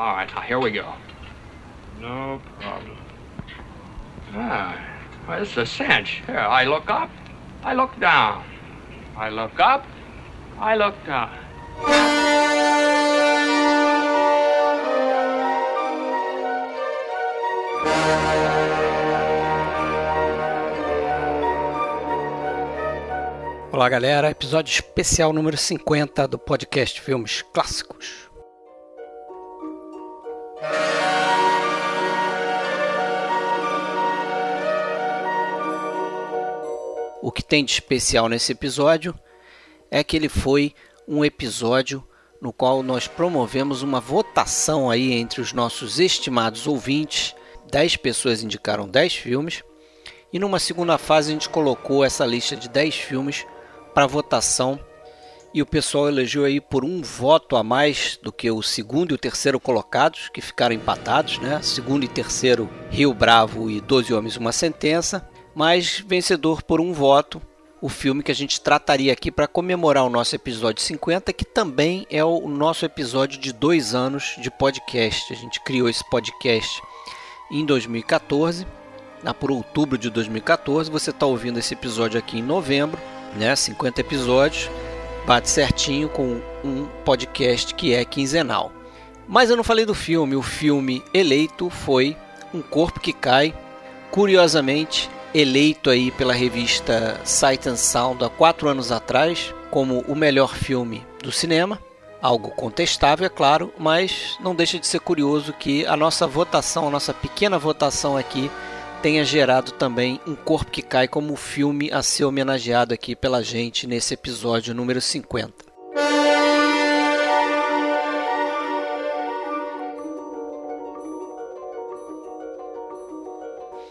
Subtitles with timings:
[0.00, 0.94] All right, here we go.
[2.00, 2.96] No problem.
[4.32, 4.74] Ah,
[5.28, 6.22] well, is a cinch.
[6.26, 7.10] Here, I look up,
[7.62, 8.42] I look down.
[9.14, 9.84] I look up,
[10.58, 11.28] I look down.
[23.70, 24.30] Olá, galera.
[24.30, 28.29] Episódio especial número 50 do podcast Filmes Clássicos.
[37.22, 39.14] O que tem de especial nesse episódio
[39.90, 40.74] é que ele foi
[41.06, 42.06] um episódio
[42.40, 47.34] no qual nós promovemos uma votação aí entre os nossos estimados ouvintes.
[47.70, 49.62] 10 pessoas indicaram 10 filmes.
[50.32, 53.46] E numa segunda fase a gente colocou essa lista de 10 filmes
[53.92, 54.80] para votação
[55.52, 59.14] e o pessoal elegeu aí por um voto a mais do que o segundo e
[59.14, 61.60] o terceiro colocados, que ficaram empatados, né?
[61.60, 65.28] Segundo e terceiro, Rio Bravo e Doze Homens Uma Sentença,
[65.60, 67.38] mas vencedor por um voto,
[67.82, 72.06] o filme que a gente trataria aqui para comemorar o nosso episódio 50, que também
[72.10, 75.30] é o nosso episódio de dois anos de podcast.
[75.30, 76.80] A gente criou esse podcast
[77.50, 78.66] em 2014,
[79.22, 80.90] lá por outubro de 2014.
[80.90, 82.98] Você está ouvindo esse episódio aqui em novembro
[83.36, 83.54] né?
[83.54, 84.70] 50 episódios,
[85.26, 88.72] bate certinho com um podcast que é quinzenal.
[89.28, 92.16] Mas eu não falei do filme, o filme eleito foi
[92.54, 93.54] Um Corpo que Cai,
[94.10, 100.54] curiosamente eleito aí pela revista Sight and Sound há quatro anos atrás como o melhor
[100.54, 101.78] filme do cinema.
[102.20, 106.90] Algo contestável, é claro, mas não deixa de ser curioso que a nossa votação, a
[106.90, 108.50] nossa pequena votação aqui,
[109.00, 113.86] tenha gerado também Um Corpo que Cai como filme a ser homenageado aqui pela gente
[113.86, 115.70] nesse episódio número 50.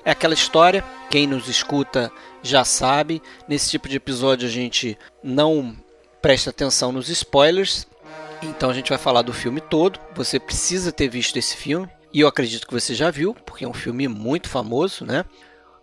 [0.06, 5.75] É aquela história, quem nos escuta já sabe, nesse tipo de episódio a gente não
[6.22, 7.88] presta atenção nos spoilers,
[8.42, 10.00] então a gente vai falar do filme todo.
[10.16, 13.68] Você precisa ter visto esse filme, e eu acredito que você já viu, porque é
[13.68, 15.25] um filme muito famoso, né?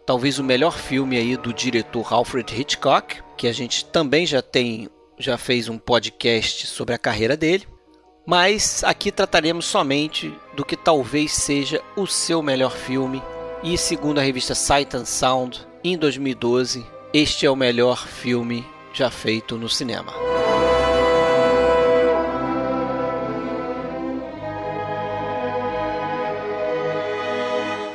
[0.07, 4.89] Talvez o melhor filme aí do diretor Alfred Hitchcock, que a gente também já tem,
[5.19, 7.67] já fez um podcast sobre a carreira dele.
[8.25, 13.23] Mas aqui trataremos somente do que talvez seja o seu melhor filme.
[13.67, 19.11] E segundo a revista Sight and Sound, em 2012, este é o melhor filme já
[19.11, 20.13] feito no cinema.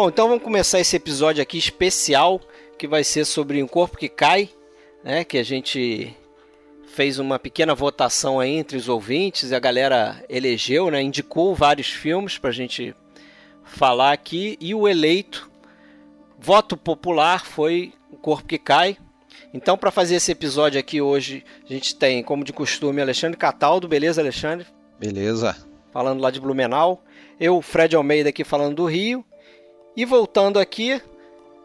[0.00, 2.40] Bom, então vamos começar esse episódio aqui especial
[2.78, 4.48] que vai ser sobre um corpo que cai,
[5.04, 5.24] né?
[5.24, 6.16] Que a gente
[6.86, 11.02] fez uma pequena votação aí entre os ouvintes e a galera elegeu, né?
[11.02, 12.96] Indicou vários filmes para a gente
[13.62, 15.50] falar aqui e o eleito
[16.38, 18.96] voto popular foi o corpo que cai.
[19.52, 23.86] Então, para fazer esse episódio aqui hoje, a gente tem, como de costume, Alexandre Cataldo.
[23.86, 24.66] Beleza, Alexandre?
[24.98, 25.54] Beleza.
[25.92, 27.04] Falando lá de Blumenau.
[27.38, 29.22] Eu, Fred Almeida, aqui falando do Rio.
[29.96, 31.00] E voltando aqui,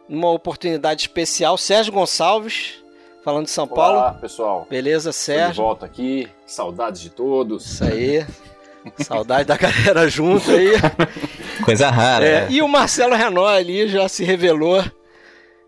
[0.08, 2.82] numa oportunidade especial, Sérgio Gonçalves,
[3.24, 3.98] falando de São Paulo.
[3.98, 4.66] Olá, pessoal.
[4.68, 5.46] Beleza, Sérgio?
[5.46, 7.64] Tô de volta aqui, saudades de todos.
[7.66, 8.26] Isso aí.
[8.98, 10.72] Saudade da galera junto aí.
[11.64, 12.24] Coisa rara.
[12.24, 14.84] É, e o Marcelo Renault ali já se revelou.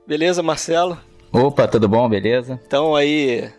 [0.06, 0.96] Beleza, Marcelo?
[1.32, 2.08] Opa, tudo bom?
[2.08, 2.60] Beleza?
[2.66, 3.50] Então aí,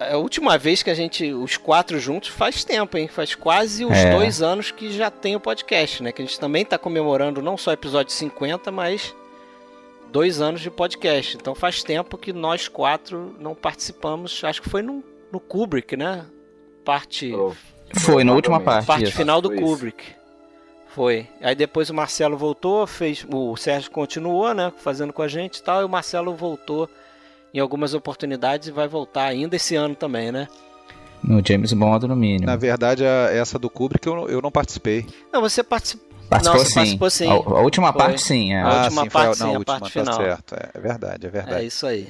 [0.00, 3.06] a última vez que a gente, os quatro juntos, faz tempo, hein?
[3.06, 4.10] Faz quase os é.
[4.10, 6.10] dois anos que já tem o podcast, né?
[6.10, 9.14] Que a gente também está comemorando não só o episódio 50, mas
[10.10, 11.36] dois anos de podcast.
[11.36, 14.42] Então faz tempo que nós quatro não participamos.
[14.42, 16.24] Acho que foi no, no Kubrick, né?
[16.82, 17.34] Parte.
[17.34, 17.52] Oh.
[17.94, 18.86] Foi, na última parte.
[18.86, 19.16] Parte isso.
[19.16, 20.02] final do Kubrick.
[20.88, 21.28] Foi.
[21.42, 23.26] Aí depois o Marcelo voltou, fez.
[23.30, 24.72] O Sérgio continuou, né?
[24.78, 25.82] Fazendo com a gente e tal.
[25.82, 26.88] E o Marcelo voltou
[27.52, 30.48] em algumas oportunidades e vai voltar ainda esse ano também, né?
[31.22, 32.46] No James Bond, no mínimo.
[32.46, 35.06] Na verdade, a, essa do Kubrick eu, eu não participei.
[35.32, 36.08] Não, você participou.
[36.30, 36.74] Participou, não, sim.
[36.74, 37.28] participou sim.
[37.28, 38.00] A, a última foi.
[38.00, 38.54] parte sim.
[38.54, 38.62] É.
[38.62, 40.16] A última ah, sim, parte foi, sim, a, a parte tá final.
[40.16, 40.54] certo.
[40.54, 41.62] É, é, verdade, é verdade.
[41.62, 42.08] É isso aí.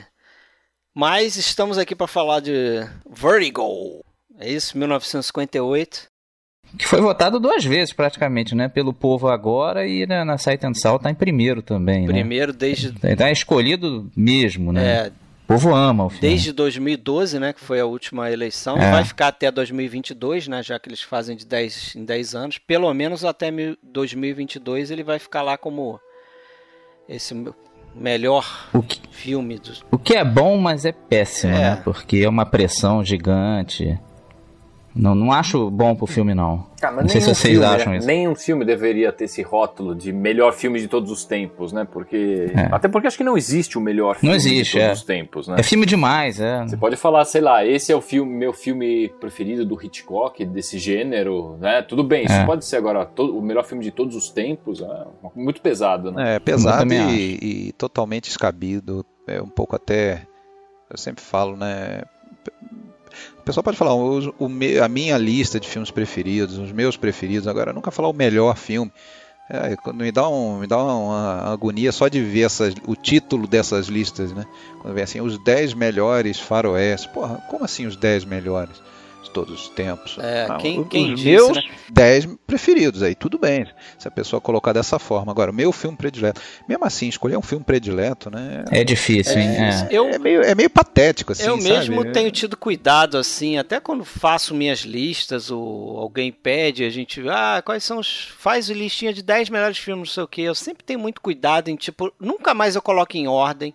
[0.94, 4.04] Mas estamos aqui para falar de Vertigo.
[4.38, 6.10] É isso, 1958.
[6.78, 8.68] Que foi votado duas vezes praticamente, né?
[8.68, 12.12] Pelo povo agora e na, na Sight and Sound tá em primeiro também, né?
[12.12, 12.92] Primeiro desde...
[13.16, 15.06] Tá escolhido mesmo, né?
[15.06, 15.12] É,
[15.50, 16.28] povo ama o filme.
[16.28, 18.90] Desde 2012, né, que foi a última eleição, é.
[18.90, 22.92] vai ficar até 2022, né, já que eles fazem de 10 em 10 anos, pelo
[22.94, 23.50] menos até
[23.82, 25.98] 2022 ele vai ficar lá como
[27.08, 27.34] esse
[27.94, 29.58] melhor o que, filme.
[29.58, 29.72] Do...
[29.90, 31.58] O que é bom, mas é péssimo, é.
[31.58, 33.98] né, porque é uma pressão gigante.
[34.94, 36.66] Não, não acho bom pro filme, não.
[36.82, 37.98] Ah, não sei se vocês filme, acham né?
[37.98, 38.06] isso.
[38.06, 41.86] Nenhum filme deveria ter esse rótulo de melhor filme de todos os tempos, né?
[41.90, 42.50] Porque.
[42.54, 42.68] É.
[42.74, 44.92] Até porque acho que não existe o melhor filme existe, de todos é.
[44.92, 45.56] os tempos, né?
[45.58, 46.62] É filme demais, é.
[46.66, 50.78] Você pode falar, sei lá, esse é o filme, meu filme preferido do Hitchcock, desse
[50.78, 51.82] gênero, né?
[51.82, 52.44] Tudo bem, isso é.
[52.44, 54.86] pode ser agora todo, o melhor filme de todos os tempos, é
[55.36, 56.36] muito pesado, né?
[56.36, 59.04] É, pesado e, e totalmente escabido.
[59.26, 60.26] É um pouco até.
[60.90, 62.02] Eu sempre falo, né?
[63.38, 64.48] O pessoal pode falar o, o,
[64.82, 68.92] a minha lista de filmes preferidos, os meus preferidos, agora nunca falar o melhor filme.
[69.52, 73.86] É, me dá, um, me dá uma agonia só de ver essas, o título dessas
[73.88, 74.46] listas, né?
[74.80, 77.04] Quando vem assim, os 10 melhores faroés.
[77.06, 78.80] Porra, como assim os 10 melhores?
[79.30, 80.16] De todos os tempos.
[80.18, 81.62] É, não, quem, quem os meus né?
[81.90, 83.66] 10 preferidos, aí tudo bem,
[83.98, 85.30] se a pessoa colocar dessa forma.
[85.32, 88.64] Agora, o meu filme predileto, mesmo assim, escolher um filme predileto, né?
[88.70, 89.48] É difícil, é, hein?
[89.48, 89.88] É.
[89.90, 91.70] Eu, é, meio, é meio patético, assim, Eu sabe?
[91.70, 97.22] mesmo tenho tido cuidado, assim, até quando faço minhas listas, ou alguém pede, a gente,
[97.28, 98.32] ah, quais são os...
[98.38, 101.68] faz listinha de 10 melhores filmes, não sei o que, eu sempre tenho muito cuidado
[101.68, 103.72] em, tipo, nunca mais eu coloco em ordem,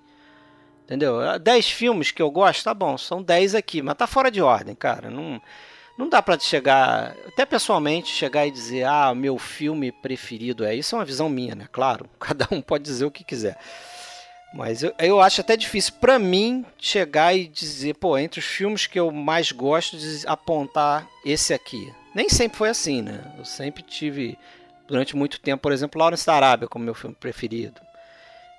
[0.86, 1.18] Entendeu?
[1.40, 4.76] 10 filmes que eu gosto, tá bom, são 10 aqui, mas tá fora de ordem,
[4.76, 5.10] cara.
[5.10, 5.42] Não,
[5.98, 10.76] não dá para chegar, até pessoalmente, chegar e dizer, ah, meu filme preferido é.
[10.76, 11.68] Isso é uma visão minha, né?
[11.72, 13.58] Claro, cada um pode dizer o que quiser.
[14.54, 18.86] Mas eu, eu acho até difícil para mim chegar e dizer, pô, entre os filmes
[18.86, 21.92] que eu mais gosto, de apontar esse aqui.
[22.14, 23.34] Nem sempre foi assim, né?
[23.38, 24.38] Eu sempre tive,
[24.88, 27.82] durante muito tempo, por exemplo, Lawrence da Arábia como meu filme preferido.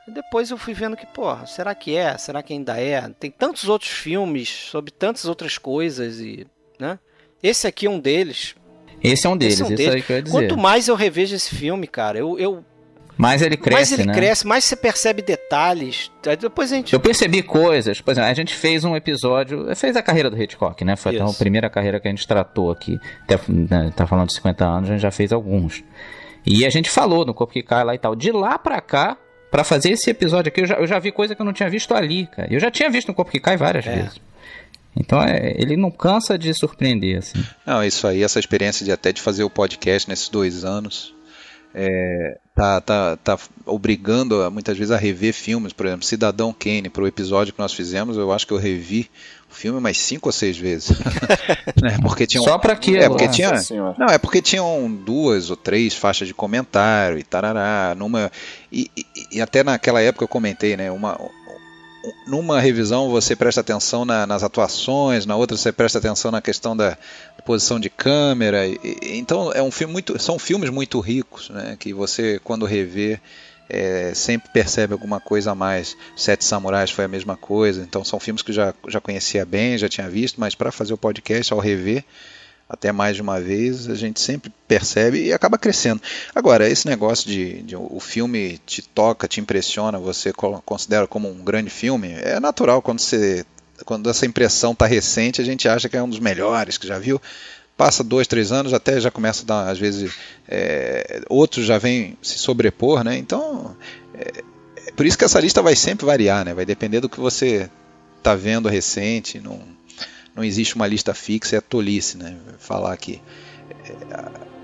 [0.09, 2.17] Depois eu fui vendo que, porra, será que é?
[2.17, 3.09] Será que ainda é?
[3.19, 6.47] Tem tantos outros filmes sobre tantas outras coisas e,
[6.79, 6.99] né?
[7.43, 8.55] Esse aqui é um deles.
[9.03, 10.05] Esse é um deles, esse é um deles.
[10.05, 10.37] que eu ia dizer.
[10.37, 12.65] Quanto mais eu revejo esse filme, cara, eu, eu
[13.17, 14.15] mais ele cresce, mais ele né?
[14.15, 16.11] cresce, mais você percebe detalhes.
[16.39, 16.93] Depois a gente.
[16.93, 18.01] Eu percebi coisas.
[18.01, 19.75] Por exemplo, a gente fez um episódio.
[19.75, 20.97] Fez a carreira do Hitchcock, né?
[20.97, 22.99] Foi então a primeira carreira que a gente tratou aqui.
[23.23, 25.83] Até, né, tá falando de 50 anos, a gente já fez alguns.
[26.45, 28.15] E a gente falou no Corpo que Cai lá e tal.
[28.15, 29.17] De lá pra cá,
[29.57, 31.71] para fazer esse episódio aqui, eu já, eu já, vi coisa que eu não tinha
[31.71, 32.47] visto ali, cara.
[32.53, 33.95] Eu já tinha visto no Corpo que Cai várias é.
[33.95, 34.21] vezes.
[34.95, 37.43] Então é, ele não cansa de surpreender, assim.
[37.65, 41.15] Não, isso aí, essa experiência de até de fazer o podcast nesses dois anos,
[41.75, 47.05] é, tá, tá, tá obrigando muitas vezes a rever filmes, por exemplo, Cidadão Kane, para
[47.05, 49.09] o episódio que nós fizemos, eu acho que eu revi
[49.57, 50.91] filme mais cinco ou seis vezes.
[51.83, 51.99] né?
[52.03, 52.99] Porque tinha Só para quê?
[52.99, 53.53] É porque tinha,
[53.99, 58.31] não, é porque tinham duas ou três faixas de comentário e tarará, numa
[58.71, 61.19] e, e, e até naquela época eu comentei, né, uma
[62.27, 66.77] numa revisão você presta atenção na, nas atuações, na outra você presta atenção na questão
[66.77, 66.97] da
[67.45, 68.67] posição de câmera.
[68.67, 73.21] E, então é um filme muito, são filmes muito ricos, né, que você quando revê
[73.69, 75.97] é, sempre percebe alguma coisa a mais.
[76.17, 77.83] Sete Samurais foi a mesma coisa.
[77.83, 80.99] Então são filmes que já já conhecia bem, já tinha visto, mas para fazer o
[80.99, 82.05] podcast ao rever
[82.69, 86.03] até mais de uma vez, a gente sempre percebe e acaba crescendo.
[86.35, 91.45] Agora, esse negócio de, de, o filme te toca, te impressiona, você considera como um
[91.45, 93.45] grande filme, é natural quando você
[93.85, 96.99] quando essa impressão está recente, a gente acha que é um dos melhores que já
[96.99, 97.21] viu.
[97.77, 100.15] Passa dois, três anos, até já começa a dar, às vezes,
[100.49, 103.19] é, outros já vêm se sobrepor, né?
[103.19, 103.77] Então,
[104.15, 104.43] é,
[104.77, 106.55] é, por isso que essa lista vai sempre variar, né?
[106.55, 107.69] Vai depender do que você
[108.19, 109.61] está vendo recente, não
[110.37, 112.37] não existe uma lista fixa, é tolice, né?
[112.59, 113.23] Falar aqui.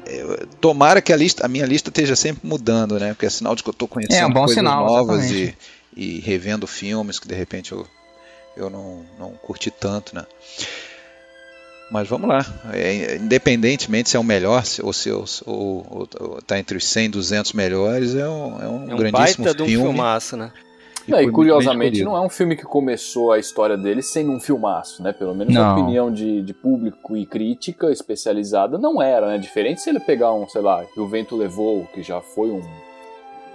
[0.04, 3.14] É, tomara que a, lista, a minha lista esteja sempre mudando, né?
[3.14, 5.56] Porque é sinal de que eu estou conhecendo é um coisas sinal, novas e,
[5.96, 7.86] e, revendo filmes que de repente eu,
[8.54, 10.26] eu não, não curti tanto, né?
[11.92, 12.44] Mas vamos lá.
[12.72, 15.10] É, independentemente se é o melhor ou se
[16.38, 19.64] está entre os 100 e 200 melhores, é um, é um, é um grandíssimo baita
[19.64, 19.66] filme.
[19.66, 20.50] De um filmaço, né?
[21.06, 24.40] E, não, e curiosamente, não é um filme que começou a história dele sendo um
[24.40, 25.12] filmaço, né?
[25.12, 29.36] Pelo menos na opinião de, de público e crítica especializada não era, né?
[29.36, 32.62] Diferente se ele pegar um, sei lá, que o vento levou, que já foi um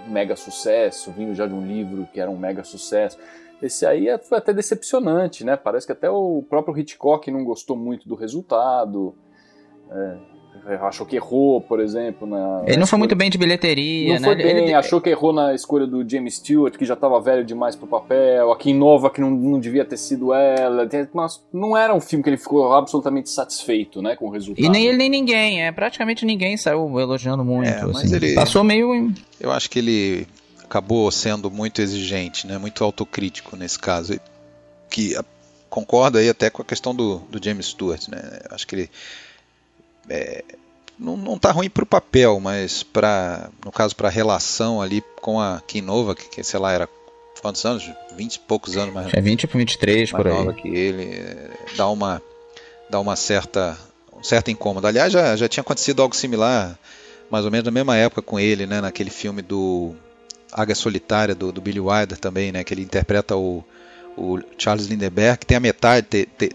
[0.06, 3.18] mega sucesso, vindo já de um livro que era um mega sucesso.
[3.60, 5.56] Esse aí é, foi até decepcionante, né?
[5.56, 9.14] Parece que até o próprio Hitchcock não gostou muito do resultado.
[9.90, 10.16] É,
[10.82, 12.26] achou que errou, por exemplo.
[12.26, 14.26] Na, ele não foi muito bem de bilheteria, não né?
[14.26, 17.44] Foi bem, ele achou que errou na escolha do James Stewart, que já estava velho
[17.44, 20.88] demais pro papel, a Kim Nova, que não, não devia ter sido ela.
[21.12, 24.64] Mas não era um filme que ele ficou absolutamente satisfeito né, com o resultado.
[24.64, 27.68] E nem ele nem ninguém, é praticamente ninguém saiu elogiando muito.
[27.68, 28.14] É, assim.
[28.14, 29.12] ele, Passou meio.
[29.40, 30.26] Eu acho que ele
[30.68, 32.58] acabou sendo muito exigente, né?
[32.58, 34.20] Muito autocrítico nesse caso.
[34.90, 35.16] Que
[35.68, 38.40] concorda aí até com a questão do, do James Stewart, né?
[38.50, 38.90] Acho que ele
[40.08, 40.44] é,
[40.98, 45.02] não, não tá ruim para o papel, mas para no caso para a relação ali
[45.20, 46.88] com a Kim Nova, que, que sei lá era
[47.40, 47.88] quantos anos?
[48.16, 49.12] 20 e poucos anos mais.
[49.14, 50.56] É 20 para 23 mais por nova aí.
[50.56, 52.22] que ele dá uma
[52.90, 53.78] dá uma certa
[54.14, 54.86] um certo incômodo.
[54.86, 56.76] Aliás, já, já tinha acontecido algo similar,
[57.30, 59.94] mais ou menos na mesma época com ele, né, naquele filme do
[60.52, 63.64] Águia Solitária do, do Billy Wilder também, né, que ele interpreta o,
[64.16, 66.50] o Charles Lindbergh, que tem a metade te, te,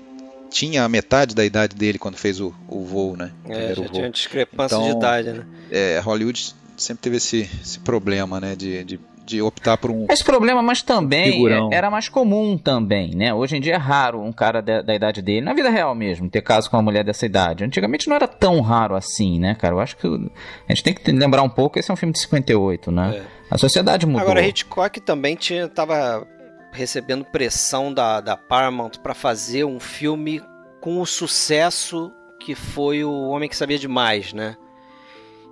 [0.54, 3.32] tinha a metade da idade dele quando fez o, o voo, né?
[3.50, 5.46] É, já tinha discrepância então, de idade, né?
[5.72, 8.56] É, Hollywood sempre teve esse, esse problema, né?
[8.56, 10.06] De, de, de, optar por um.
[10.10, 11.70] Esse problema, mas também figurão.
[11.72, 13.34] era mais comum também, né?
[13.34, 16.30] Hoje em dia é raro um cara da, da, idade dele, na vida real mesmo,
[16.30, 17.64] ter caso com uma mulher dessa idade.
[17.64, 19.74] Antigamente não era tão raro assim, né, cara?
[19.74, 22.20] Eu acho que a gente tem que lembrar um pouco, esse é um filme de
[22.20, 23.24] 58, né?
[23.40, 23.43] É.
[23.54, 24.22] A sociedade mudou.
[24.22, 26.28] Agora, Hitchcock também tinha, tava
[26.72, 30.42] recebendo pressão da, da Paramount para fazer um filme
[30.82, 34.58] com o sucesso que foi o Homem que Sabia Demais, né?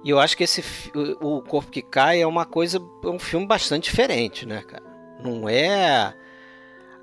[0.03, 0.63] E eu acho que esse
[1.21, 4.83] o Corpo que Cai é uma coisa, é um filme bastante diferente, né, cara?
[5.23, 6.11] Não é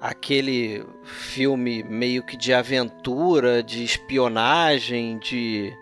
[0.00, 5.72] aquele filme meio que de aventura, de espionagem, de,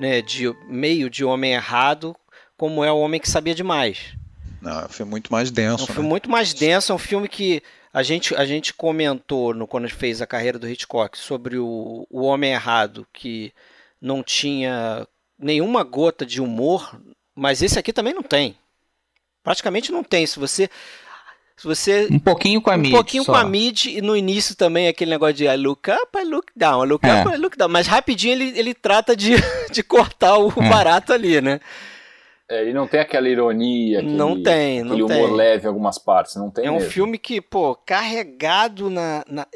[0.00, 2.16] né, de meio de homem errado,
[2.56, 4.16] como é o Homem que Sabia Demais.
[4.62, 5.82] Não, é um filme muito mais denso.
[5.82, 6.08] É um filme né?
[6.08, 7.60] muito mais denso, é um filme que
[7.92, 11.58] a gente, a gente comentou no, quando a gente fez a carreira do Hitchcock sobre
[11.58, 13.52] o, o Homem Errado, que
[14.00, 16.96] não tinha nenhuma gota de humor,
[17.34, 18.56] mas esse aqui também não tem.
[19.42, 20.24] Praticamente não tem.
[20.26, 20.70] Se você.
[21.56, 22.92] Se você um pouquinho com a um mid.
[22.92, 23.32] Um pouquinho só.
[23.32, 26.52] com a mid e no início também aquele negócio de I look up, I look
[26.56, 27.20] down, I look é.
[27.20, 27.68] up, I look down.
[27.68, 29.34] Mas rapidinho ele, ele trata de,
[29.70, 30.68] de cortar o é.
[30.68, 31.60] barato ali, né?
[32.52, 35.24] É, ele não tem aquela ironia, aquele, não tem, não aquele tem.
[35.24, 36.86] humor leve em algumas partes, não tem É mesmo.
[36.86, 39.46] um filme que, pô, carregado na, na,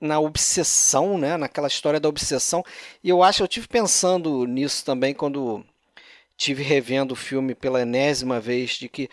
[0.00, 1.36] na, obsessão, né?
[1.36, 2.64] Naquela história da obsessão.
[3.04, 5.62] E eu acho, eu tive pensando nisso também quando
[6.34, 9.10] tive revendo o filme pela enésima vez, de que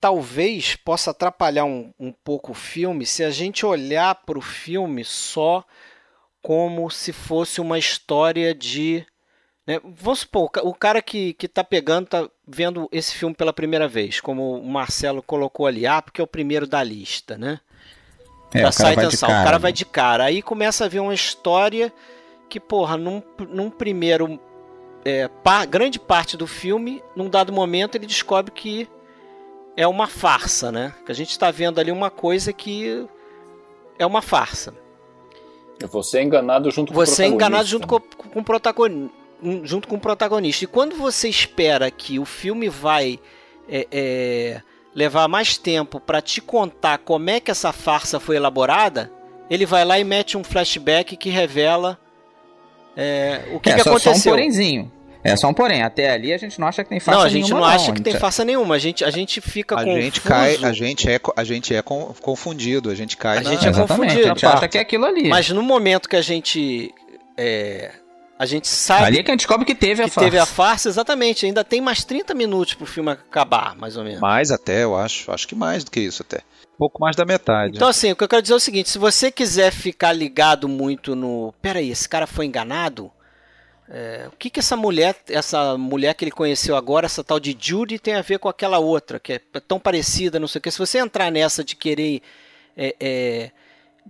[0.00, 5.04] talvez possa atrapalhar um, um pouco o filme se a gente olhar para o filme
[5.04, 5.64] só
[6.40, 9.04] como se fosse uma história de
[9.66, 9.80] né?
[9.82, 14.20] Vamos supor, o cara que, que tá pegando, tá vendo esse filme pela primeira vez,
[14.20, 17.60] como o Marcelo colocou ali, ah, porque é o primeiro da lista, né?
[18.54, 20.24] É, da o cara, vai de cara, o cara vai de cara.
[20.24, 21.92] Aí começa a ver uma história
[22.48, 24.38] que, porra, num, num primeiro.
[25.04, 28.88] É, par, grande parte do filme, num dado momento, ele descobre que
[29.76, 30.94] é uma farsa, né?
[31.04, 33.06] Que a gente está vendo ali uma coisa que
[33.98, 34.74] é uma farsa.
[35.90, 39.15] Você é enganado junto com Você é enganado junto com, com o protagonista
[39.64, 40.64] junto com o protagonista.
[40.64, 43.18] E quando você espera que o filme vai
[43.68, 44.62] é, é,
[44.94, 49.10] levar mais tempo para te contar como é que essa farsa foi elaborada,
[49.50, 51.98] ele vai lá e mete um flashback que revela
[52.96, 54.14] é, o que, é, que só, aconteceu.
[54.14, 54.92] Só um porémzinho.
[55.22, 55.82] É só um porém.
[55.82, 57.24] Até ali a gente não acha que tem farsa nenhuma.
[57.24, 57.94] Não, a gente nenhuma, não acha não.
[57.94, 58.74] que tem farsa nenhuma.
[58.76, 60.00] A gente, a gente fica a confuso.
[60.00, 62.90] Gente cai, a gente é, a gente é confundido.
[62.90, 63.38] A gente cai.
[63.38, 63.50] A na...
[63.50, 64.20] gente é confundido.
[64.20, 65.28] A gente acha que é aquilo ali.
[65.28, 66.94] Mas no momento que a gente
[67.36, 67.90] é,
[68.38, 69.04] a gente sabe.
[69.04, 70.20] Ali é que a gente descobre que teve que a farsa.
[70.20, 71.46] Teve a farsa, exatamente.
[71.46, 74.20] Ainda tem mais 30 minutos pro filme acabar, mais ou menos.
[74.20, 75.30] Mais até, eu acho.
[75.32, 76.38] Acho que mais do que isso até.
[76.74, 77.76] Um pouco mais da metade.
[77.76, 80.68] Então, assim, o que eu quero dizer é o seguinte: se você quiser ficar ligado
[80.68, 81.54] muito no.
[81.62, 83.10] Peraí, esse cara foi enganado?
[83.88, 87.56] É, o que, que essa mulher, essa mulher que ele conheceu agora, essa tal de
[87.58, 90.70] Judy, tem a ver com aquela outra, que é tão parecida, não sei o que.
[90.70, 92.20] Se você entrar nessa de querer.
[92.76, 93.50] É, é,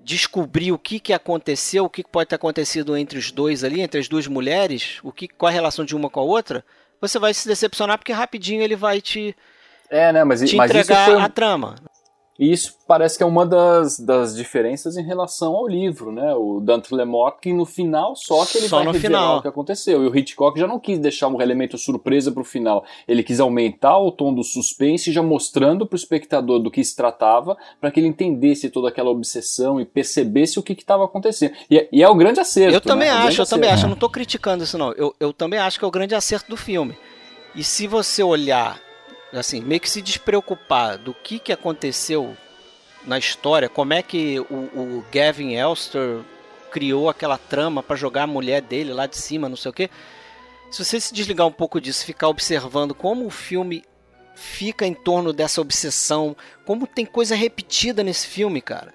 [0.04, 4.00] descobrir o que, que aconteceu, o que pode ter acontecido entre os dois ali, entre
[4.00, 6.64] as duas mulheres, o que, qual a relação de uma com a outra,
[7.00, 9.36] você vai se decepcionar porque rapidinho ele vai te,
[9.90, 11.20] é, né, mas, te mas entregar foi...
[11.20, 11.76] a trama.
[12.38, 16.34] E isso parece que é uma das, das diferenças em relação ao livro, né?
[16.34, 19.38] O Dante Lemort, que no final só que ele só vai no final.
[19.38, 20.04] o que aconteceu.
[20.04, 22.84] E o Hitchcock já não quis deixar um elemento surpresa pro final.
[23.08, 27.56] Ele quis aumentar o tom do suspense, já mostrando pro espectador do que se tratava,
[27.80, 31.54] para que ele entendesse toda aquela obsessão e percebesse o que estava acontecendo.
[31.70, 32.74] E é, e é, o grande acerto.
[32.74, 33.14] Eu também né?
[33.14, 33.50] acho, eu acerto.
[33.50, 33.84] também acho.
[33.84, 34.92] Eu não tô criticando isso, não.
[34.92, 36.96] Eu, eu também acho que é o grande acerto do filme.
[37.54, 38.78] E se você olhar,
[39.40, 42.36] assim, meio que se despreocupar do que, que aconteceu
[43.04, 46.20] na história, como é que o, o Gavin Elster
[46.70, 49.90] criou aquela trama para jogar a mulher dele lá de cima, não sei o quê.
[50.70, 53.84] Se você se desligar um pouco disso, ficar observando como o filme
[54.34, 58.92] fica em torno dessa obsessão, como tem coisa repetida nesse filme, cara.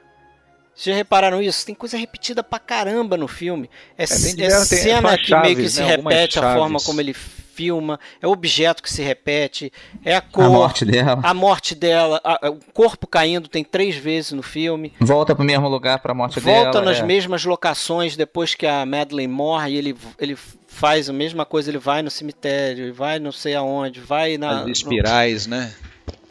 [0.76, 1.66] Vocês já repararam isso?
[1.66, 3.70] Tem coisa repetida pra caramba no filme.
[3.98, 5.70] É, é, é cena que chaves, meio que né?
[5.70, 7.16] se repete, a forma como ele
[7.62, 9.72] filma, é o objeto que se repete,
[10.04, 10.46] é a cor.
[10.46, 11.20] A morte dela.
[11.24, 14.92] A morte dela, a, o corpo caindo tem três vezes no filme.
[15.00, 16.72] Volta pro mesmo lugar pra morte Volta dela.
[16.72, 17.04] Volta nas é.
[17.04, 20.36] mesmas locações depois que a Madeleine morre, ele, ele
[20.68, 24.62] faz a mesma coisa, ele vai no cemitério, vai não sei aonde, vai na.
[24.62, 25.58] As espirais, no...
[25.58, 25.74] né?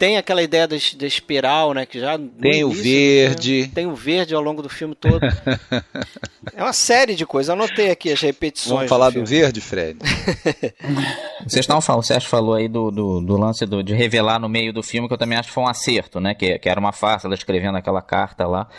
[0.00, 1.84] Tem aquela ideia da, da espiral, né?
[1.84, 3.70] Que já tem o verde.
[3.74, 5.20] tem o verde ao longo do filme todo.
[6.56, 7.50] é uma série de coisas.
[7.50, 8.76] Anotei aqui as repetições.
[8.76, 9.98] Vamos falar do, do verde, Fred?
[11.46, 14.48] Vocês estavam falando, o Sérgio falou aí do, do, do lance do, de revelar no
[14.48, 16.32] meio do filme, que eu também acho que foi um acerto, né?
[16.32, 18.70] Que, que era uma farsa, ela escrevendo aquela carta lá.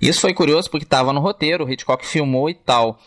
[0.00, 3.00] Isso foi curioso porque estava no roteiro, o Hitchcock filmou e tal.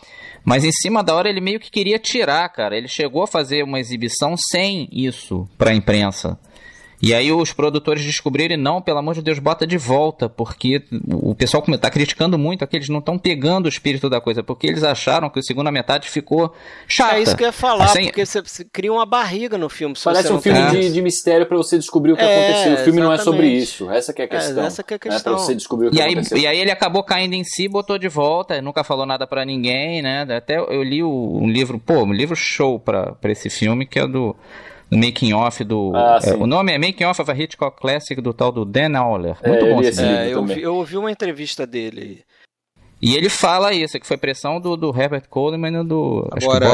[0.44, 2.76] Mas em cima da hora ele meio que queria tirar, cara.
[2.76, 6.38] Ele chegou a fazer uma exibição sem isso pra imprensa.
[7.02, 10.84] E aí os produtores descobriram e não, pelo amor de Deus, bota de volta, porque
[11.08, 14.84] o pessoal está criticando muito aqueles não estão pegando o espírito da coisa, porque eles
[14.84, 16.54] acharam que a segunda metade ficou
[16.86, 17.16] chata.
[17.16, 19.96] É isso que eu ia falar, assim, porque você, cria uma barriga no filme.
[20.04, 22.74] Parece um filme de, de, mistério para você descobrir o que é, aconteceu.
[22.74, 23.04] O filme exatamente.
[23.04, 23.90] não é sobre isso.
[23.90, 24.62] Essa é a questão.
[24.62, 25.34] É, essa é a questão.
[25.34, 26.36] É você descobrir o que e aconteceu.
[26.36, 29.44] Aí, e aí ele acabou caindo em si, botou de volta, nunca falou nada para
[29.44, 30.24] ninguém, né?
[30.36, 34.06] Até eu li o, um livro, pô, um livro show para esse filme que é
[34.06, 34.36] do
[34.92, 35.92] making off do.
[35.94, 38.96] Ah, é, o nome é Making off of a Hitchcock Classic do tal do Dan
[38.96, 39.36] Auler.
[39.44, 40.16] Muito é, bom esse livro.
[40.16, 42.24] É, eu, vi, eu ouvi uma entrevista dele.
[43.00, 46.28] E ele fala isso, que foi pressão do, do Herbert Coleman e do.
[46.30, 46.66] Agora,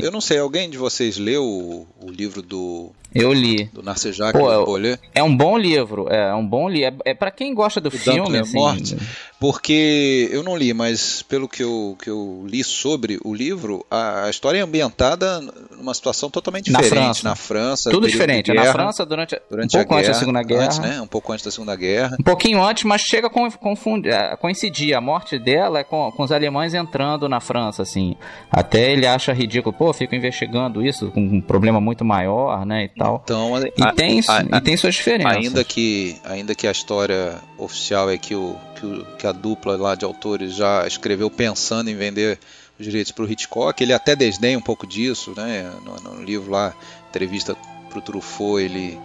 [0.00, 3.64] eu não sei, alguém de vocês leu o, o livro do eu li.
[3.72, 4.78] Do Narcís Jacques Pô,
[5.14, 7.00] É um bom livro, é um bom livro.
[7.04, 8.96] É, é para quem gosta do o filme, assim, Morte,
[9.44, 14.24] porque eu não li, mas pelo que eu, que eu li sobre o livro, a,
[14.24, 15.38] a história é ambientada
[15.76, 17.28] numa situação totalmente na diferente França.
[17.28, 17.90] na França.
[17.90, 20.98] Tudo diferente, guerra, na França durante, durante um pouco antes da Segunda Guerra, antes, né?
[21.02, 22.16] Um pouco antes da Segunda Guerra.
[22.18, 26.22] Um pouquinho antes, mas chega a confundir, a coincidir a morte dela é com, com
[26.22, 28.16] os alemães entrando na França, assim.
[28.50, 32.88] Até ele acha ridículo, pô, fico investigando isso com um problema muito maior, né, e
[32.88, 33.20] tal.
[33.22, 35.36] Então, e, tem, a, a, e tem suas diferenças.
[35.36, 39.76] Ainda que, ainda que a história oficial é que, o, que, o, que a dupla
[39.76, 42.38] lá de autores já escreveu pensando em vender
[42.78, 45.70] os direitos para o Hitchcock, ele até desdenha um pouco disso, né?
[45.84, 46.74] No, no livro lá,
[47.08, 47.56] entrevista
[47.88, 48.98] para o Truffaut, ele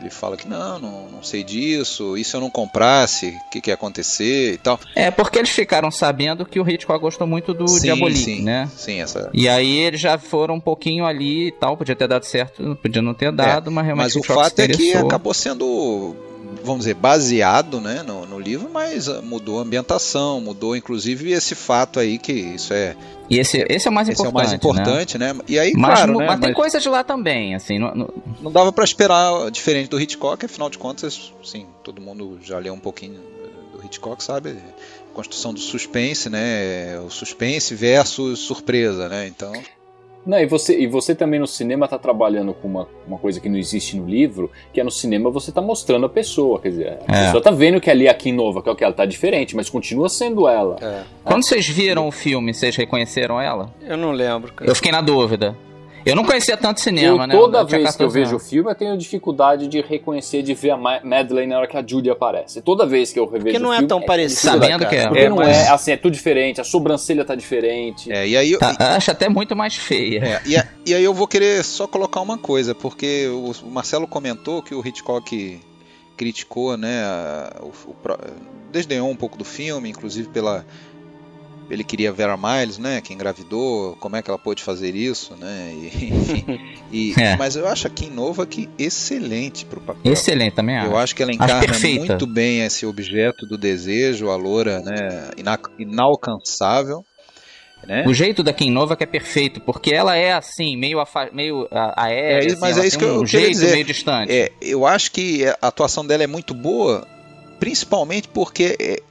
[0.00, 3.60] ele fala que não, não, não sei disso, e se eu não comprasse, o que,
[3.60, 4.80] que ia acontecer e tal.
[4.96, 8.68] É, porque eles ficaram sabendo que o Hitchcock gostou muito do sim, Diabolique, sim, né?
[8.76, 9.30] Sim, essa.
[9.32, 13.00] E aí eles já foram um pouquinho ali e tal, podia ter dado certo, podia
[13.00, 16.16] não ter dado, é, mas realmente Mas o fato é que acabou sendo
[16.62, 21.54] vamos dizer, baseado né, no, no, livro, mas ah, mudou a ambientação, mudou inclusive esse
[21.54, 22.96] fato aí que isso é.
[23.30, 24.34] E esse, esse é o mais esse importante.
[24.34, 25.32] é o mais importante, né?
[25.32, 25.40] né?
[25.48, 27.78] E aí, mas, claro, né, mas tem coisas lá também, assim.
[27.78, 28.14] Não, não...
[28.40, 32.74] não dava para esperar diferente do Hitchcock, afinal de contas, sim, todo mundo já leu
[32.74, 33.20] um pouquinho
[33.72, 34.56] do Hitchcock, sabe?
[35.14, 36.98] Construção do suspense, né?
[37.00, 39.26] O suspense versus surpresa, né?
[39.26, 39.52] Então.
[40.24, 43.48] Não, e você, e você também no cinema está trabalhando com uma, uma coisa que
[43.48, 46.98] não existe no livro, que é no cinema você está mostrando a pessoa, quer dizer,
[47.08, 47.24] a é.
[47.24, 49.68] pessoa está vendo que ali aqui nova, que é o que ela está diferente, mas
[49.68, 50.76] continua sendo ela.
[50.80, 51.02] É.
[51.24, 53.70] Quando vocês viram o filme, vocês reconheceram ela?
[53.82, 54.52] Eu não lembro.
[54.52, 54.70] Cara.
[54.70, 55.56] Eu fiquei na dúvida.
[56.04, 57.34] Eu não conhecia tanto cinema, eu, né?
[57.34, 60.76] Toda vez que eu vejo o filme, eu tenho dificuldade de reconhecer, de ver a
[60.76, 62.60] Madeleine na hora que a Judy aparece.
[62.62, 64.96] Toda vez que eu revejo Porque não o é filme, tão é parecido, sabendo que
[64.96, 65.06] é.
[65.06, 65.56] Porque é, não mas...
[65.56, 68.12] é, assim, é tudo diferente, a sobrancelha tá diferente.
[68.12, 68.58] É, e aí eu...
[68.58, 70.24] tá, acho até muito mais feia.
[70.24, 73.70] É, e, a, e, aí eu vou querer só colocar uma coisa, porque o, o
[73.70, 75.60] Marcelo comentou que o Hitchcock
[76.16, 77.02] criticou, né,
[77.60, 77.96] o, o,
[78.70, 80.64] desdenhou um pouco do filme, inclusive pela
[81.70, 85.72] ele queria Vera Miles, né, que engravidou, como é que ela pôde fazer isso, né?
[85.74, 87.36] E, e, é.
[87.36, 90.12] Mas eu acho a Kim Nova que excelente pro papel.
[90.12, 90.76] Excelente também.
[90.76, 95.30] Eu acho que ela encarna muito bem esse objeto do desejo, a loura, né,
[95.78, 97.04] inalcançável.
[97.86, 98.04] Né?
[98.06, 101.66] O jeito da Kim Nova que é perfeito, porque ela é assim, meio, afa meio
[101.96, 103.72] aérea, é, mas assim, é isso que eu um jeito dizer.
[103.72, 104.32] meio distante.
[104.32, 107.06] É, eu acho que a atuação dela é muito boa,
[107.58, 109.02] principalmente porque é,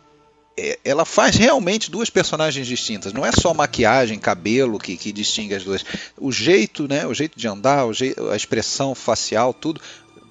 [0.83, 3.13] ela faz realmente duas personagens distintas.
[3.13, 5.83] Não é só maquiagem, cabelo que, que distingue as duas.
[6.17, 9.81] O jeito, né, o jeito de andar, o jeito, a expressão facial, tudo.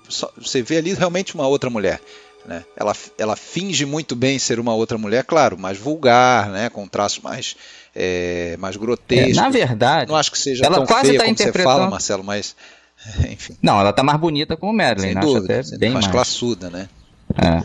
[0.09, 2.01] Só, você vê ali realmente uma outra mulher.
[2.45, 2.65] Né?
[2.77, 7.23] Ela, ela finge muito bem ser uma outra mulher, claro, mais vulgar, né, com traços
[7.23, 7.55] mais,
[7.95, 9.37] é, mais grotescos.
[9.37, 11.73] É, na verdade, não acho que seja ela tão quase feia tá como interpretando...
[11.73, 12.57] você fala, Marcelo, mas
[13.31, 13.57] enfim.
[13.63, 16.71] Não, ela tá mais bonita como Marilyn, sem dúvida, acho até bem mais, mais classuda,
[16.71, 16.89] né?
[17.37, 17.63] É.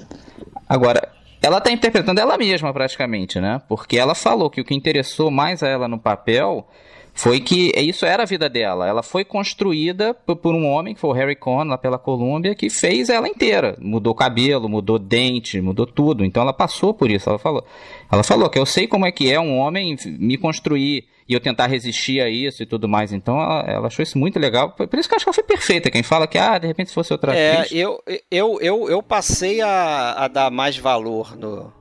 [0.67, 1.14] Agora,
[1.45, 3.61] ela está interpretando ela mesma praticamente, né?
[3.69, 6.67] Porque ela falou que o que interessou mais a ela no papel
[7.13, 8.87] foi que isso era a vida dela.
[8.87, 12.69] Ela foi construída por um homem, que foi o Harry Cohn, lá pela Colômbia, que
[12.69, 13.77] fez ela inteira.
[13.79, 16.25] Mudou cabelo, mudou dente, mudou tudo.
[16.25, 17.29] Então ela passou por isso.
[17.29, 17.63] Ela falou,
[18.11, 21.39] ela falou que eu sei como é que é um homem me construir e eu
[21.39, 23.11] tentar resistir a isso e tudo mais.
[23.11, 24.71] Então ela, ela achou isso muito legal.
[24.71, 25.89] Por isso que eu acho que ela foi perfeita.
[25.89, 27.71] Quem fala que, ah, de repente se fosse outra é, atriz...
[27.71, 31.73] Eu, eu, eu, eu passei a, a dar mais valor no,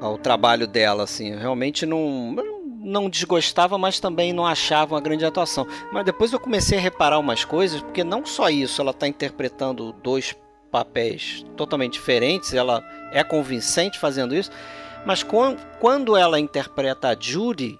[0.00, 1.34] ao trabalho dela, assim.
[1.34, 2.34] Realmente não
[2.82, 5.66] não desgostava, mas também não achava uma grande atuação.
[5.92, 9.92] Mas depois eu comecei a reparar umas coisas, porque não só isso, ela está interpretando
[10.02, 10.34] dois
[10.70, 14.50] papéis totalmente diferentes, ela é convincente fazendo isso,
[15.04, 15.24] mas
[15.80, 17.78] quando ela interpreta a Judy,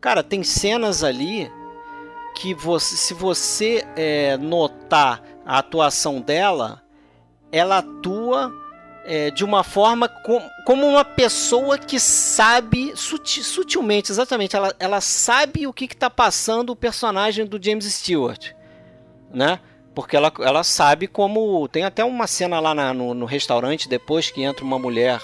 [0.00, 1.50] cara, tem cenas ali
[2.34, 6.82] que você, se você é, notar a atuação dela,
[7.50, 8.52] ela atua
[9.04, 15.00] é, de uma forma com, como uma pessoa que sabe sutil, sutilmente, exatamente, ela, ela
[15.00, 18.52] sabe o que está passando o personagem do James Stewart,
[19.32, 19.58] né?
[19.94, 21.66] Porque ela, ela sabe como.
[21.66, 25.20] Tem até uma cena lá na, no, no restaurante depois que entra uma mulher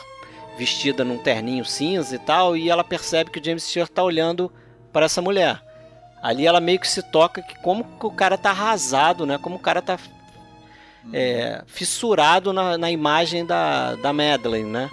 [0.59, 4.51] vestida num terninho cinza e tal, e ela percebe que o James Stewart está olhando
[4.95, 5.61] para essa mulher.
[6.23, 9.37] Ali ela meio que se toca que como que o cara tá arrasado, né?
[9.37, 9.99] Como o cara tá
[11.13, 14.89] é, fissurado na, na, imagem da, da Madeleine, né?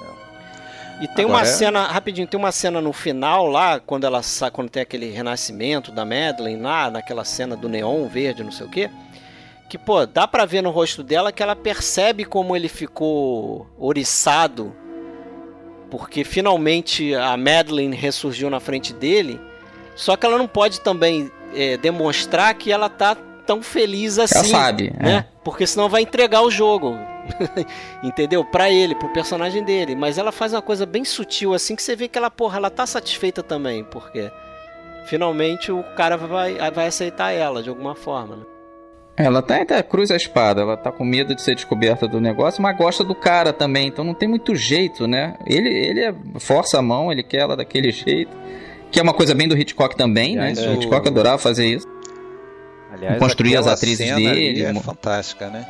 [0.99, 1.45] E tem Agora uma é...
[1.45, 6.03] cena, rapidinho, tem uma cena no final lá, quando ela quando tem aquele renascimento da
[6.03, 8.89] Madeleine lá, naquela cena do neon verde, não sei o quê.
[9.69, 14.75] Que, pô, dá pra ver no rosto dela que ela percebe como ele ficou oriçado.
[15.89, 19.39] Porque finalmente a Madeleine ressurgiu na frente dele.
[20.01, 24.35] Só que ela não pode também é, demonstrar que ela tá tão feliz assim.
[24.35, 25.13] Ela sabe, né?
[25.13, 25.25] É.
[25.43, 26.97] Porque senão vai entregar o jogo.
[28.01, 28.43] Entendeu?
[28.43, 29.95] Para ele, pro personagem dele.
[29.95, 32.71] Mas ela faz uma coisa bem sutil assim que você vê que ela, porra, ela
[32.71, 34.31] tá satisfeita também, porque
[35.05, 38.43] finalmente o cara vai, vai aceitar ela de alguma forma, né?
[39.15, 42.59] Ela tá até cruza a espada, ela tá com medo de ser descoberta do negócio,
[42.59, 45.35] mas gosta do cara também, então não tem muito jeito, né?
[45.45, 48.35] Ele, ele é, força a mão, ele quer ela daquele jeito,
[48.91, 50.53] que é uma coisa bem do Hitchcock também, né?
[50.53, 51.87] O Hitchcock adorava fazer isso.
[52.91, 54.63] Aliás, construir as atrizes dele.
[54.63, 55.65] É fantástica, né?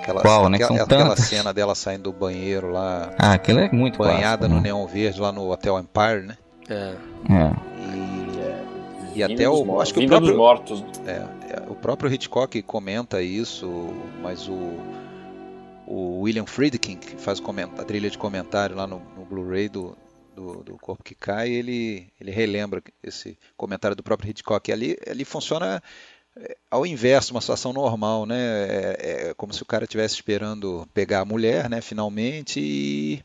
[0.00, 0.56] Aquela, Qual, né?
[0.56, 3.12] Aquela, aquela cena dela saindo do banheiro lá.
[3.18, 4.62] Ah, aquilo é muito Banhada clássico, no né?
[4.62, 6.36] neon verde lá no Hotel Empire, né?
[6.68, 6.94] É.
[7.30, 7.52] é.
[7.94, 8.64] E, é,
[9.16, 9.80] e até o.
[9.80, 10.36] Acho que o próprio.
[10.36, 10.84] Mortos.
[11.06, 14.78] É, é, o próprio Hitchcock comenta isso, mas o.
[15.86, 17.42] O William Friedkin, que faz
[17.78, 19.94] a trilha de comentário lá no, no Blu-ray do,
[20.34, 24.72] do, do, Corpo que Cai, ele, ele relembra esse comentário do próprio Hitchcock.
[24.72, 25.82] Ali, ali funciona
[26.70, 28.38] ao inverso, uma situação normal, né?
[28.38, 31.80] É, é como se o cara estivesse esperando pegar a mulher, né?
[31.80, 33.22] Finalmente e,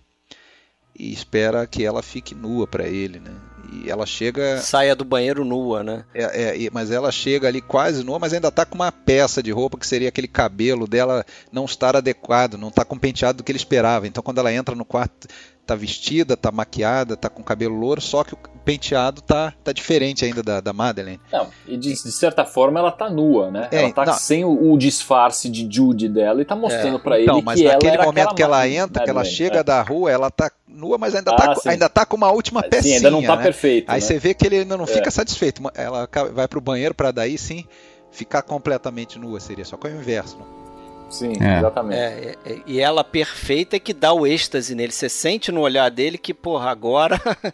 [0.98, 3.34] e espera que ela fique nua para ele, né?
[3.72, 4.60] E ela chega.
[4.62, 6.06] Saia do banheiro nua, né?
[6.14, 9.52] É, é, mas ela chega ali quase nua, mas ainda tá com uma peça de
[9.52, 13.44] roupa que seria aquele cabelo dela não estar adequado, não tá com o penteado do
[13.44, 14.08] que ele esperava.
[14.08, 15.28] Então quando ela entra no quarto,
[15.68, 20.24] tá vestida, tá maquiada, tá com cabelo louro, só que o penteado tá, tá diferente
[20.24, 21.20] ainda da, da Madeleine.
[21.32, 23.68] Não, e de, de certa forma ela tá nua, né?
[23.72, 24.14] É, ela tá não.
[24.14, 27.00] sem o, o, disfarce de Judy dela e tá mostrando é.
[27.00, 29.64] para então, ele mas que naquele ela momento que ela entra, que ela chega é.
[29.64, 32.64] da rua, ela tá nua, mas ainda, tá ah, tá, ainda tá com uma última
[32.64, 33.00] pecinha.
[33.00, 33.44] Sim, ainda não tá né?
[33.44, 33.90] perfeito.
[33.90, 34.02] Aí né?
[34.02, 35.12] você vê que ele ainda não fica é.
[35.12, 35.62] satisfeito.
[35.76, 37.66] Ela vai pro banheiro para daí sim
[38.12, 40.38] ficar completamente nua, seria só com o inverso.
[40.38, 40.57] Né?
[41.10, 41.58] Sim, é.
[41.58, 42.00] exatamente.
[42.00, 44.92] É, é, é, e ela perfeita é que dá o êxtase nele.
[44.92, 47.20] Você sente no olhar dele que, porra, agora.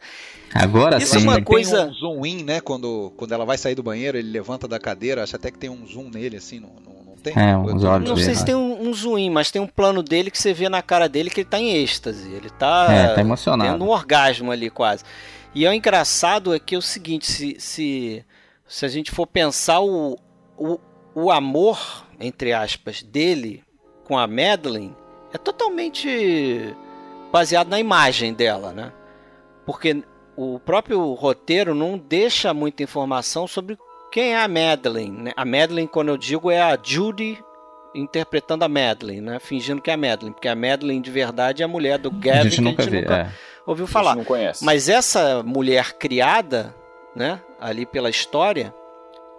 [0.54, 1.26] Agora Isso é sim.
[1.26, 1.86] é uma coisa.
[1.86, 2.62] Tem um zoom in, né?
[2.62, 5.24] Quando, quando ela vai sair do banheiro, ele levanta da cadeira.
[5.24, 7.34] Acho até que tem um zoom nele, assim, não, não, não tem?
[7.36, 10.04] É, uns olhos não sei se tem um, um, zoom in, mas tem um plano
[10.04, 12.32] dele que você vê na cara dele que ele tá em êxtase.
[12.32, 13.72] Ele tá, é, tá emocionado.
[13.72, 15.04] tendo um orgasmo ali quase.
[15.56, 18.26] E o engraçado é que é o seguinte: se, se,
[18.68, 20.20] se a gente for pensar o,
[20.56, 20.80] o,
[21.16, 23.64] o amor entre aspas, dele
[24.06, 24.96] com a Madeline
[25.34, 26.76] é totalmente
[27.32, 28.92] baseado na imagem dela, né?
[29.66, 30.04] Porque
[30.36, 33.78] o próprio roteiro não deixa muita informação sobre
[34.12, 35.24] quem é a Madeline.
[35.24, 35.32] Né?
[35.36, 37.44] A Madeline, quando eu digo, é a Judy
[37.96, 39.40] interpretando a Madeline, né?
[39.40, 42.40] Fingindo que é a Madeline, porque a Madeline de verdade é a mulher do Gavin
[42.40, 43.32] a gente nunca, a gente nunca é.
[43.66, 44.12] ouviu falar.
[44.12, 44.64] A gente não conhece.
[44.64, 46.76] Mas essa mulher criada,
[47.16, 47.42] né?
[47.60, 48.74] Ali pela história,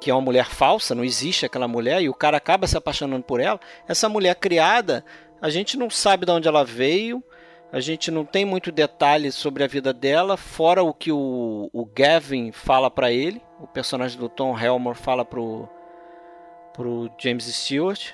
[0.05, 3.25] que é uma mulher falsa, não existe aquela mulher, e o cara acaba se apaixonando
[3.25, 3.59] por ela.
[3.89, 5.03] Essa mulher criada,
[5.41, 7.25] a gente não sabe de onde ela veio,
[7.73, 11.87] a gente não tem muito detalhe sobre a vida dela, fora o que o, o
[11.87, 15.67] Gavin fala para ele, o personagem do Tom Helmer fala pro,
[16.75, 18.13] pro James Stewart.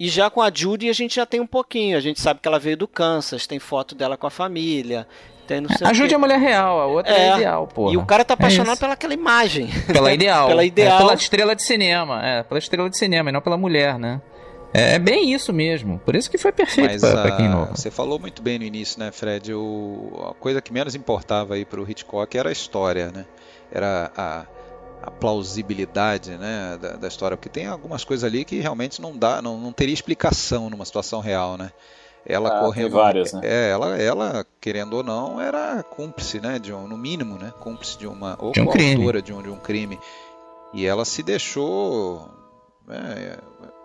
[0.00, 1.94] E já com a Judy a gente já tem um pouquinho.
[1.98, 5.06] A gente sabe que ela veio do Kansas, tem foto dela com a família,
[5.44, 7.92] tem não sei Ajude a mulher real, a outra é, é ideal, pô.
[7.92, 9.68] E o cara tá é apaixonado é pelaquela imagem.
[9.92, 10.48] Pela ideal.
[10.48, 10.96] pela ideal.
[10.96, 12.24] É, pela estrela de cinema.
[12.24, 14.20] É, pela estrela de cinema e não pela mulher, né?
[14.74, 16.00] É, é bem isso mesmo.
[16.00, 17.76] Por isso que foi perfeito para quem novo.
[17.76, 19.54] Você falou muito bem no início, né, Fred?
[19.54, 23.24] O, a coisa que menos importava aí pro Hitchcock era a história, né?
[23.70, 24.46] Era a,
[25.04, 27.36] a plausibilidade né, da, da, história.
[27.36, 31.20] Porque tem algumas coisas ali que realmente não dá, não, não teria explicação numa situação
[31.20, 31.70] real, né?
[32.26, 32.90] Ela ah, correndo.
[32.90, 33.40] várias, né?
[33.44, 36.58] É, ela, ela, querendo ou não, era cúmplice, né?
[36.58, 37.52] De um, no mínimo, né?
[37.60, 38.36] Cúmplice de uma.
[38.40, 39.22] Ou de um crime.
[39.22, 39.98] De um, de um crime.
[40.72, 42.28] E ela se deixou.
[42.88, 43.38] É,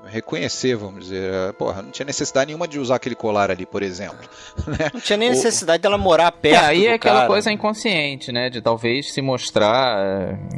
[0.05, 1.33] reconhecer, vamos dizer.
[1.33, 4.27] É, porra, não tinha necessidade nenhuma de usar aquele colar ali, por exemplo.
[4.67, 4.89] Né?
[4.93, 6.63] Não tinha nem necessidade dela morar perto.
[6.63, 7.27] É, aí é aquela cara.
[7.27, 8.49] coisa inconsciente, né?
[8.49, 9.97] De talvez se mostrar.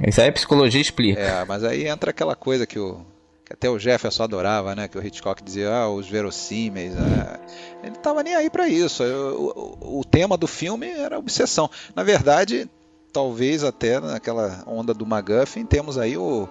[0.04, 1.20] É, isso aí a psicologia explica.
[1.20, 3.06] É, mas aí entra aquela coisa que o.
[3.54, 4.88] Até o Jefferson adorava, né?
[4.88, 6.94] Que o Hitchcock dizia, ah, os verossímeis.
[6.98, 7.40] Ah.
[7.82, 9.04] Ele não tava nem aí para isso.
[9.04, 11.70] O, o, o tema do filme era obsessão.
[11.96, 12.70] Na verdade,
[13.12, 16.48] talvez até naquela onda do MacGuffin, temos aí o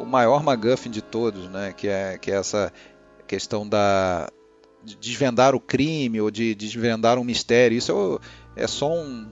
[0.00, 1.74] o maior MacGuffin de todos, né?
[1.76, 2.72] Que é, que é essa
[3.26, 4.28] questão da
[4.82, 7.76] de desvendar o crime ou de, de desvendar um mistério.
[7.76, 8.18] Isso
[8.56, 9.30] é, é só um,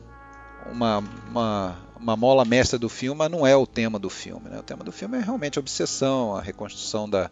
[0.71, 4.49] uma, uma, uma, mola mestra do filme, mas não é o tema do filme.
[4.49, 4.59] Né?
[4.59, 7.31] O tema do filme é realmente a obsessão, a reconstrução da,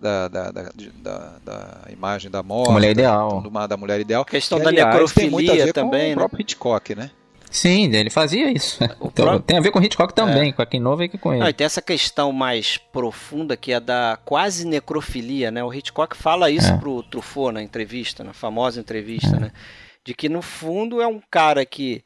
[0.00, 3.42] da, da, da, da, da imagem da morte, mulher ideal.
[3.42, 4.22] Da, da mulher ideal.
[4.22, 6.00] A questão que, da aliás, necrofilia também.
[6.00, 6.14] Com o né?
[6.14, 7.10] próprio Hitchcock, né?
[7.50, 8.78] Sim, ele fazia isso.
[9.06, 9.40] Então, próprio...
[9.40, 10.52] Tem a ver com Hitchcock também, é.
[10.52, 11.40] com a quem novo e com ele.
[11.40, 15.64] Não, e tem essa questão mais profunda que é da quase necrofilia, né?
[15.64, 16.76] O Hitchcock fala isso é.
[16.76, 19.40] pro Truffaut na entrevista, na famosa entrevista, é.
[19.40, 19.52] né?
[20.04, 22.04] De que no fundo é um cara que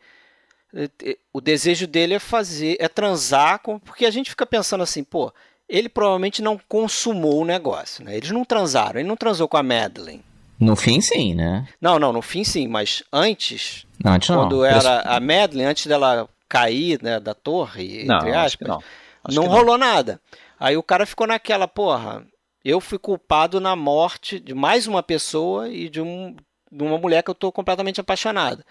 [1.33, 5.33] o desejo dele é fazer, é transar, com, porque a gente fica pensando assim, pô,
[5.69, 8.17] ele provavelmente não consumou o negócio, né?
[8.17, 10.25] Eles não transaram, ele não transou com a Madeline.
[10.59, 11.67] No fim, sim, né?
[11.81, 13.87] Não, não, no fim, sim, mas antes.
[14.03, 14.65] Não, antes quando não.
[14.65, 18.83] era a Madeline, antes dela cair né, da torre, não, entre aspas, não,
[19.29, 19.87] não rolou não.
[19.87, 20.21] nada.
[20.59, 22.27] Aí o cara ficou naquela, porra,
[22.65, 26.37] eu fui culpado na morte de mais uma pessoa e de, um,
[26.71, 28.63] de uma mulher que eu tô completamente apaixonado.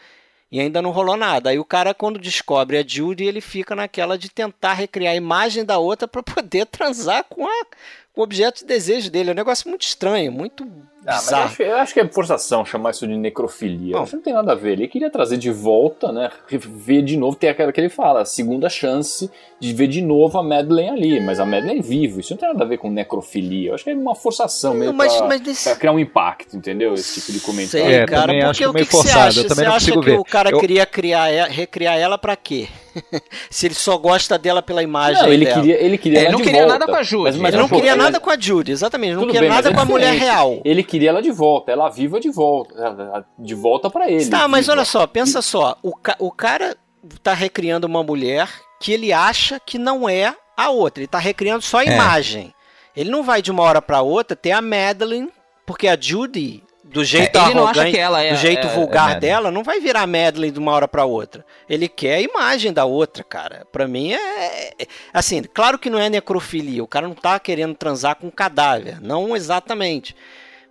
[0.52, 1.52] E ainda não rolou nada.
[1.52, 5.64] Aí o cara, quando descobre a Judy, ele fica naquela de tentar recriar a imagem
[5.64, 7.66] da outra para poder transar com, a,
[8.16, 9.30] o objeto de desejo dele.
[9.30, 10.66] É um negócio muito estranho, muito
[11.08, 13.98] ah, mas eu acho, eu acho, que é forçação chamar isso de necrofilia.
[13.98, 14.74] Bom, não tem nada a ver.
[14.74, 16.30] Ele queria trazer de volta, né?
[16.50, 20.38] Ver de novo, tem aquela que ele fala, a segunda chance de ver de novo
[20.38, 21.20] a Madeleine ali.
[21.20, 22.20] Mas a Madeleine é vivo.
[22.20, 23.70] Isso não tem nada a ver com necrofilia.
[23.70, 25.70] Eu acho que é uma forçação mesmo mas, pra, mas desse...
[25.70, 26.94] pra criar um impacto, entendeu?
[26.94, 27.86] Esse tipo de comentário.
[27.88, 29.48] Sei, é, cara, porque o que, que você acha?
[29.48, 30.20] Você acha que ver.
[30.20, 30.60] o cara eu...
[30.60, 32.68] queria criar, recriar ela pra quê?
[33.50, 35.62] Se ele só gosta dela pela imagem não, ele dela.
[35.62, 36.80] Queria, ele queria, ele não queria volta.
[36.80, 37.24] nada com a Judy.
[37.24, 39.16] Mas, mas ele não queria nada com a Judy, exatamente.
[39.16, 40.62] Não queria bem, nada com a mulher real.
[40.64, 44.28] Ele queria ela de volta, ela viva de volta, de volta para ele.
[44.28, 46.76] Tá, mas olha só, pensa só, o, ca o cara
[47.24, 51.62] tá recriando uma mulher que ele acha que não é a outra, ele tá recriando
[51.64, 51.94] só a é.
[51.94, 52.54] imagem.
[52.96, 55.30] Ele não vai de uma hora para outra ter a Madeline,
[55.66, 59.64] porque a Judy do jeito é, arrogante, é, do jeito é, vulgar é dela, não
[59.64, 61.46] vai virar Madeline de uma hora para outra.
[61.70, 63.66] Ele quer a imagem da outra, cara.
[63.72, 66.84] Para mim é, é assim, claro que não é necrofilia.
[66.84, 70.16] O cara não tá querendo transar com um cadáver, não exatamente.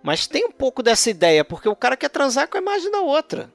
[0.03, 2.99] Mas tem um pouco dessa ideia, porque o cara quer transar com a imagem da
[2.99, 3.49] outra.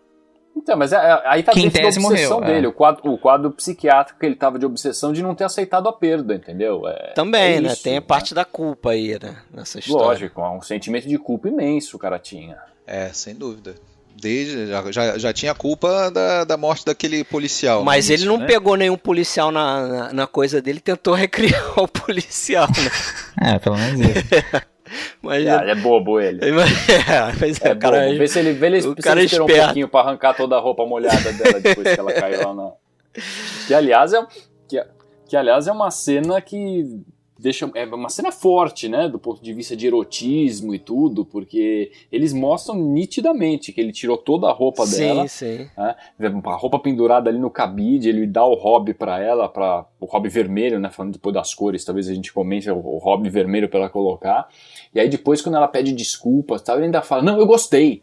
[0.57, 2.69] Então, mas é, é, aí tá dentro da obsessão morreu, dele, é.
[2.69, 5.93] o, quadro, o quadro psiquiátrico que ele tava de obsessão de não ter aceitado a
[5.93, 6.87] perda, entendeu?
[6.87, 7.73] É, Também, é né?
[7.73, 8.07] Isso, tem a né?
[8.07, 9.37] parte da culpa aí, né?
[9.53, 10.07] Nessa história.
[10.07, 12.57] Lógico, um sentimento de culpa imenso o cara tinha.
[12.87, 13.75] É, sem dúvida.
[14.17, 17.83] Desde, já, já, já tinha culpa da, da morte daquele policial.
[17.83, 18.47] Mas ele não né?
[18.47, 23.51] pegou nenhum policial na, na, na, coisa dele tentou recriar o policial, né?
[23.55, 24.67] é, pelo menos isso.
[25.23, 25.71] Mas ah, ele...
[25.71, 26.41] é bobo ele.
[26.45, 28.19] é, mas é, é cara, bobo.
[28.19, 30.61] Vê se ele, vê ele, o cara ele esperou um pouquinho pra arrancar toda a
[30.61, 32.73] roupa molhada dela depois que ela caiu lá na.
[33.67, 34.27] Que aliás é,
[34.69, 34.85] que,
[35.29, 37.05] que aliás é uma cena que
[37.39, 41.91] deixa é uma cena forte, né, do ponto de vista de erotismo e tudo, porque
[42.11, 45.69] eles mostram nitidamente que ele tirou toda a roupa sim, dela, sim.
[45.77, 45.95] Né,
[46.45, 50.29] a roupa pendurada ali no cabide, ele dá o hobby para ela, para o hobby
[50.29, 53.81] vermelho, né, falando depois das cores, talvez a gente comente o, o hobby vermelho para
[53.81, 54.49] ela colocar.
[54.95, 58.03] E aí depois quando ela pede desculpas, tal, ele ainda fala: "Não, eu gostei".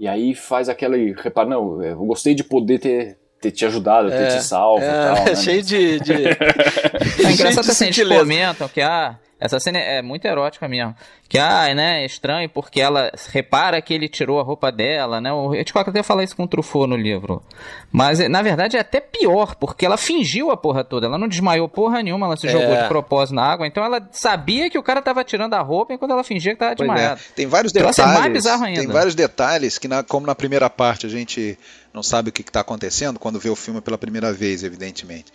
[0.00, 4.22] E aí faz aquele reparo, não, eu gostei de poder ter ter te ajudado, ter
[4.22, 5.34] é, te salvo é, tal, né?
[5.34, 6.00] Cheio de.
[6.00, 6.12] de...
[7.26, 10.94] é engraçado assim, eles comentam que ah, Essa cena é muito erótica mesmo.
[11.28, 15.32] Que, ah, né, é estranho porque ela repara que ele tirou a roupa dela, né?
[15.32, 17.42] O Hitchcock até fala isso com o Truffaut no livro.
[17.90, 21.06] Mas, na verdade, é até pior, porque ela fingiu a porra toda.
[21.06, 22.50] Ela não desmaiou porra nenhuma, ela se é.
[22.50, 23.66] jogou de propósito na água.
[23.66, 26.72] Então ela sabia que o cara tava tirando a roupa enquanto ela fingia que tava
[26.72, 26.74] é.
[26.76, 27.20] desmaiado.
[27.20, 27.34] É.
[27.34, 27.98] Tem vários detalhes.
[27.98, 28.80] Então, é mais bizarro ainda.
[28.80, 31.58] Tem vários detalhes que, na, como na primeira parte a gente
[31.92, 35.32] não sabe o que está acontecendo, quando vê o filme pela primeira vez, evidentemente.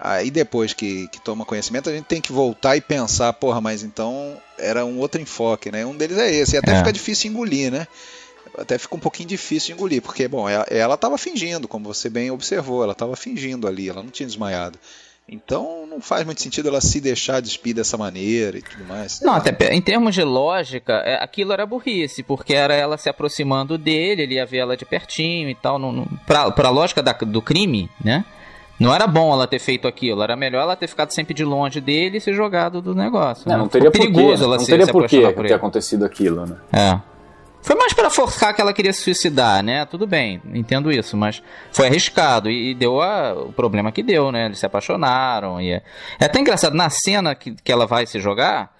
[0.00, 3.82] Aí depois que, que, toma conhecimento, a gente tem que voltar e pensar, porra, mas
[3.82, 5.84] então era um outro enfoque, né?
[5.84, 6.54] Um deles é esse.
[6.54, 6.78] E até é.
[6.78, 7.86] fica difícil engolir, né?
[8.56, 12.82] Até fica um pouquinho difícil engolir, porque, bom, ela estava fingindo, como você bem observou,
[12.82, 14.78] ela estava fingindo ali, ela não tinha desmaiado.
[15.28, 19.20] Então não faz muito sentido ela se deixar despir dessa maneira e tudo mais.
[19.20, 23.76] Não, até em termos de lógica, é, aquilo era burrice, porque era ela se aproximando
[23.76, 25.78] dele, ele ia ver ela de pertinho e tal.
[25.78, 28.24] Não, não, pra, pra lógica da, do crime, né?
[28.80, 31.80] Não era bom ela ter feito aquilo, era melhor ela ter ficado sempre de longe
[31.80, 33.48] dele e se jogado do negócio.
[33.48, 33.62] Não, né?
[33.62, 36.56] não teria perigoso ela não se, teria se por que ter acontecido aquilo, né?
[36.72, 37.17] É.
[37.60, 39.84] Foi mais para forçar que ela queria se suicidar, né?
[39.84, 41.42] Tudo bem, entendo isso, mas
[41.72, 44.46] foi arriscado e, deu a, o problema que deu, né?
[44.46, 45.82] Eles se apaixonaram e é,
[46.18, 48.72] é até engraçado na cena que, que ela vai se jogar,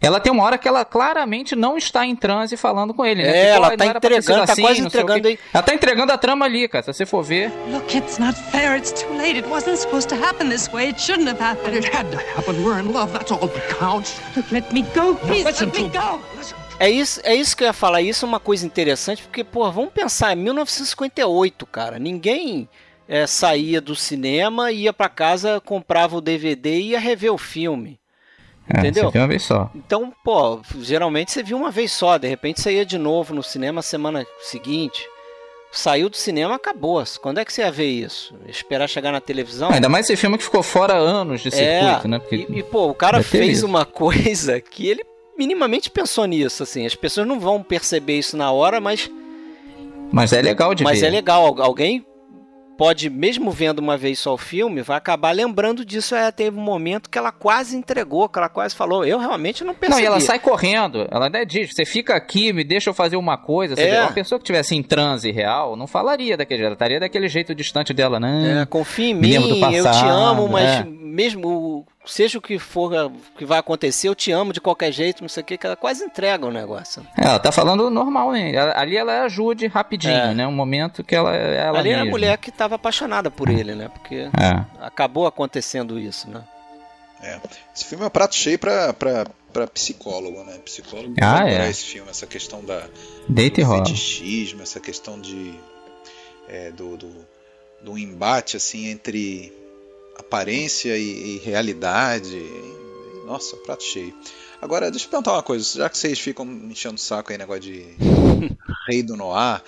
[0.00, 3.28] ela tem uma hora que ela claramente não está em transe falando com ele, né?
[3.28, 5.38] É, tipo, ela tá entregando, tá assim, quase entregando aí.
[5.52, 7.50] Ela tá entregando a trama ali, cara, se você for ver.
[7.70, 9.38] Look, it's not fair, it's too late.
[9.38, 10.90] It wasn't supposed to happen this way.
[10.90, 11.76] It shouldn't have happened.
[11.76, 12.62] It had to happen.
[12.62, 14.20] We're in love, that's all that counts.
[14.36, 16.20] Look, let me go, please, let me go.
[16.78, 18.02] É isso, é isso que eu ia falar.
[18.02, 21.98] Isso é uma coisa interessante, porque, pô, vamos pensar, é 1958, cara.
[21.98, 22.68] Ninguém
[23.08, 27.98] é, saía do cinema, ia para casa, comprava o DVD e ia rever o filme.
[28.68, 29.10] É, entendeu?
[29.10, 29.70] Você uma vez só.
[29.74, 33.42] Então, pô, geralmente você viu uma vez só, de repente você ia de novo no
[33.42, 35.06] cinema semana seguinte.
[35.70, 37.02] Saiu do cinema, acabou.
[37.20, 38.34] Quando é que você ia ver isso?
[38.46, 39.70] Esperar chegar na televisão?
[39.70, 42.20] ainda mais esse filme que ficou fora anos de é, circuito, né?
[42.20, 45.04] Porque e, e, pô, o cara fez uma coisa que ele
[45.36, 46.86] minimamente pensou nisso, assim.
[46.86, 49.10] As pessoas não vão perceber isso na hora, mas.
[50.12, 51.06] Mas é legal de mas ver.
[51.06, 51.60] Mas é legal.
[51.60, 52.04] Alguém
[52.76, 56.14] pode, mesmo vendo uma vez só o filme, vai acabar lembrando disso.
[56.14, 59.04] É, teve um momento que ela quase entregou, que ela quase falou.
[59.04, 60.02] Eu realmente não percebi.
[60.02, 61.06] Não, e ela sai correndo.
[61.10, 63.80] Ela até diz: você fica aqui, me deixa eu fazer uma coisa.
[63.80, 64.02] É.
[64.02, 66.66] Uma pessoa que tivesse em transe real não falaria daquele jeito.
[66.66, 68.62] Ela estaria daquele jeito distante dela, né?
[68.62, 69.34] É, confia em mim,
[69.74, 70.84] eu te amo, mas é.
[70.84, 75.28] mesmo seja o que for que vai acontecer, eu te amo de qualquer jeito, não
[75.28, 77.06] sei o que, que ela quase entrega o negócio.
[77.18, 78.52] É, ela tá falando normal, né?
[78.74, 80.34] Ali ela ajude rapidinho, é.
[80.34, 80.46] né?
[80.46, 82.02] Um momento que ela ela Ali mesma.
[82.02, 83.88] era a mulher que estava apaixonada por ele, né?
[83.88, 84.64] Porque é.
[84.80, 86.42] acabou acontecendo isso, né?
[87.22, 87.40] É.
[87.74, 90.58] Esse filme é um prato cheio pra, pra, pra psicólogo, né?
[90.64, 91.70] Psicólogo ah, é.
[91.70, 92.86] esse filme, essa questão da
[93.28, 95.58] Deita do fetichismo, essa questão de
[96.48, 97.26] é, do, do,
[97.82, 99.52] do embate assim entre
[100.16, 102.42] aparência e, e realidade.
[103.26, 104.14] Nossa, prato cheio.
[104.60, 107.38] Agora, deixa eu perguntar uma coisa, já que vocês ficam me enchendo o saco aí,
[107.38, 107.84] negócio de
[108.88, 109.62] Rei do Noir,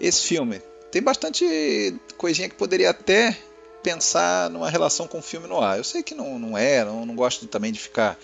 [0.00, 0.60] esse filme
[0.90, 3.36] tem bastante coisinha que poderia até
[3.82, 5.78] pensar numa relação com o filme noir.
[5.78, 8.18] Eu sei que não, não é, não, não gosto também de ficar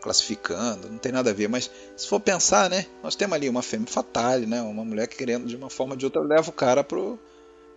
[0.00, 3.62] classificando, não tem nada a ver, mas se for pensar, né, nós temos ali uma
[3.62, 6.52] femme fatale, né, uma mulher que querendo de uma forma ou de outra leva o
[6.52, 7.18] cara pro,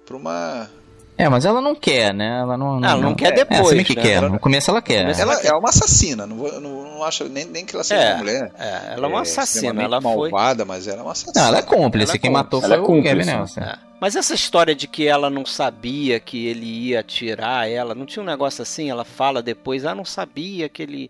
[0.05, 0.69] pro uma
[1.17, 2.39] é, mas ela não quer, né?
[2.41, 3.79] Ela não, não, ela não, não quer depois.
[3.79, 4.01] É, que né?
[4.01, 4.21] quer.
[4.21, 5.09] No começo ela quer.
[5.17, 6.27] Ela, ela é uma assassina.
[6.27, 8.51] Não, vou, não, não acho nem, nem que ela seja é, uma mulher.
[8.59, 9.81] É, ela é uma é, assassina.
[9.81, 10.75] Ela malvada, foi...
[10.75, 11.41] mas ela é uma assassina.
[11.41, 12.11] Não, ela é cúmplice.
[12.11, 13.13] Ela é Quem matou ela foi é cúmplice.
[13.13, 13.61] o Kevin Nelson.
[13.61, 13.75] É.
[13.99, 18.21] Mas essa história de que ela não sabia que ele ia atirar ela, não tinha
[18.21, 18.89] um negócio assim?
[18.89, 21.09] Ela fala depois, ah, não sabia que ele.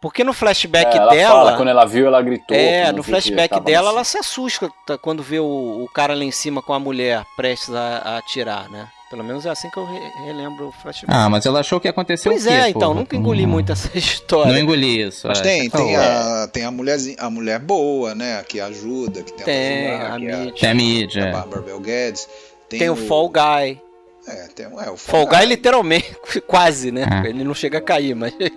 [0.00, 1.34] Porque no flashback ela dela.
[1.34, 2.56] Fala, quando ela viu, ela gritou.
[2.56, 4.68] É, no flashback dela, ela se assusta
[5.00, 8.68] quando vê o, o, cara lá em cima com a mulher prestes a, a atirar,
[8.70, 8.88] né?
[9.10, 11.12] Pelo menos é assim que eu re relembro o flashback.
[11.12, 12.54] Ah, mas ela achou que aconteceu pois o quê?
[12.54, 13.48] Pois é, então, nunca engoli hum.
[13.48, 14.52] muito essa história.
[14.52, 15.26] Não engoli isso.
[15.26, 15.42] Mas é.
[15.42, 18.40] tem, tem, a, tem a, mulherzinha, a mulher boa, né?
[18.44, 20.54] Que ajuda, que tem, ajudar, a que mídia.
[20.60, 21.28] Tem a mídia.
[21.28, 22.28] A Barbara Bel Guedes.
[22.68, 23.82] Tem, tem o, o, Fall Guy.
[24.28, 25.38] É, tem é, o Fall, Fall Guy.
[25.38, 27.04] Guy literalmente, quase, né?
[27.24, 27.30] É.
[27.30, 28.32] Ele não chega a cair, mas...
[28.40, 28.50] É.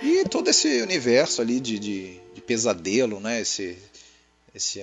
[0.00, 3.40] E todo esse universo ali de, de, de pesadelo, né?
[3.40, 3.76] Esse
[4.54, 4.80] esse,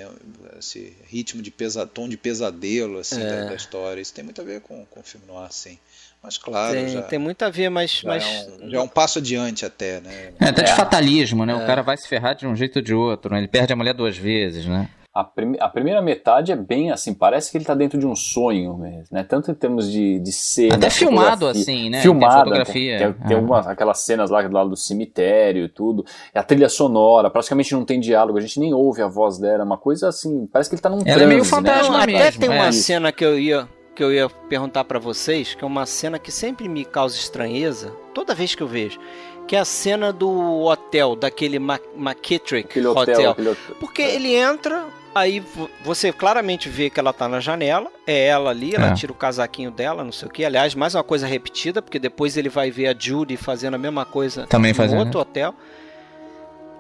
[0.58, 3.26] esse ritmo de pesa, tom de pesadelo assim, é.
[3.26, 4.02] da, da, história.
[4.02, 5.78] Isso tem muito a ver com, com o filme noir, sim.
[6.22, 8.24] Mas claro, tem, já, tem muito a ver, mas já, mas...
[8.24, 10.34] É, um, já é um passo adiante até, né?
[10.40, 10.76] É, até de é.
[10.76, 11.56] fatalismo, né?
[11.56, 11.66] O é.
[11.66, 13.40] cara vai se ferrar de um jeito ou de outro, né?
[13.40, 14.90] Ele perde a mulher duas vezes, né?
[15.18, 18.16] A, prim a, primeira metade é bem assim, parece que ele está dentro de um
[18.16, 19.24] sonho mesmo, né?
[19.24, 20.76] Tanto em termos de, de cena.
[20.76, 22.02] Até filmado assim, né?
[22.02, 22.52] Filmado.
[22.52, 26.06] Tem, tem, tem, tem algumas, aquelas cenas lá do lado do cemitério e tudo.
[26.36, 29.66] A trilha sonora, praticamente não tem diálogo, a gente nem ouve a voz dela, é
[29.66, 32.06] uma coisa assim, parece que ele está num Ela é meio fantasma né?
[32.06, 32.22] mesmo.
[32.22, 32.72] Até tem uma é.
[32.72, 36.32] cena que eu ia que eu ia perguntar para vocês, que é uma cena que
[36.32, 39.00] sempre me causa estranheza, toda vez que eu vejo,
[39.48, 42.92] que é a cena do hotel, daquele McKittrick hotel.
[43.02, 43.32] hotel.
[43.32, 43.56] hotel.
[43.80, 44.14] Porque é.
[44.14, 44.86] ele entra,
[45.18, 45.44] aí
[45.84, 48.94] você claramente vê que ela tá na janela, é ela ali, ela é.
[48.94, 50.46] tira o casaquinho dela, não sei o que.
[50.46, 54.06] Aliás, mais uma coisa repetida, porque depois ele vai ver a Judy fazendo a mesma
[54.06, 55.00] coisa Também no fazendo.
[55.00, 55.54] outro hotel.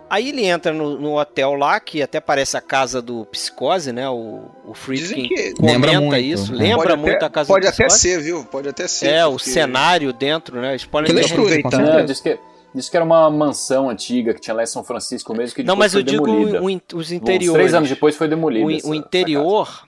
[0.09, 4.09] Aí ele entra no, no, hotel lá, que até parece a casa do Psicose, né?
[4.09, 6.59] O, o Friedkin comenta lembra muito, isso, né?
[6.59, 8.45] lembra pode muito até, a casa pode do Pode até ser, viu?
[8.45, 9.07] Pode até ser.
[9.07, 9.35] É, porque...
[9.35, 10.69] o cenário dentro, né?
[10.69, 11.89] Eles podem ter aproveitando.
[11.89, 12.39] É, diz que,
[12.77, 15.75] diz que era uma mansão antiga que tinha lá em São Francisco mesmo, que Não,
[15.75, 16.65] mas eu digo o,
[16.95, 17.49] os interiores.
[17.49, 18.65] Uns três anos depois foi demolida.
[18.65, 19.87] O, essa, o interior...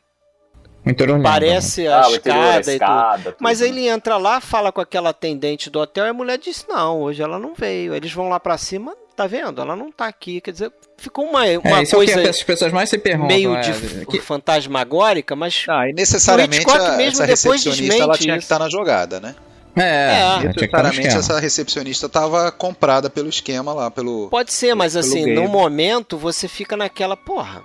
[0.85, 3.35] O interior Parece a, ah, escada, a escada e tudo.
[3.39, 7.01] Mas ele entra lá, fala com aquela atendente do hotel e a mulher diz: Não,
[7.01, 7.93] hoje ela não veio.
[7.93, 9.61] Eles vão lá para cima, tá vendo?
[9.61, 10.39] Ela não tá aqui.
[10.39, 12.13] Quer dizer, ficou uma, uma é, coisa.
[12.13, 13.27] É o que as pessoas mais se perguntam.
[13.27, 14.19] Meio é, de que...
[14.19, 15.65] fantasmagórica, mas.
[15.67, 18.39] Ah, e necessariamente a, essa recepcionista ela tinha isso.
[18.39, 19.35] que estar na jogada, né?
[19.75, 20.47] É, é.
[20.47, 24.29] necessariamente essa recepcionista estava comprada pelo esquema lá, pelo.
[24.29, 25.35] Pode ser, mas assim, game.
[25.35, 27.63] no momento você fica naquela porra.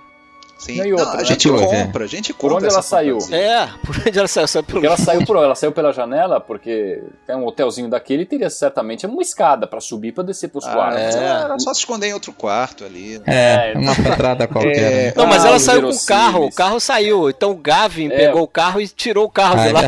[0.57, 0.77] Sim.
[0.77, 1.25] Não, outra, não, a né?
[1.25, 2.47] gente compra, a gente compra.
[2.47, 3.17] Por onde ela saiu?
[3.31, 4.47] É, por onde ela saiu?
[4.47, 8.25] saiu pelo porque ela saiu por ela saiu pela janela, porque tem um hotelzinho daquele
[8.25, 11.15] teria certamente uma escada para subir para descer pros ah, quartos.
[11.15, 11.23] É.
[11.23, 13.19] Era só se esconder em outro quarto ali.
[13.19, 13.73] Né?
[13.73, 14.77] É, uma entrada qualquer.
[14.77, 15.05] É.
[15.07, 15.13] Né?
[15.15, 17.29] Não, mas ela saiu com o carro, o carro saiu.
[17.29, 18.17] Então o Gavin é.
[18.17, 19.81] pegou o carro e tirou o carro ah, de lá.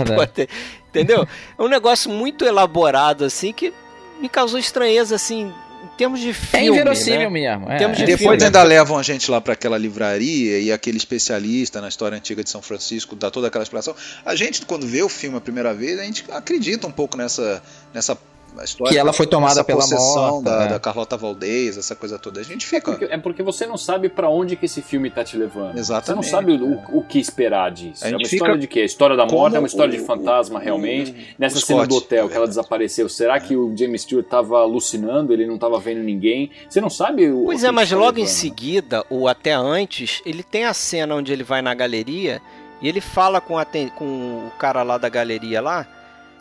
[0.93, 1.27] É entendeu?
[1.57, 3.73] É um negócio muito elaborado assim que
[4.19, 5.53] me causou estranheza assim
[5.97, 6.67] termos de filme.
[6.67, 7.29] É inverossímil né?
[7.29, 7.71] mesmo.
[7.71, 8.43] É, de Depois filme.
[8.43, 12.49] ainda levam a gente lá para aquela livraria e aquele especialista na história antiga de
[12.49, 13.95] São Francisco dá toda aquela explicação.
[14.23, 17.61] A gente, quando vê o filme a primeira vez, a gente acredita um pouco nessa,
[17.93, 18.17] nessa
[18.57, 18.93] a história.
[18.93, 20.43] Que ela foi tomada pela morte.
[20.43, 20.67] Da, é.
[20.67, 22.39] da Carlota Valdez, essa coisa toda.
[22.39, 22.91] A gente fica.
[22.91, 25.77] É porque, é porque você não sabe para onde que esse filme tá te levando.
[25.77, 26.05] Exatamente.
[26.05, 28.05] Você não sabe o, o que esperar disso.
[28.05, 28.81] É uma história de quê?
[28.81, 29.55] A história da morte?
[29.55, 31.11] É uma história o, de fantasma, o, realmente?
[31.11, 34.59] O, Nessa cena Scott, do hotel que ela desapareceu, será que o James Stewart tava
[34.59, 35.33] alucinando?
[35.33, 36.51] Ele não tava vendo ninguém?
[36.69, 37.45] Você não sabe o.
[37.45, 38.23] Pois é, mas tá logo levando.
[38.23, 42.41] em seguida, ou até antes, ele tem a cena onde ele vai na galeria
[42.81, 45.87] e ele fala com, a, com o cara lá da galeria lá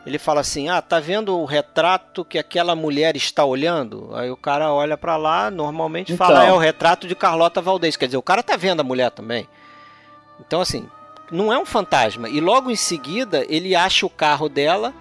[0.06, 4.36] ele fala assim: "Ah, tá vendo o retrato que aquela mulher está olhando?" Aí o
[4.36, 6.26] cara olha para lá, normalmente então.
[6.26, 7.96] fala: "É o retrato de Carlota Valdez".
[7.96, 9.48] Quer dizer, o cara tá vendo a mulher também.
[10.40, 10.88] Então assim,
[11.30, 12.28] não é um fantasma.
[12.28, 14.94] E logo em seguida, ele acha o carro dela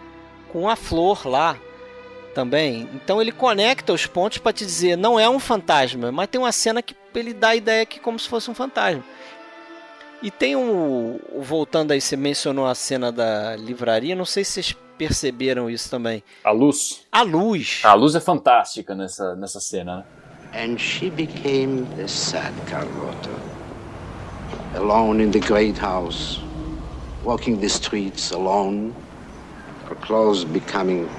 [0.51, 1.57] com a flor lá
[2.33, 2.89] também.
[2.93, 6.51] Então ele conecta os pontos para te dizer, não é um fantasma, mas tem uma
[6.51, 9.03] cena que ele dá a ideia que como se fosse um fantasma.
[10.21, 11.19] E tem um.
[11.37, 16.23] Voltando aí, você mencionou a cena da livraria, não sei se vocês perceberam isso também.
[16.43, 17.01] A luz.
[17.11, 17.81] A luz.
[17.83, 20.03] A luz é fantástica nessa, nessa cena, né?
[20.53, 23.29] And she became the sad Carlota.
[24.75, 26.39] Alone in the great house,
[27.23, 28.93] walking the streets alone,
[29.89, 31.09] her clothes becoming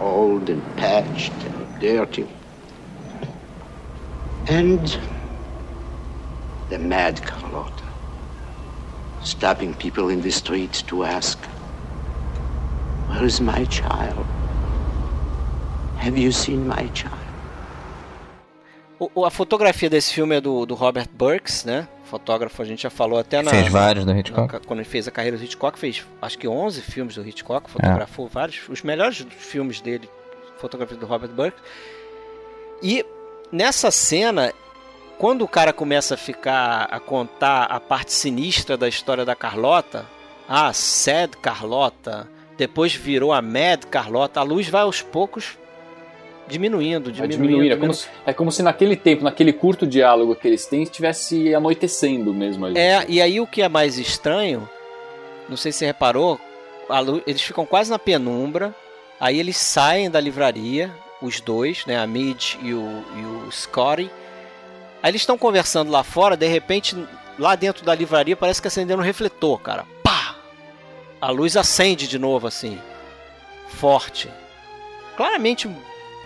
[0.00, 2.26] old and patched and dirty.
[4.48, 4.98] And
[6.70, 7.84] the mad Carlota,
[9.22, 11.38] stopping people in the street to ask,
[13.08, 14.26] Where is my child?
[15.98, 17.28] Have you seen my child?
[18.98, 21.88] O, a fotografia desse filme é do, do Robert Burks, né?
[22.04, 23.50] Fotógrafo, a gente já falou até na.
[23.50, 24.52] Fez vários do Hitchcock.
[24.52, 27.70] Na, quando ele fez a carreira do Hitchcock, fez acho que 11 filmes do Hitchcock,
[27.70, 28.28] fotografou é.
[28.28, 28.68] vários.
[28.68, 30.08] Os melhores filmes dele,
[30.58, 31.60] fotografia do Robert Burks.
[32.82, 33.04] E
[33.52, 34.52] nessa cena,
[35.18, 40.06] quando o cara começa a ficar a contar a parte sinistra da história da Carlota,
[40.48, 42.28] ah, Sad Carlota,
[42.58, 44.40] depois virou a Mad Carlota.
[44.40, 45.56] A luz vai aos poucos
[46.48, 47.42] diminuindo, diminuindo.
[47.42, 47.74] diminuindo.
[47.74, 51.54] É, como se, é como se naquele tempo, naquele curto diálogo que eles têm, estivesse
[51.54, 52.78] anoitecendo mesmo ali.
[52.78, 54.68] É, e aí o que é mais estranho,
[55.48, 56.40] não sei se você reparou,
[57.04, 58.74] luz, eles ficam quase na penumbra,
[59.20, 60.90] aí eles saem da livraria,
[61.22, 64.10] os dois, né, a Mid e o, e o Scotty.
[65.02, 66.96] Aí eles estão conversando lá fora, de repente,
[67.38, 69.84] lá dentro da livraria parece que acendendo um refletor, cara
[71.20, 72.78] a luz acende de novo assim,
[73.68, 74.28] forte.
[75.16, 75.68] Claramente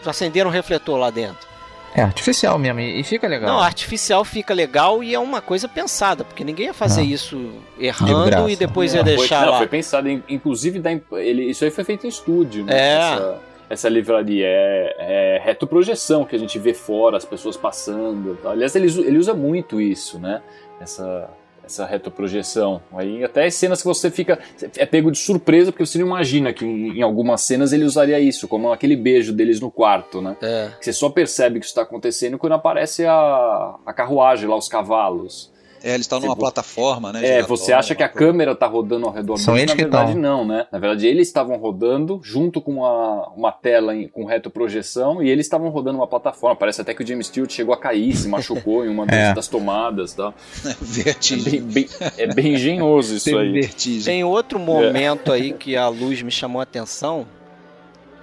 [0.04, 1.52] acenderam um refletor lá dentro.
[1.94, 3.50] É artificial mesmo, e fica legal.
[3.50, 8.48] Não, artificial fica legal e é uma coisa pensada, porque ninguém ia fazer isso errando
[8.48, 9.58] e depois ia deixar foi, não, lá.
[9.58, 12.74] Foi pensado, inclusive, da, ele, isso aí foi feito em estúdio, né?
[12.74, 12.94] É.
[12.94, 18.38] Essa, essa livraria é, é retroprojeção que a gente vê fora, as pessoas passando.
[18.42, 20.40] Aliás, ele, ele usa muito isso, né?
[20.80, 21.28] Essa,
[21.64, 22.80] essa retroprojeção.
[22.92, 24.38] Aí até as cenas que você fica
[24.76, 28.48] é pego de surpresa porque você não imagina que em algumas cenas ele usaria isso,
[28.48, 30.36] como aquele beijo deles no quarto, né?
[30.42, 30.70] É.
[30.80, 35.51] Você só percebe que isso está acontecendo quando aparece a, a carruagem lá, os cavalos.
[35.82, 37.38] É, eles estão numa plataforma, né?
[37.38, 40.18] É, você acha que a câmera tá rodando ao redor São deles, eles na verdade
[40.18, 40.66] não, né?
[40.70, 45.46] Na verdade eles estavam rodando junto com uma, uma tela em, com retroprojeção e eles
[45.46, 46.56] estavam rodando uma plataforma.
[46.56, 49.34] Parece até que o James Stewart chegou a cair, se machucou em uma é.
[49.34, 50.34] das tomadas e tal.
[50.80, 51.58] Vertigem.
[51.58, 53.52] É bem, bem, é bem engenhoso isso Tem aí.
[53.52, 54.04] vertigem.
[54.04, 57.26] Tem outro momento aí que a luz me chamou a atenção,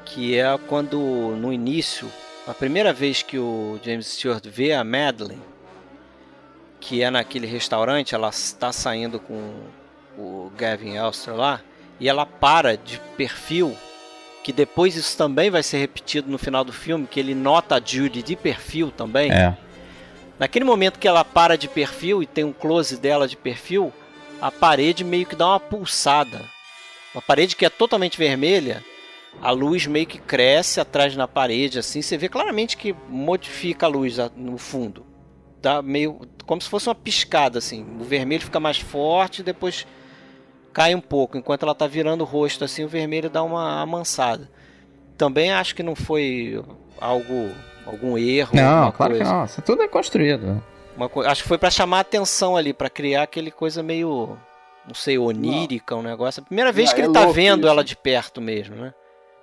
[0.05, 2.07] que é quando no início,
[2.47, 5.48] a primeira vez que o James Stewart vê a Madeline,
[6.79, 9.53] que é naquele restaurante, ela está saindo com
[10.17, 11.61] o Gavin Elster lá,
[11.99, 13.75] e ela para de perfil,
[14.43, 17.81] que depois isso também vai ser repetido no final do filme, que ele nota a
[17.83, 19.31] Judy de perfil também.
[19.31, 19.55] É.
[20.39, 23.91] Naquele momento que ela para de perfil e tem um close dela de perfil,
[24.41, 26.41] a parede meio que dá uma pulsada.
[27.13, 28.83] Uma parede que é totalmente vermelha,
[29.41, 33.89] a luz meio que cresce atrás na parede, assim, você vê claramente que modifica a
[33.89, 35.05] luz no fundo.
[35.61, 37.85] Dá meio como se fosse uma piscada, assim.
[37.99, 39.85] O vermelho fica mais forte e depois
[40.73, 41.37] cai um pouco.
[41.37, 44.49] Enquanto ela está virando o rosto, assim, o vermelho dá uma amansada.
[45.15, 46.59] Também acho que não foi
[46.99, 47.51] algo
[47.85, 48.55] algum erro.
[48.55, 49.29] Não, claro coisa.
[49.29, 49.45] que não.
[49.45, 50.63] Isso tudo é construído.
[51.13, 51.21] Co...
[51.21, 54.35] Acho que foi para chamar a atenção ali, para criar aquele coisa meio,
[54.87, 56.01] não sei, onírica, não.
[56.01, 56.41] um negócio.
[56.41, 57.69] A primeira vez não, que ele é tá vendo isso.
[57.69, 58.91] ela de perto mesmo, né?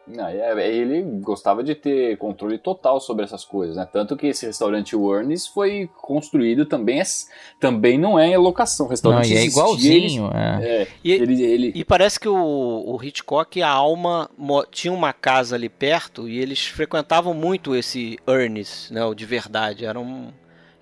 [0.06, 3.88] Não, ele gostava de ter controle total sobre essas coisas, né?
[3.92, 7.04] Tanto que esse restaurante Warnes foi construído também, é,
[7.58, 8.86] também não é em locação.
[8.86, 10.26] Restaurante não, e é igualzinho.
[10.26, 10.82] Ele, é.
[10.82, 11.72] É, e, ele, ele...
[11.74, 14.30] e parece que o, o Hitchcock, a alma,
[14.70, 19.04] tinha uma casa ali perto e eles frequentavam muito esse Ernest, né?
[19.04, 19.84] O de verdade.
[19.84, 20.30] Era um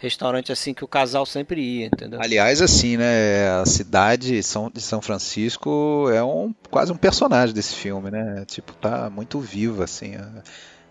[0.04, 2.20] restaurante assim que o casal sempre ia, entendeu?
[2.22, 3.50] Aliás, assim, né?
[3.60, 8.44] A cidade de São Francisco é um quase um personagem desse filme, né?
[8.46, 10.14] Tipo, tá muito viva, assim.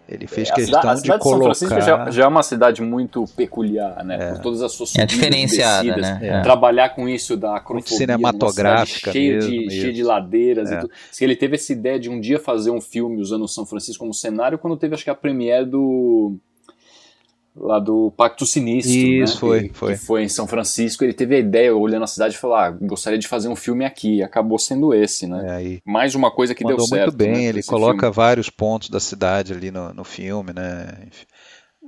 [0.08, 1.56] Ele fez é, questão a cidade, a cidade de colocar.
[1.56, 4.18] São Francisco já, já, é uma cidade muito peculiar, né?
[4.20, 4.32] É.
[4.34, 6.20] Por todas as suas é diferenciada, né?
[6.22, 6.42] É.
[6.42, 10.92] Trabalhar com isso da acrofobia, muito cinematográfica, cheia mesmo, de, cheia de ladeiras e tudo.
[11.12, 14.14] Se ele teve essa ideia de um dia fazer um filme usando São Francisco como
[14.14, 16.38] cenário, quando teve acho que a premiere do
[17.56, 19.40] lá do Pacto Sinistro, Isso, né?
[19.40, 19.96] foi, que, foi.
[19.96, 23.20] Foi em São Francisco, ele teve a ideia, olhando a cidade, e falou, ah, gostaria
[23.20, 25.46] de fazer um filme aqui, acabou sendo esse, né?
[25.48, 27.04] É, aí Mais uma coisa que mandou deu certo.
[27.08, 28.16] muito bem, né, ele coloca filme.
[28.16, 30.88] vários pontos da cidade ali no, no filme, né?
[31.08, 31.26] Enfim.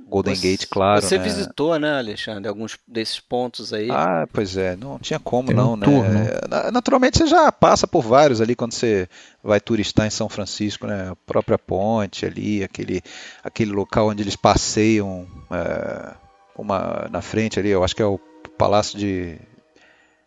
[0.08, 1.02] Golden você, Gate, claro.
[1.02, 1.24] Você né?
[1.24, 3.90] visitou, né, Alexandre, alguns desses pontos aí?
[3.90, 5.84] Ah, pois é, não tinha como Tem não, um né?
[5.84, 6.70] tour, né?
[6.72, 9.08] Naturalmente você já passa por vários ali quando você
[9.42, 11.10] vai turistar em São Francisco, né?
[11.10, 13.02] A própria ponte ali, aquele,
[13.42, 16.14] aquele local onde eles passeiam, é,
[16.56, 18.20] uma na frente ali, eu acho que é o
[18.56, 19.38] Palácio de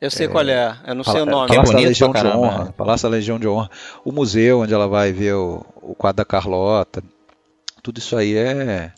[0.02, 1.50] eu sei é, qual é, eu não sei o nome.
[1.50, 2.74] Palácio é da Legião de Honra, né?
[2.78, 3.70] Palácio da Legião de Honra,
[4.06, 7.04] o museu onde ela vai ver o, o quadro da Carlota,
[7.84, 8.94] tudo isso aí é,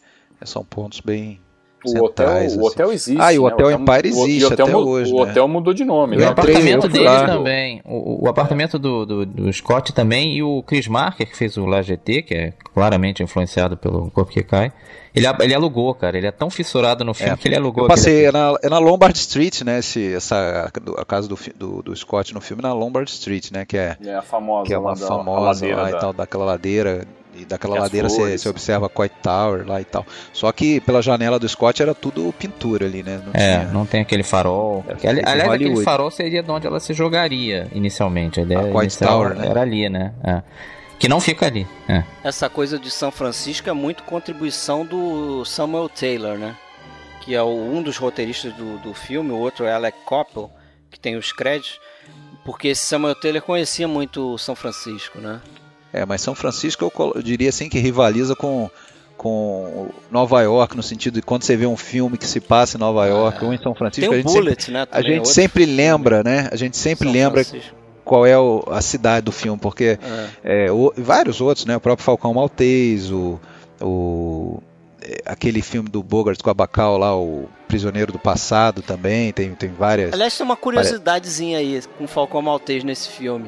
[0.46, 1.40] são pontos bem
[1.84, 3.22] o hotel, centrais, o hotel existe.
[3.22, 3.54] Ah, e o né?
[3.54, 5.12] Hotel Empire existe o hotel, até hoje.
[5.12, 5.32] O né?
[5.32, 6.16] hotel mudou de nome.
[6.16, 6.28] E né?
[6.28, 7.82] o apartamento dele também.
[7.84, 10.36] O, o apartamento do, do, do, Scott também.
[10.36, 14.32] E o Chris Marker, que fez o La GT, que é claramente influenciado pelo Corpo
[14.32, 14.72] que Cai.
[15.14, 16.18] Ele, ele alugou, cara.
[16.18, 17.38] Ele é tão fissurado no filme É.
[17.38, 17.86] que ele alugou.
[17.86, 19.80] Eu passei, é na, é na Lombard Street, né?
[19.80, 23.66] Esse, essa, a casa do, do, do Scott no filme, na Lombard Street, né?
[23.66, 24.68] Que é, É a famosa.
[24.68, 27.08] que é uma lá da- famosa lá e tal, daquela ladeira.
[27.34, 30.06] E daquela E ladeira você, você observa a Coit Tower lá e tal.
[30.34, 33.22] Só que pela janela do Scott era tudo pintura ali, né?
[33.26, 34.84] Não É, tinha- não tem aquele farol.
[34.88, 35.86] É, Que, ali- aliás, aquele Hollywood.
[35.86, 38.40] farol seria de onde ela se jogaria inicialmente.
[38.40, 39.48] A ideia A White inicial Tower, né?
[39.48, 40.14] era ali, né?
[40.24, 40.42] É.
[41.00, 41.66] Que não fica ali.
[41.88, 42.04] É.
[42.24, 46.56] Essa coisa de São Francisco é muito contribuição do Samuel Taylor, né?
[47.22, 50.52] Que é o- um dos roteiristas do, do filme, o outro é Alec Coppel,
[50.90, 51.80] que tem os créditos.
[52.44, 55.40] Porque esse Samuel Taylor conhecia muito São Francisco, né?
[55.94, 58.70] É, mas São Francisco eu, eu diria assim que rivaliza com,
[59.18, 62.80] com Nova York, no sentido de quando você vê um filme que se passa em
[62.80, 64.82] Nova York ou em São Francisco, Tem a gente sempre, Bullet, né?
[64.82, 66.50] a também, gente outro sempre lembra, né?
[66.52, 67.76] A gente sempre São lembra Francisco.
[68.06, 70.00] qual é o- a cidade do filme, porque
[70.44, 70.66] É.
[70.68, 71.76] é, o- vários outros, né?
[71.76, 73.40] O próprio Falcão Maltês, o,
[73.82, 74.62] o-
[75.02, 79.54] é, aquele filme do Bogart com a Bacall lá, o Prisioneiro do Passado também, tem,
[79.56, 80.14] tem várias.
[80.14, 83.46] Aliás, tem uma curiosidadezinha aí com o Falcão Maltês nesse filme.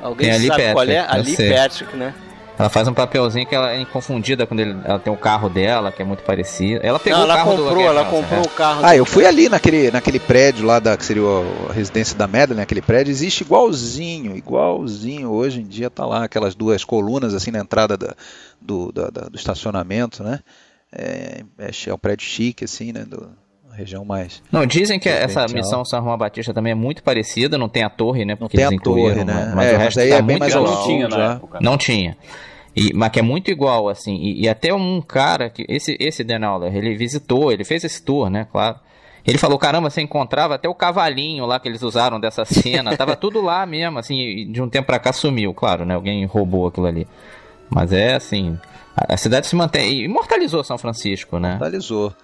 [0.00, 0.96] Alguém Tem sabe qual é?
[0.96, 1.52] Patrick, A eu Lee sei.
[1.54, 2.14] Patrick, né?
[2.58, 5.92] Ela faz um papelzinho que ela é inconfundida quando ele- ela tem o carro dela,
[5.92, 6.80] que é muito parecido.
[6.84, 8.46] Ela pegou Não, o ela carro do comprou, Jack ela Nelson, comprou né?
[8.46, 8.80] o carro.
[8.84, 11.22] Ah, do- eu fui ali naquele, naquele prédio lá da que seria
[11.70, 15.30] a residência da Madeline, aquele prédio existe igualzinho, igualzinho.
[15.30, 18.14] Hoje em dia tá lá aquelas duas colunas assim na entrada da-
[18.60, 20.40] do, da- da- do estacionamento, né?
[20.90, 23.04] É, é, é um prédio chique assim, né?
[23.04, 23.28] Do,
[23.78, 24.42] região mais.
[24.52, 27.88] Não, dizem que essa missão São Juan Batista também é muito parecida, não tem a
[27.90, 28.32] torre, né?
[28.32, 29.52] Não Porque tem a torre, né?
[29.54, 30.66] Mas É, o mas resto aí tá é bem muito mais igual.
[30.74, 31.32] não tinha na já.
[31.34, 31.58] época.
[31.62, 32.16] Não tinha.
[32.76, 34.16] E, mas que é muito igual, assim.
[34.16, 35.64] E, e até um cara que.
[35.68, 38.46] Esse, esse Dan Auler, ele visitou, ele fez esse tour, né?
[38.52, 38.76] Claro.
[39.26, 43.14] Ele falou, caramba, você encontrava até o cavalinho lá que eles usaram dessa cena, tava
[43.16, 45.94] tudo lá mesmo, assim, de um tempo pra cá sumiu, claro, né?
[45.94, 47.06] Alguém roubou aquilo ali.
[47.68, 48.58] Mas é assim,
[48.96, 51.50] a cidade se mantém, imortalizou São Francisco, né?
[51.56, 52.14] Imortalizou.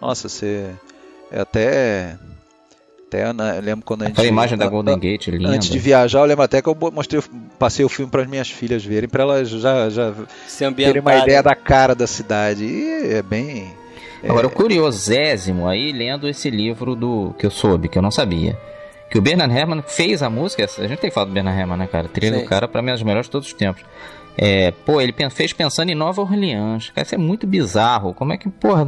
[0.00, 0.70] Nossa, você
[1.34, 2.16] é até
[3.08, 4.20] até eu lembro quando a gente.
[4.20, 5.50] A imagem da Golden Gate, linda.
[5.50, 7.22] Antes de viajar, eu lembro até que eu mostrei,
[7.58, 10.12] passei o filme para as minhas filhas verem, para elas já, já
[10.74, 12.64] terem uma ideia da cara da cidade.
[12.64, 13.72] E é bem.
[14.22, 14.28] É...
[14.28, 18.58] Agora, o curiosésimo aí, lendo esse livro do que eu soube, que eu não sabia.
[19.10, 20.64] Que o Bernard Herrmann fez a música.
[20.64, 22.08] A gente tem falar do Bernard Herrmann, né, cara?
[22.08, 23.84] trilha do cara, para mim, é das melhores de todos os tempos.
[24.36, 26.90] É, pô, ele fez pensando em Nova Orleans.
[26.90, 28.12] Cara, isso é muito bizarro.
[28.12, 28.84] Como é que, porra,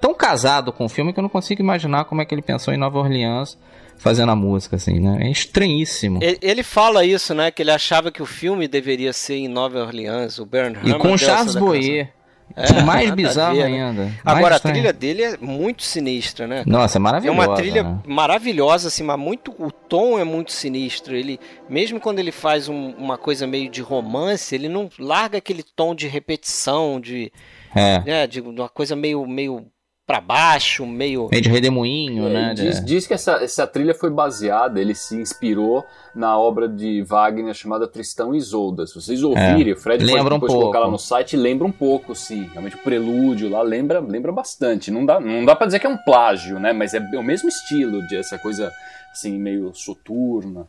[0.00, 2.72] tão casado com o filme que eu não consigo imaginar como é que ele pensou
[2.72, 3.58] em Nova Orleans
[3.98, 5.26] fazendo a música, assim, né?
[5.26, 6.20] É estranhíssimo.
[6.22, 7.50] Ele, fala isso, né?
[7.50, 11.16] Que ele achava que o filme deveria ser em Nova Orleans, o Bernard E com
[11.16, 12.10] Charles Boyer.
[12.54, 13.86] É, mais bizarro ver, né?
[13.88, 14.04] ainda.
[14.04, 14.14] Né?
[14.24, 16.62] Agora, a trilha dele é muito sinistra, né?
[16.66, 17.42] Nossa, é maravilhosa.
[17.42, 17.98] É uma trilha né?
[18.06, 21.16] maravilhosa, assim, mas muito, o tom é muito sinistro.
[21.16, 25.62] Ele, mesmo quando ele faz um, uma coisa meio de romance, ele não larga aquele
[25.62, 27.32] tom de repetição, de,
[27.74, 28.00] é.
[28.04, 29.66] né, de uma coisa meio, meio
[30.06, 31.28] para baixo, meio.
[31.30, 32.54] Meio de redemoinho, é, né?
[32.54, 35.84] Diz, diz, que essa, essa trilha foi baseada, ele se inspirou
[36.14, 38.86] na obra de Wagner chamada Tristão e Isolda.
[38.86, 39.74] Se vocês ouvirem, é.
[39.74, 42.48] o Fred lembra pode depois um colocar lá no site, lembra um pouco, sim.
[42.52, 44.92] Realmente o prelúdio lá lembra, lembra bastante.
[44.92, 46.72] Não dá, não dá pra dizer que é um plágio, né?
[46.72, 48.70] Mas é, é o mesmo estilo de essa coisa
[49.12, 50.68] assim, meio soturna.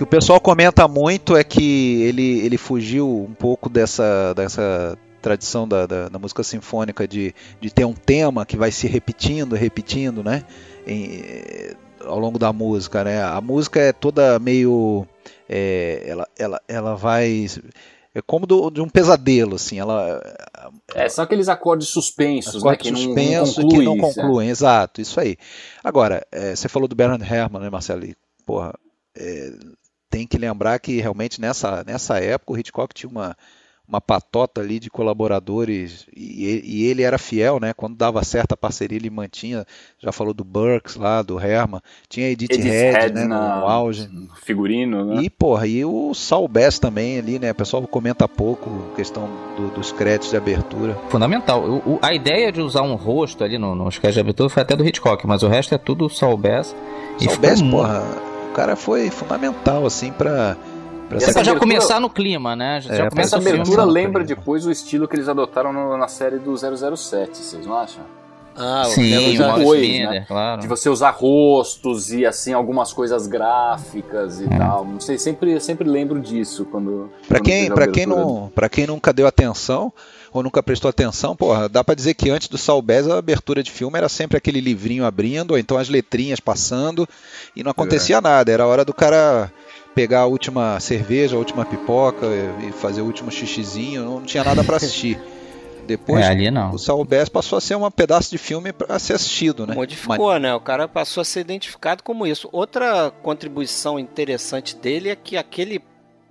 [0.00, 5.68] Que o pessoal comenta muito é que ele, ele fugiu um pouco dessa, dessa tradição
[5.68, 10.24] da, da, da, música sinfônica de, de ter um tema que vai se repetindo, repetindo,
[10.24, 10.42] né?
[10.86, 11.22] Em,
[12.02, 13.22] ao longo da música, né?
[13.22, 15.06] A música é toda meio,
[15.46, 17.46] é, ela, ela, ela vai
[18.14, 19.78] é como do, de um pesadelo, assim.
[19.78, 20.18] Ela,
[20.94, 24.48] é, são aqueles acordes suspensos, né, acordes né, que suspensos não, não que não concluem,
[24.48, 24.50] é.
[24.50, 25.36] exato, isso aí.
[25.84, 28.06] Agora, é, você falou do Bernard Herrmann, né, Marcelo?
[28.46, 28.72] Porra,
[29.14, 29.52] é,
[30.10, 33.36] tem que lembrar que realmente nessa, nessa época o Hitchcock tinha uma,
[33.90, 37.72] uma patota ali de colaboradores e, e, ele era fiel, né?
[37.72, 39.64] Quando dava certa parceria ele mantinha,
[39.98, 44.08] já falou do Burks lá, do Herman, tinha Edith, Edith Head, né, no auge.
[44.42, 45.22] Figurino, né?
[45.22, 47.50] E, porra, e o Saul Bass também ali, né?
[47.50, 50.94] O pessoal comenta pouco questão do, dos créditos de abertura.
[51.08, 51.64] Fundamental.
[51.64, 54.62] O, o, a ideia de usar um rosto ali no, nos créditos de abertura foi
[54.62, 56.76] até do Hitchcock, mas o resto é tudo Saul Bass.
[57.18, 58.29] Saul Bass, porra o
[58.60, 60.56] cara foi fundamental, assim, pra.
[61.08, 61.60] Pra essa já abertura...
[61.60, 62.80] começar no clima, né?
[62.80, 66.06] Já, é, já começa essa abertura lembra depois o estilo que eles adotaram no, na
[66.06, 68.04] série do 007, vocês não acham?
[68.54, 70.24] Ah, Sim, o depois, né?
[70.28, 70.60] claro.
[70.60, 74.58] De você usar rostos e assim algumas coisas gráficas e é.
[74.58, 74.84] tal.
[74.84, 77.10] Não sei, sempre sempre lembro disso quando.
[77.26, 79.92] Para quem para quem não para quem nunca deu atenção,
[80.32, 83.70] ou nunca prestou atenção, porra, dá para dizer que antes do Salbez a abertura de
[83.70, 87.08] filme era sempre aquele livrinho abrindo, ou então as letrinhas passando,
[87.54, 88.20] e não acontecia é.
[88.20, 88.52] nada.
[88.52, 89.52] Era a hora do cara
[89.94, 92.26] pegar a última cerveja, a última pipoca
[92.66, 95.20] e fazer o último xixizinho, não tinha nada para assistir.
[95.86, 96.72] Depois, é, ali não.
[96.72, 99.74] o Saul Bass passou a ser um pedaço de filme para ser assistido, né?
[99.74, 100.42] Modificou, Mas...
[100.42, 100.54] né?
[100.54, 102.48] O cara passou a ser identificado como isso.
[102.52, 105.82] Outra contribuição interessante dele é que aquele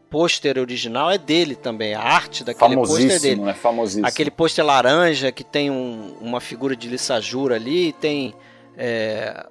[0.10, 1.94] pôster original é dele também.
[1.94, 3.50] A arte daquele pôster é dele.
[3.50, 4.08] É famosíssimo.
[4.08, 8.34] Aquele pôster laranja que tem um, uma figura de Lissajura ali, tem
[8.78, 9.46] é,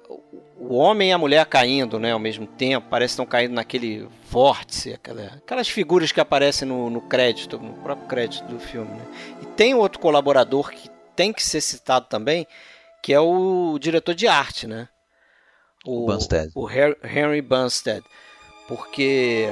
[0.57, 2.87] o homem e a mulher caindo né, ao mesmo tempo.
[2.89, 7.73] Parece que estão caindo naquele vórtice, aquela, aquelas figuras que aparecem no, no, crédito, no
[7.75, 8.91] próprio crédito do filme.
[8.91, 9.05] Né?
[9.41, 12.45] E tem outro colaborador que tem que ser citado também,
[13.01, 14.87] que é o diretor de arte, né?
[15.85, 16.51] O, Bunstead.
[16.53, 18.03] o Henry Bunstead.
[18.67, 19.49] Porque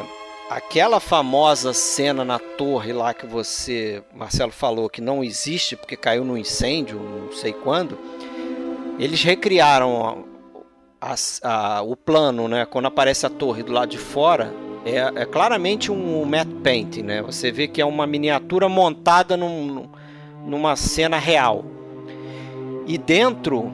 [0.49, 6.23] aquela famosa cena na torre lá que você, Marcelo, falou que não existe porque caiu
[6.23, 7.97] no incêndio, não sei quando,
[8.97, 10.25] eles recriaram
[10.99, 12.65] a, a, o plano, né?
[12.65, 14.53] Quando aparece a torre do lado de fora,
[14.85, 17.21] é, é, claramente um matte painting, né?
[17.21, 19.89] Você vê que é uma miniatura montada num,
[20.45, 21.65] numa cena real.
[22.87, 23.71] E dentro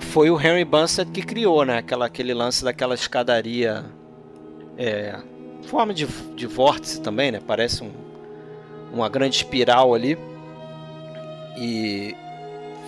[0.00, 1.78] foi o Henry Bunstead que criou, né?
[1.78, 3.84] Aquela, aquele lance daquela escadaria
[4.76, 5.18] é,
[5.68, 7.40] forma de, de vórtice também, né?
[7.46, 7.92] Parece um,
[8.92, 10.18] uma grande espiral ali.
[11.56, 12.14] E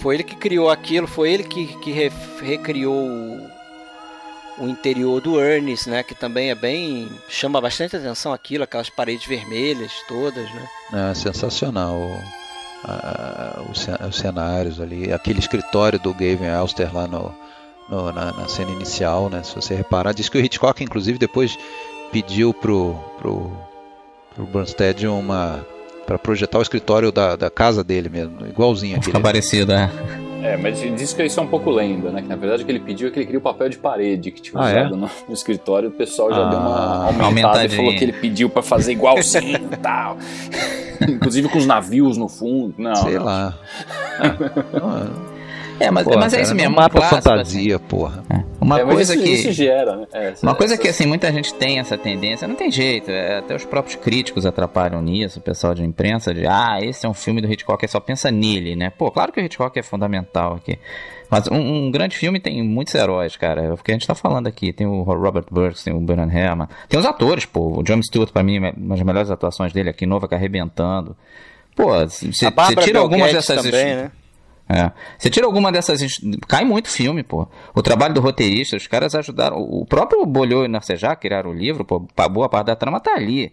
[0.00, 2.10] foi ele que criou aquilo, foi ele que, que re,
[2.40, 3.50] recriou o,
[4.60, 6.02] o, interior do Ernest, né?
[6.02, 7.08] Que também é bem.
[7.28, 10.68] chama bastante atenção aquilo, aquelas paredes vermelhas todas, né?
[11.10, 11.98] É sensacional.
[13.70, 17.34] os, os, cenários ali, aquele escritório do Gavin Alster lá no,
[17.90, 19.42] no na, na, cena inicial, né?
[19.42, 21.58] Se você reparar, diz que o Hitchcock, inclusive, depois
[22.10, 23.50] pediu pro, pro,
[24.34, 25.64] pro Burnstead uma
[26.06, 29.12] para projetar o escritório da, da casa dele mesmo, igualzinho aquele.
[29.12, 29.88] Fica parecido, é.
[30.42, 32.22] É, mas diz que isso é um pouco lenda, né?
[32.22, 34.30] Que na verdade o que ele pediu é que ele queria o papel de parede
[34.30, 34.96] que tinha ah, usado é?
[34.96, 35.90] no, no, escritório.
[35.90, 39.68] O pessoal já ah, deu uma aumentada e falou que ele pediu para fazer igualzinho
[39.70, 40.16] e tal.
[41.08, 42.74] Inclusive com os navios no fundo.
[42.78, 43.24] Não, Sei não.
[43.24, 43.54] lá.
[45.80, 46.76] É, mas, mas é isso mesmo.
[46.76, 47.84] Mapa um clássico, fantasia, assim.
[47.86, 48.22] porra.
[48.28, 48.44] É.
[48.60, 49.30] Uma é, coisa isso, que.
[49.30, 50.06] Isso gera, né?
[50.12, 53.56] É, uma coisa que assim, muita gente tem essa tendência, não tem jeito, é, até
[53.56, 57.40] os próprios críticos atrapalham nisso, o pessoal de imprensa, de ah, esse é um filme
[57.40, 58.90] do Hitchcock, é só pensa nele, né?
[58.90, 60.78] Pô, claro que o Hitchcock é fundamental aqui.
[61.30, 63.62] Mas um, um, grande filme tem muitos heróis, cara.
[63.62, 64.72] É o que a gente tá falando aqui.
[64.72, 66.68] Tem o Robert Burks, tem o Bernard Herrmann.
[66.88, 67.80] Tem os atores, pô.
[67.80, 71.16] O James Stewart, pra mim, é uma das melhores atuações dele aqui, Nova, que arrebentando.
[71.76, 72.40] Pô, você
[72.82, 73.62] tira algumas dessas.
[73.62, 74.10] Também, né?
[74.72, 74.92] É.
[75.18, 76.00] Você tira alguma dessas.
[76.46, 77.48] Cai muito filme, pô.
[77.74, 79.56] O trabalho do roteirista, os caras ajudaram.
[79.56, 83.52] O próprio Bolhou e Narcejá criaram o livro, pô, boa parte da trama tá ali.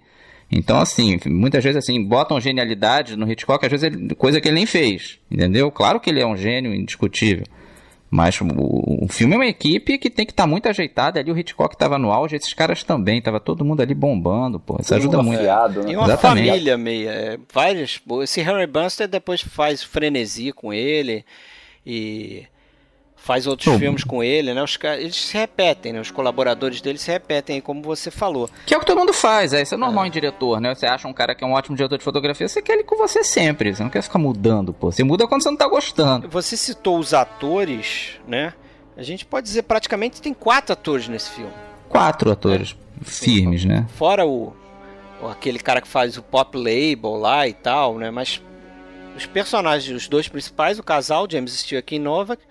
[0.51, 4.67] Então, assim, muitas vezes assim, botam genialidade no Hitchcock, às vezes coisa que ele nem
[4.67, 5.19] fez.
[5.29, 5.71] Entendeu?
[5.71, 7.45] Claro que ele é um gênio indiscutível.
[8.09, 8.45] Mas o,
[9.03, 11.19] o, filme é uma equipe que tem que estar tá muito ajeitada.
[11.19, 13.21] Ali o Hitchcock estava no auge, esses caras também.
[13.21, 14.77] Tava todo mundo ali bombando, pô.
[14.79, 15.39] Isso ajuda muito.
[15.39, 15.91] Afiado, né?
[15.91, 16.47] E uma Exatamente.
[16.47, 17.09] família meia.
[17.09, 18.01] É, várias.
[18.23, 21.25] Esse Harry Bunster depois faz frenesi com ele.
[21.85, 22.45] E
[23.27, 24.63] faz outros filmes com ele, né?
[24.63, 25.99] Os, eles se repetem, né?
[25.99, 28.49] Os colaboradores dele se repetem, como você falou.
[28.65, 30.07] Que é o que todo mundo faz, é, isso é normal é.
[30.07, 30.73] em diretor, né?
[30.73, 32.95] Você acha um cara que é um ótimo diretor de fotografia, você quer ele com
[32.95, 34.89] você sempre, você não quer ficar mudando, pô.
[34.89, 36.29] Você muda quando você não tá gostando.
[36.29, 38.53] Você citou os atores, né?
[38.95, 41.51] A gente pode dizer praticamente tem quatro atores nesse filme.
[41.89, 43.03] Quatro atores é.
[43.03, 43.85] firmes, né?
[43.97, 44.53] Fora o,
[45.29, 48.09] aquele cara que faz o pop label lá e tal, né?
[48.09, 48.41] Mas
[49.17, 52.41] os personagens, os dois principais, o casal, James Stewart e Novak,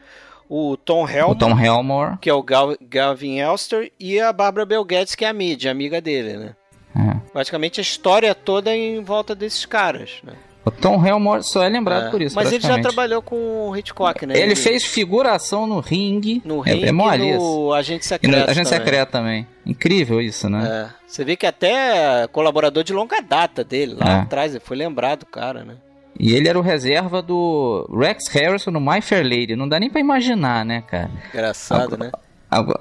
[0.49, 2.19] o Tom Helmore, o Tom Helmore.
[2.21, 5.71] que é o Gal Gavin Elster, e a Barbara Bel Geddes, que é a mídia,
[5.71, 6.57] amiga dele, né?
[6.97, 7.31] É.
[7.33, 10.33] Praticamente a história toda é em volta desses caras, né?
[10.67, 12.11] O Tom Helmore só é lembrado é.
[12.11, 12.35] por isso.
[12.35, 14.35] Mas ele já trabalhou com o Hitchcock, né?
[14.35, 14.57] Ele, ele...
[14.57, 16.43] fez figuração no ringue.
[16.45, 18.35] No ringue é, é no Agente Secreto.
[18.35, 18.85] E no Agente também.
[18.85, 19.47] Secreto também.
[19.65, 20.89] Incrível isso, né?
[20.91, 21.07] É.
[21.07, 24.21] Você vê que até colaborador de longa data dele, lá é.
[24.23, 25.77] atrás, ele foi lembrado, cara, né?
[26.19, 29.55] E ele era o reserva do Rex Harrison no My Fair Lady.
[29.55, 31.11] Não dá nem pra imaginar, né, cara?
[31.33, 32.13] Engraçado, agora, né?
[32.51, 32.81] Agora...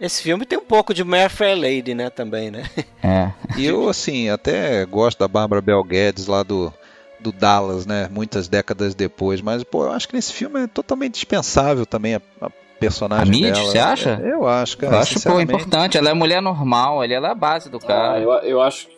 [0.00, 2.64] Esse filme tem um pouco de My Fair Lady, né, também, né?
[3.02, 3.30] É.
[3.58, 6.72] E eu, assim, até gosto da Barbara Bel Guedes lá do,
[7.18, 8.08] do Dallas, né?
[8.10, 9.42] Muitas décadas depois.
[9.42, 13.30] Mas, pô, eu acho que nesse filme é totalmente dispensável também a, a personagem a
[13.30, 13.70] Mitch, dela.
[13.70, 14.20] você acha?
[14.24, 14.96] É, eu acho, cara.
[14.96, 15.98] Eu acho, pô, importante.
[15.98, 18.14] Ela é mulher normal, ela é a base do cara.
[18.14, 18.88] Ah, eu, eu acho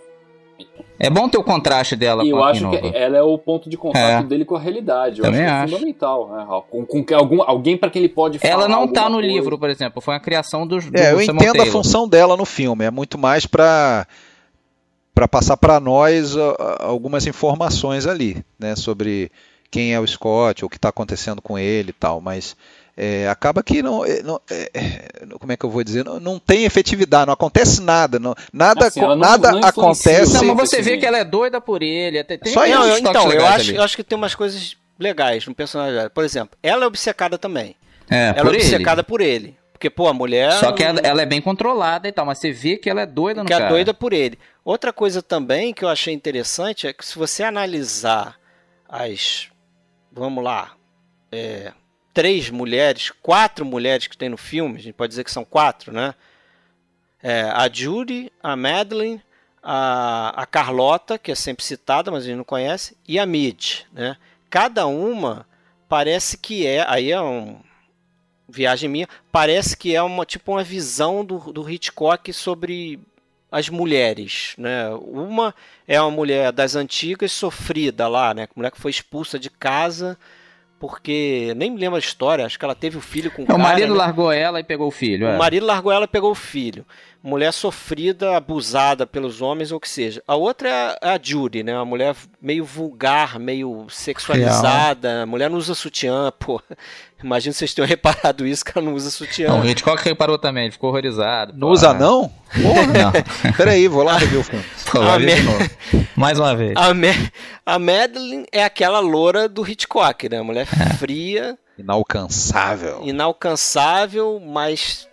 [1.03, 3.68] é bom ter o contraste dela e com eu acho que ela é o ponto
[3.68, 4.22] de contato é.
[4.22, 5.18] dele com a realidade.
[5.18, 5.66] Eu Também acho, acho.
[5.66, 6.28] Que é fundamental.
[6.28, 6.62] Né?
[6.70, 8.53] Com, com que algum, alguém para quem ele pode falar.
[8.53, 9.26] Ela não tá no coisa.
[9.26, 10.00] livro, por exemplo.
[10.00, 10.88] Foi a criação dos.
[10.88, 11.66] Do é, eu entendo Taylor.
[11.66, 12.84] a função dela no filme.
[12.84, 14.07] É muito mais para
[15.12, 16.36] para passar para nós
[16.78, 19.30] algumas informações ali, né, sobre
[19.70, 22.20] quem é o Scott, o que está acontecendo com ele e tal.
[22.20, 22.57] Mas
[22.97, 26.20] é, acaba que não, é, não é, é, como é que eu vou dizer, não,
[26.20, 30.34] não tem efetividade, não acontece nada, não, nada, assim, não, nada não acontece.
[30.34, 33.32] Não, mas você vê que ela é doida por ele, tem, Só não, eu, então,
[33.32, 36.09] eu acho, eu acho que tem umas coisas legais no personagem.
[36.11, 37.74] Por exemplo, ela é obcecada também.
[38.11, 39.09] É, ela é obcecada ele.
[39.09, 39.57] por ele.
[39.72, 40.53] Porque, pô, a mulher.
[40.53, 43.07] Só que ela, ela, é bem controlada e tal, mas você vê que ela é
[43.07, 43.64] doida no que cara.
[43.64, 44.38] Que é doida por ele.
[44.64, 48.36] Outra coisa também que eu achei interessante é que se você analisar
[48.88, 49.49] as.
[50.12, 50.72] Vamos lá.
[51.32, 51.72] É,
[52.13, 55.93] três mulheres, quatro mulheres que tem no filme, a gente pode dizer que são quatro,
[55.93, 56.15] né?
[57.23, 59.23] É, a Judy, a Madeline,
[59.63, 63.83] a, a Carlota, que é sempre citada, mas a gente não conhece, e a Mid,
[63.93, 64.17] né?
[64.51, 65.47] Cada uma
[65.89, 67.61] parece que é, aí é um
[68.49, 73.01] viagem minha, parece que é uma tipo uma visão do, do Hitchcock sobre
[73.51, 74.89] as mulheres, né?
[74.91, 75.55] Uma
[75.87, 78.49] é uma mulher das antigas, sofrida lá, né?
[78.57, 80.19] Mulher que foi expulsa de casa,
[80.83, 83.57] porque nem me lembro a história, acho que ela teve o filho com o cara.
[83.57, 83.99] O marido né?
[83.99, 85.28] largou ela e pegou o filho.
[85.28, 85.37] É.
[85.37, 86.85] O marido largou ela e pegou o filho.
[87.23, 90.20] Mulher sofrida, abusada pelos homens ou o que seja.
[90.27, 90.68] A outra
[91.01, 91.73] é a Judy, né?
[91.77, 95.09] Uma mulher meio vulgar, meio sexualizada.
[95.09, 95.23] Real.
[95.23, 96.61] A mulher não usa sutiã, pô.
[97.23, 99.51] Imagino que vocês tenham reparado isso, que ela não usa sutiã.
[99.51, 101.53] Não, o Hitchcock reparou também, ele ficou horrorizado.
[101.57, 102.29] Não usa não?
[102.61, 103.12] Porra, não.
[103.57, 104.64] Peraí, vou lá rever o filme.
[104.91, 106.07] Pô, Me...
[106.16, 106.75] Mais uma vez.
[106.77, 107.31] A, Me...
[107.64, 110.43] a Madeline é aquela loura do Hitchcock, né?
[110.43, 110.95] Mulher é.
[110.95, 111.57] fria.
[111.79, 113.03] Inalcançável.
[113.05, 115.09] Inalcançável, mas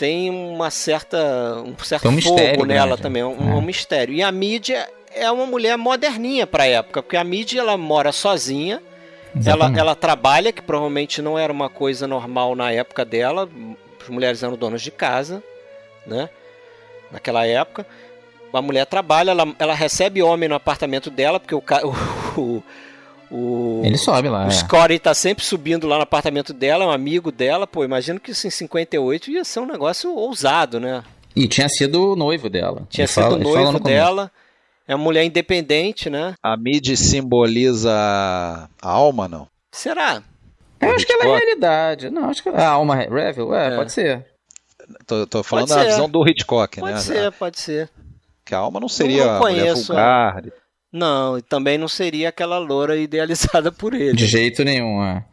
[0.00, 3.54] tem uma certa um certo um fogo nela também, um, é.
[3.54, 4.14] um, mistério.
[4.14, 8.10] E a mídia é uma mulher moderninha para a época, porque a Mid ela mora
[8.10, 8.82] sozinha,
[9.44, 13.46] ela, ela trabalha, que provavelmente não era uma coisa normal na época dela,
[14.00, 15.42] as mulheres eram donas de casa,
[16.06, 16.30] né?
[17.12, 17.86] Naquela época.
[18.54, 22.62] A mulher trabalha, ela, ela recebe homem no apartamento dela, porque o, o, o,
[23.84, 24.44] Ele sobe lá.
[24.44, 24.50] O é.
[24.50, 27.66] Scotty tá sempre subindo lá no apartamento dela, é um amigo dela.
[27.66, 31.04] Pô, imagino que isso em 58 ia ser um negócio ousado, né?
[31.34, 32.86] E tinha sido noivo dela.
[32.90, 34.30] Tinha sido fala, noivo dela.
[34.86, 36.34] É uma mulher independente, né?
[36.42, 39.46] A mid simboliza a alma, não?
[39.70, 40.22] Será?
[40.80, 42.10] Eu acho que ela é a realidade.
[42.10, 44.26] Não, acho que a alma Revel, é, é, pode ser.
[45.06, 46.98] Tô, tô falando da visão do Hitchcock, pode né?
[46.98, 47.90] Pode ser, pode ser.
[48.44, 50.42] Que a alma não seria não, não conheço, vulgar.
[50.92, 54.16] Não, e também não seria aquela loura idealizada por ele.
[54.16, 55.24] De jeito nenhum, é.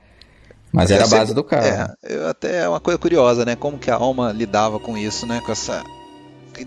[0.72, 1.98] Mas era a base do cara.
[2.04, 3.56] É, até é uma coisa curiosa, né?
[3.56, 5.42] Como que a alma lidava com isso, né?
[5.44, 5.84] Com essa.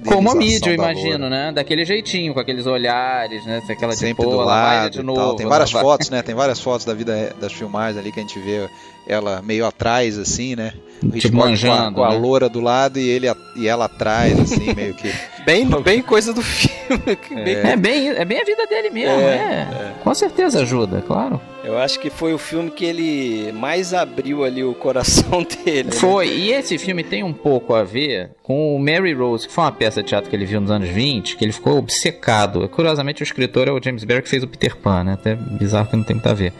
[0.06, 1.52] Como a mídia, eu imagino, né?
[1.52, 3.60] Daquele jeitinho, com aqueles olhares, né?
[3.68, 5.36] Aquela Sempre tipo, do lado de novo.
[5.36, 6.22] Tem várias fotos, né?
[6.22, 8.68] Tem várias fotos da vida das filmagens ali que a gente vê
[9.06, 10.72] ela meio atrás, assim, né?
[11.02, 12.18] O tipo manjando, com a, com a né?
[12.18, 13.26] loura do lado e, ele,
[13.56, 15.10] e ela atrás, assim, meio que.
[15.44, 17.18] bem, bem coisa do filme.
[17.44, 17.54] Bem...
[17.54, 17.76] É.
[17.76, 19.74] bem, é bem a vida dele mesmo, é, é.
[19.74, 19.92] é.
[20.02, 21.40] Com certeza ajuda, claro.
[21.64, 25.84] Eu acho que foi o filme que ele mais abriu ali o coração dele.
[25.84, 25.92] Né?
[25.92, 26.32] Foi, né?
[26.34, 29.72] e esse filme tem um pouco a ver com o Mary Rose, que foi uma
[29.72, 32.68] peça de teatro que ele viu nos anos 20, que ele ficou obcecado.
[32.68, 35.12] Curiosamente, o escritor é o James Barry que fez o Peter Pan, né?
[35.14, 36.52] Até bizarro que não tem muito a ver.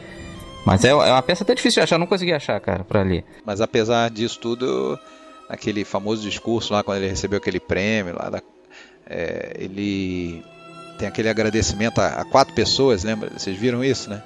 [0.65, 3.25] Mas é, é uma peça até difícil de achar, não consegui achar, cara, pra ler.
[3.45, 4.99] Mas apesar disso tudo,
[5.49, 8.43] aquele famoso discurso lá, quando ele recebeu aquele prêmio lá, da,
[9.07, 10.45] é, ele
[10.99, 13.31] tem aquele agradecimento a, a, quatro pessoas, lembra?
[13.37, 14.23] Vocês viram isso, né?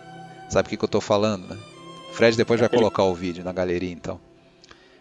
[0.50, 1.56] Sabe o que, que eu tô falando, né?
[2.10, 4.20] O Fred depois vai colocar o vídeo na galeria, então.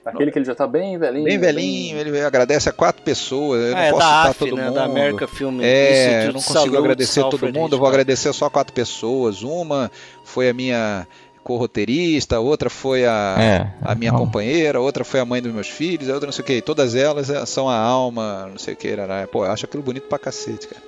[0.05, 1.23] Aquele que ele já tá bem velhinho.
[1.23, 3.61] Bem velhinho, ele agradece a quatro pessoas.
[3.61, 4.65] Eu ah, não é posso citar AF, todo né?
[4.65, 4.75] mundo.
[4.75, 8.49] Da América Film É, eu não consigo Salute, agradecer todo mundo, eu vou agradecer só
[8.49, 9.43] quatro pessoas.
[9.43, 9.89] Uma
[10.25, 11.07] foi a minha
[11.41, 16.09] co-roteirista, outra foi a, é, a minha companheira, outra foi a mãe dos meus filhos,
[16.09, 16.61] a outra não sei o que.
[16.61, 18.89] Todas elas é, são a alma, não sei o que.
[19.31, 20.83] Pô, eu acho aquilo bonito pra cacete, cara.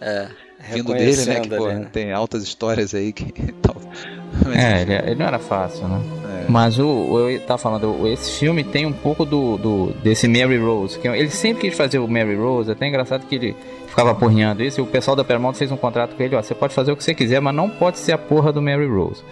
[0.00, 0.47] É.
[0.70, 1.40] Vindo dele, né?
[1.40, 1.86] Que, pô, né?
[1.92, 3.32] tem altas histórias aí que.
[4.54, 6.00] é, ele, ele, não era fácil, né?
[6.24, 6.50] É.
[6.50, 10.98] Mas o, eu tava falando, esse filme tem um pouco do, do desse Mary Rose.
[10.98, 13.56] Que ele sempre quis fazer o Mary Rose, até engraçado que ele
[13.86, 14.80] ficava porrinhando isso.
[14.80, 16.96] E o pessoal da Paramount fez um contrato com ele: ó, você pode fazer o
[16.96, 19.22] que você quiser, mas não pode ser a porra do Mary Rose.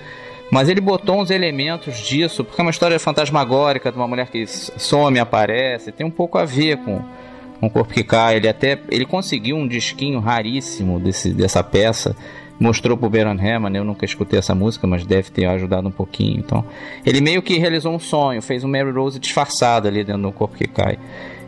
[0.50, 4.46] Mas ele botou uns elementos disso, porque é uma história fantasmagórica de uma mulher que
[4.46, 7.02] some, aparece, tem um pouco a ver com
[7.61, 8.36] um corpo que cai.
[8.36, 12.16] Ele até ele conseguiu um disquinho raríssimo desse, dessa peça,
[12.59, 13.76] mostrou pro Baron Hammond.
[13.76, 16.38] Eu nunca escutei essa música, mas deve ter ajudado um pouquinho.
[16.38, 16.64] Então,
[17.04, 20.57] ele meio que realizou um sonho, fez um Mary Rose disfarçado ali dentro do corpo
[20.57, 20.98] que cai.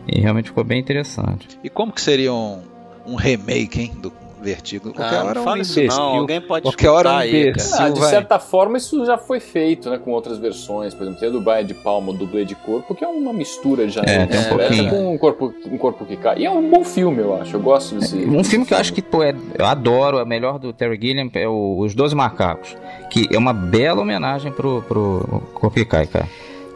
[0.07, 1.47] E realmente ficou bem interessante.
[1.63, 2.61] E como que seria um,
[3.05, 4.11] um remake, hein, do
[4.41, 4.93] Vertigo.
[4.93, 5.87] Qualquer ah, hora não é um imbecil.
[5.87, 7.77] Não, alguém pode Qualquer hora é um aí, imbecil.
[7.77, 9.97] Ah, de certa forma, isso já foi feito, né?
[9.97, 10.93] Com outras versões.
[10.93, 13.87] Por exemplo, tem a do Brian de Palma, dublê de corpo, que é uma mistura
[13.89, 14.89] já é, tem um pouquinho.
[14.89, 16.39] com um corpo, um corpo que cai.
[16.39, 17.55] E é um bom filme, eu acho.
[17.55, 18.15] Eu gosto desse.
[18.15, 20.97] Um filme, filme que eu acho que pô, é, eu adoro, é melhor do Terry
[21.01, 22.77] Gilliam, é o, Os Doze Macacos.
[23.09, 26.27] Que é uma bela homenagem pro, pro Corpo que Cai, cara.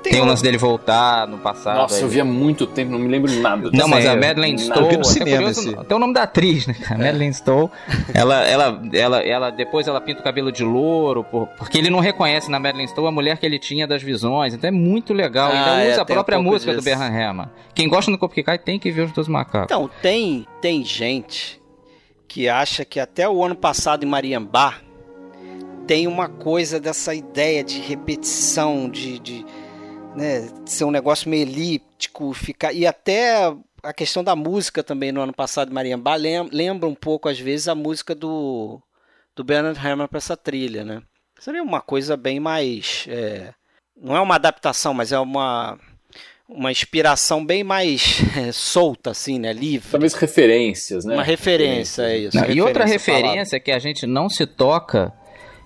[0.03, 1.77] Tem, tem o lance dele voltar no passado.
[1.77, 2.01] Nossa, aí.
[2.01, 3.69] eu vi há muito tempo, não me lembro nada.
[3.71, 4.91] Não, mas a Madeleine Stowe.
[4.91, 5.85] Eu no cinema curioso, esse.
[5.85, 6.75] Tem o nome da atriz, né?
[6.89, 7.69] A Madeleine Stowe.
[8.13, 11.23] Ela, ela, ela, ela, depois ela pinta o cabelo de louro,
[11.57, 14.53] porque ele não reconhece na Madeleine Stowe a mulher que ele tinha das visões.
[14.53, 15.49] Então é muito legal.
[15.51, 16.83] Ah, Ainda é, usa a própria um música disso.
[16.83, 17.49] do Berhan Herrmann.
[17.73, 19.65] Quem gosta do Corpo que Cai tem que ver os dois macacos.
[19.65, 21.61] Então, tem, tem gente
[22.27, 24.75] que acha que até o ano passado em Mariambá
[25.85, 29.45] tem uma coisa dessa ideia de repetição, de, de
[30.15, 35.21] né, ser um negócio meio elíptico, ficar e até a questão da música também no
[35.21, 38.81] ano passado Mariambá lembra um pouco às vezes a música do
[39.35, 41.01] do Bernard Herrmann para essa trilha, né?
[41.39, 43.53] Seria uma coisa bem mais é,
[43.99, 45.77] não é uma adaptação, mas é uma
[46.47, 49.51] uma inspiração bem mais é, solta, assim, né?
[49.53, 49.89] Livre.
[49.89, 51.15] Talvez referências, né?
[51.15, 52.35] Uma referência, é isso.
[52.35, 55.11] Não, referência, e outra referência que a gente não se toca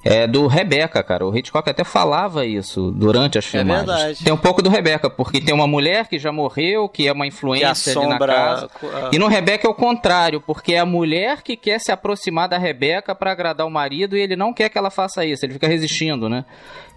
[0.07, 1.25] é do Rebeca, cara.
[1.25, 3.89] O Hitchcock até falava isso durante as filmagens.
[3.89, 4.23] É verdade.
[4.23, 7.27] Tem um pouco do Rebeca, porque tem uma mulher que já morreu, que é uma
[7.27, 8.69] influência ali na casa.
[8.83, 9.09] A...
[9.11, 12.57] E no Rebeca é o contrário, porque é a mulher que quer se aproximar da
[12.57, 15.67] Rebeca para agradar o marido e ele não quer que ela faça isso, ele fica
[15.67, 16.45] resistindo, né?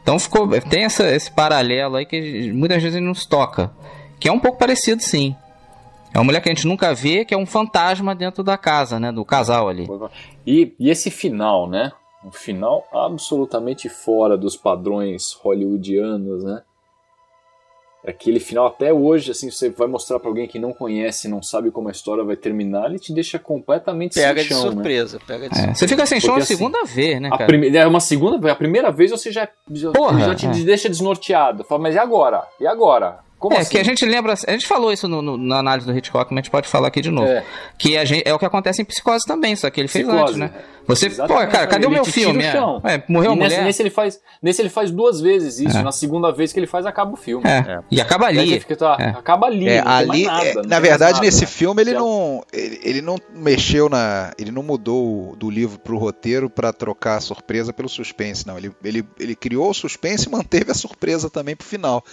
[0.03, 3.71] Então ficou, tem essa, esse paralelo aí que muitas vezes não se toca.
[4.19, 5.35] Que é um pouco parecido, sim.
[6.13, 8.99] É uma mulher que a gente nunca vê, que é um fantasma dentro da casa,
[8.99, 9.13] né?
[9.13, 9.89] Do casal ali.
[10.47, 11.93] E, e esse final, né?
[12.25, 16.63] Um final absolutamente fora dos padrões hollywoodianos, né?
[18.07, 21.71] aquele final até hoje, assim, você vai mostrar para alguém que não conhece, não sabe
[21.71, 25.25] como a história vai terminar, ele te deixa completamente pega sem chão, de surpresa, né?
[25.27, 25.79] pega de é, surpresa.
[25.79, 27.45] Você fica sem chão a segunda assim, vez, né, cara?
[27.45, 27.77] A prime...
[27.77, 30.65] É uma segunda, a primeira vez você já, já, Porra, já te é.
[30.65, 31.65] deixa desnorteado.
[31.65, 32.47] Fala, mas e agora?
[32.59, 33.21] E agora?
[33.41, 33.71] Como é, assim?
[33.71, 34.35] que a gente lembra.
[34.47, 36.89] A gente falou isso no, no, na análise do Hitchcock, mas a gente pode falar
[36.89, 37.27] aqui de novo.
[37.27, 37.43] É.
[37.79, 40.23] Que a gente, é o que acontece em psicose também, só que ele fez psicose,
[40.25, 40.53] antes, né?
[40.87, 41.47] Você, Exatamente.
[41.47, 42.45] pô, cara, cadê o meu filme?
[42.45, 43.49] É, é, morreu a mulher.
[43.49, 45.79] Nesse, nesse, ele faz, nesse ele faz duas vezes isso.
[45.79, 45.83] É.
[45.83, 47.49] Na segunda vez que ele faz, acaba o filme.
[47.49, 47.81] É.
[47.91, 48.57] E acaba ali.
[48.57, 49.67] E fica, tá, Acaba ali.
[49.79, 51.47] ali nada, na verdade, nada, nesse né?
[51.47, 56.51] filme ele não, ele, ele, não mexeu na, ele não mudou do livro pro roteiro
[56.51, 58.59] para trocar a surpresa pelo suspense, não.
[58.59, 62.05] Ele, ele, ele criou o suspense e manteve a surpresa também pro final.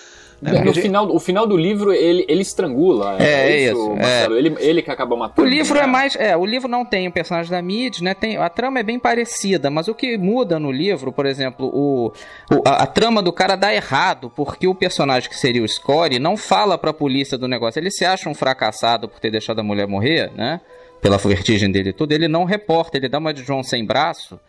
[0.44, 3.18] É, no final, o final do livro ele, ele estrangula.
[3.20, 3.96] É, é isso.
[3.98, 4.26] É.
[4.26, 5.48] Ele, ele que acaba matando.
[5.48, 5.84] O livro né?
[5.84, 6.16] é mais.
[6.16, 8.14] É, o livro não tem o personagem da Mid, né?
[8.14, 12.14] Tem, a trama é bem parecida, mas o que muda no livro, por exemplo, o,
[12.52, 16.20] o a, a, trama do cara dá errado, porque o personagem que seria o Score
[16.20, 17.80] não fala pra polícia do negócio.
[17.80, 20.62] Ele se acha um fracassado por ter deixado a mulher morrer, né?
[21.02, 22.12] Pela vertigem dele e tudo.
[22.12, 24.40] Ele não reporta, ele dá uma de João sem braço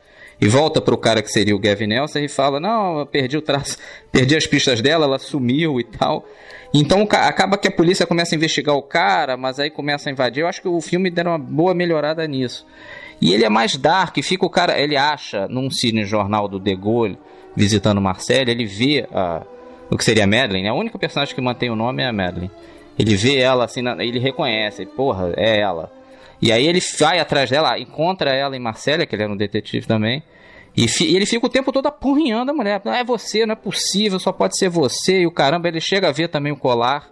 [0.40, 3.42] e volta pro cara que seria o Gavin Nelson e fala: Não, eu perdi o
[3.42, 3.76] traço,
[4.12, 6.24] perdi as pistas dela, ela sumiu e tal.
[6.72, 10.42] Então acaba que a polícia começa a investigar o cara, mas aí começa a invadir.
[10.42, 12.66] Eu acho que o filme deram uma boa melhorada nisso.
[13.20, 16.76] E ele é mais dark, fica o cara, ele acha num cine jornal do De
[16.76, 17.18] Gaulle,
[17.56, 19.42] visitando Marcelo, ele vê a,
[19.90, 20.68] o que seria a Madeline, né?
[20.68, 22.50] a única personagem que mantém o nome é a Madeline.
[22.96, 25.90] Ele vê ela assim, ele reconhece, porra, é ela.
[26.40, 29.86] E aí ele vai atrás dela, encontra ela em Marcélia, que ele era um detetive
[29.86, 30.22] também.
[30.76, 32.80] E, e, ele fica o tempo todo apurrinhando a mulher.
[32.84, 35.22] Não é você, não é possível, só pode ser você.
[35.22, 37.10] E o caramba, ele chega a ver também o colar.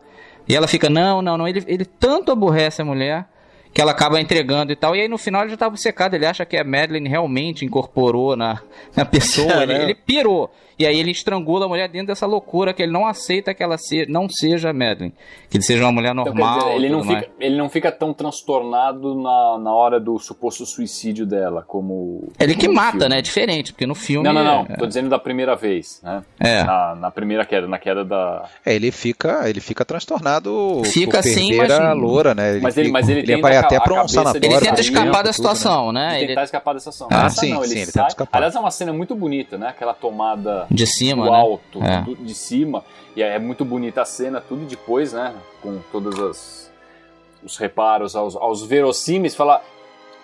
[0.49, 1.49] E ela fica, não, não, não.
[1.49, 3.27] Ele, ele tanto aborrece a mulher
[3.75, 4.95] que ela acaba entregando e tal.
[4.95, 6.15] E aí no final ele já estava secado.
[6.15, 8.63] Ele acha que a Madeline realmente incorporou na,
[8.95, 9.65] na pessoa.
[9.65, 10.51] Ele, ele pirou.
[10.79, 13.79] E aí ele estrangula a mulher dentro dessa loucura que ele não aceita que ela
[13.79, 15.15] se, não seja Madeline.
[15.49, 16.59] Que ele seja uma mulher normal.
[16.59, 20.67] Então, dizer, ele, não fica, ele não fica tão transtornado na, na hora do suposto
[20.67, 22.29] suicídio dela, como.
[22.39, 23.09] Ele que mata, filme.
[23.09, 23.19] né?
[23.19, 24.25] É diferente, porque no filme.
[24.25, 24.67] Não, não, não.
[24.69, 24.77] É...
[24.77, 26.23] Tô dizendo da primeira vez, né?
[26.39, 26.63] É.
[26.63, 28.45] Na, na primeira queda, na queda da.
[28.65, 30.83] É, ele fica, ele fica transtornado.
[30.85, 31.71] Fica assim, mas.
[31.71, 32.51] a loura, né?
[32.53, 34.45] Ele mas ele, mas ele, ele vai até pra um sanatório.
[34.45, 36.17] Ele tenta escapar da situação, né?
[36.17, 37.19] Ele, ele tentar escapar dessa situação.
[37.19, 38.39] Ah, sim, não, ele sim, ele tenta escapar.
[38.39, 39.69] Aliás, é uma cena muito bonita, né?
[39.69, 40.66] Aquela tomada.
[40.71, 41.37] De cima, né?
[41.37, 42.05] alto, é.
[42.23, 42.85] de cima.
[43.15, 45.35] E é muito bonita a cena, tudo depois, né?
[45.63, 46.73] Com todos as,
[47.43, 49.35] os reparos aos, aos verossímeis.
[49.35, 49.63] Falar,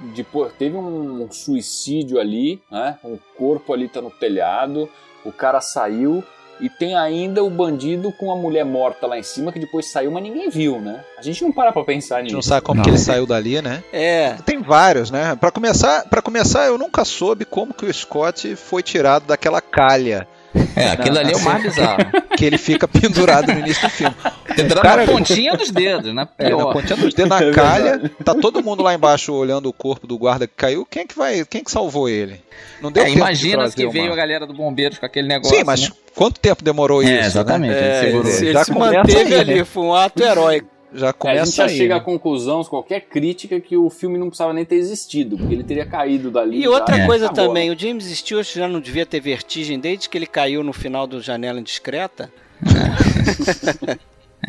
[0.01, 2.99] depois, teve um suicídio ali, né?
[3.05, 4.89] Um corpo ali tá no telhado,
[5.25, 6.23] o cara saiu.
[6.63, 10.13] E tem ainda o bandido com a mulher morta lá em cima que depois saiu,
[10.13, 11.01] mas ninguém viu, né?
[11.19, 12.27] A gente não para pra pensar nisso.
[12.27, 12.85] A gente não sabe como não.
[12.85, 13.83] que ele saiu dali, né?
[13.93, 14.37] É.
[14.47, 15.35] Tem vários, né?
[15.35, 20.29] Para começar, para começar, eu nunca soube como que o Scott foi tirado daquela calha
[20.77, 21.99] é, aquilo ali é o mais bizarro.
[22.37, 24.15] Que ele fica pendurado no início do filme.
[24.55, 26.29] Pendurado cara, na pontinha dos dedos, né?
[26.39, 28.11] É, na pontinha dos dedos, na é calha.
[28.25, 30.87] Tá todo mundo lá embaixo olhando o corpo do guarda que caiu.
[30.87, 31.45] Quem é que vai.
[31.45, 32.41] Quem é que salvou ele?
[32.81, 34.13] Não deu é, tempo imagina de que veio uma...
[34.15, 35.57] a galera do bombeiros com aquele negócio.
[35.57, 35.95] Sim, mas né?
[36.15, 37.15] quanto tempo demorou é, isso?
[37.15, 37.27] Né?
[37.27, 37.75] Exatamente.
[37.75, 37.81] Né?
[37.81, 39.65] É, ele, ele se manteve ali, né?
[39.65, 42.01] foi um ato heróico já começa é, a gente já aí, chega né?
[42.01, 45.87] à conclusão, qualquer crítica, que o filme não precisava nem ter existido, porque ele teria
[45.87, 46.61] caído dali.
[46.61, 50.19] E outra já, coisa também, o James Stewart já não devia ter vertigem desde que
[50.19, 52.33] ele caiu no final do Janela Indiscreta.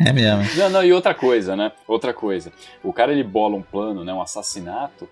[0.00, 0.44] é mesmo.
[0.56, 1.72] Não, não, e outra coisa, né?
[1.86, 2.52] Outra coisa.
[2.82, 4.12] O cara ele bola um plano, né?
[4.12, 5.08] Um assassinato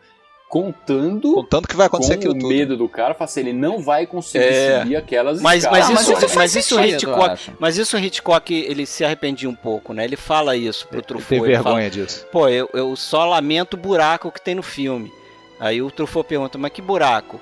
[0.52, 2.46] contando, contando que vai acontecer com o tudo.
[2.46, 4.80] medo do cara, fala assim, ele não vai conseguir é.
[4.80, 9.02] subir aquelas mas, mas, isso, ah, mas, mas isso, Hitchcock, mas isso Hitchcock ele se
[9.02, 10.04] arrependia um pouco, né?
[10.04, 11.40] Ele fala isso pro Truffaut.
[11.40, 12.26] Tem vergonha fala, disso.
[12.30, 15.10] Pô, eu, eu só lamento o buraco que tem no filme.
[15.58, 17.40] Aí o Truffaut pergunta, mas que buraco?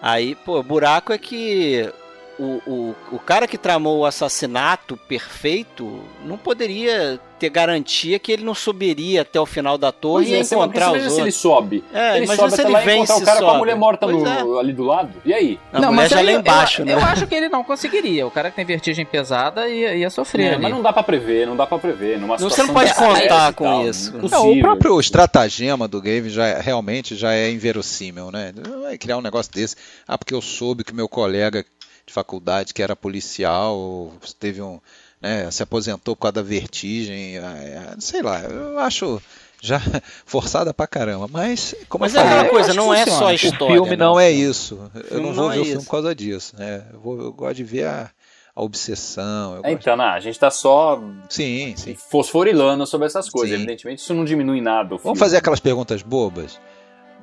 [0.00, 1.92] Aí, pô, buraco é que
[2.40, 8.44] o, o, o cara que tramou o assassinato perfeito não poderia ter garantia que ele
[8.44, 11.14] não subiria até o final da torre pois e é, encontrar os outros.
[11.14, 11.84] se ele sobe.
[11.92, 13.50] É, ele sobe até ele lá vence, encontrar o cara sobe.
[13.50, 14.60] com a mulher morta no, é.
[14.60, 15.10] ali do lado.
[15.24, 15.58] E aí?
[15.72, 16.94] A não, mulher já lá embaixo, eu, né?
[16.94, 18.26] Eu acho que ele não conseguiria.
[18.26, 20.54] O cara que tem vertigem pesada ia, ia sofrer.
[20.54, 22.18] É, mas não dá pra prever, não dá pra prever.
[22.18, 24.16] Numa você não pode contar com isso.
[24.30, 28.52] Não, o próprio estratagema do Gavin já é, realmente já é inverossímil, né?
[28.82, 29.76] Vai criar um negócio desse.
[30.06, 31.64] Ah, porque eu soube que meu colega
[32.10, 34.80] de faculdade que era policial, teve um,
[35.22, 39.22] né, se aposentou por causa da vertigem, é, sei lá, eu acho
[39.62, 39.80] já
[40.26, 43.64] forçada pra caramba, mas como mas eu é aquela coisa, não é só a história.
[43.80, 44.90] O filme não, não é isso.
[45.10, 45.84] Eu não vou não ver é o filme isso.
[45.86, 46.82] por causa disso, né?
[46.92, 48.10] Eu, vou, eu gosto de ver a,
[48.56, 49.52] a obsessão.
[49.52, 51.94] eu É, gosto- então, não, a gente tá só Sim, sim.
[51.94, 53.50] fosforilando sobre essas coisas.
[53.50, 53.62] Sim.
[53.62, 54.86] Evidentemente, isso não diminui nada.
[54.94, 55.04] o filme.
[55.04, 56.58] Vamos fazer aquelas perguntas bobas?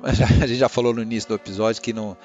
[0.00, 0.12] A
[0.46, 2.16] gente já falou no início do episódio que não,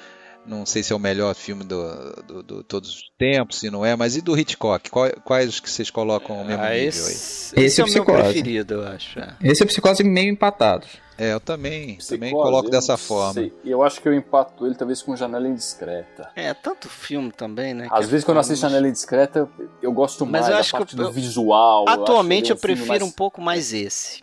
[0.46, 3.84] não sei se é o melhor filme do, do, do todos os tempos, se não
[3.84, 4.90] é, mas e do Hitchcock?
[4.90, 7.64] Quais, quais que vocês colocam no mesmo ah, nível esse, aí?
[7.64, 9.18] Esse, esse é o meu preferido, eu acho.
[9.18, 9.36] É.
[9.42, 10.86] Esse é o Psicose meio empatado.
[11.16, 13.34] É, eu também, Psicose, também coloco dessa forma.
[13.34, 13.52] Sei.
[13.64, 16.30] Eu acho que eu empato ele talvez com Janela Indiscreta.
[16.34, 17.88] É, tanto filme também, né?
[17.90, 19.48] Às vezes quando eu assisto Janela Indiscreta,
[19.80, 21.88] eu gosto mais da parte do visual.
[21.88, 23.02] Atualmente eu, eu prefiro mais...
[23.02, 24.22] um pouco mais esse.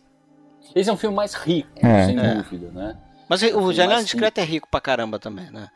[0.75, 2.35] Esse é um filme mais rico, é, sem é.
[2.35, 2.97] dúvida, né?
[3.27, 5.69] Mas é o Janela Indiscreta é rico pra caramba também, né?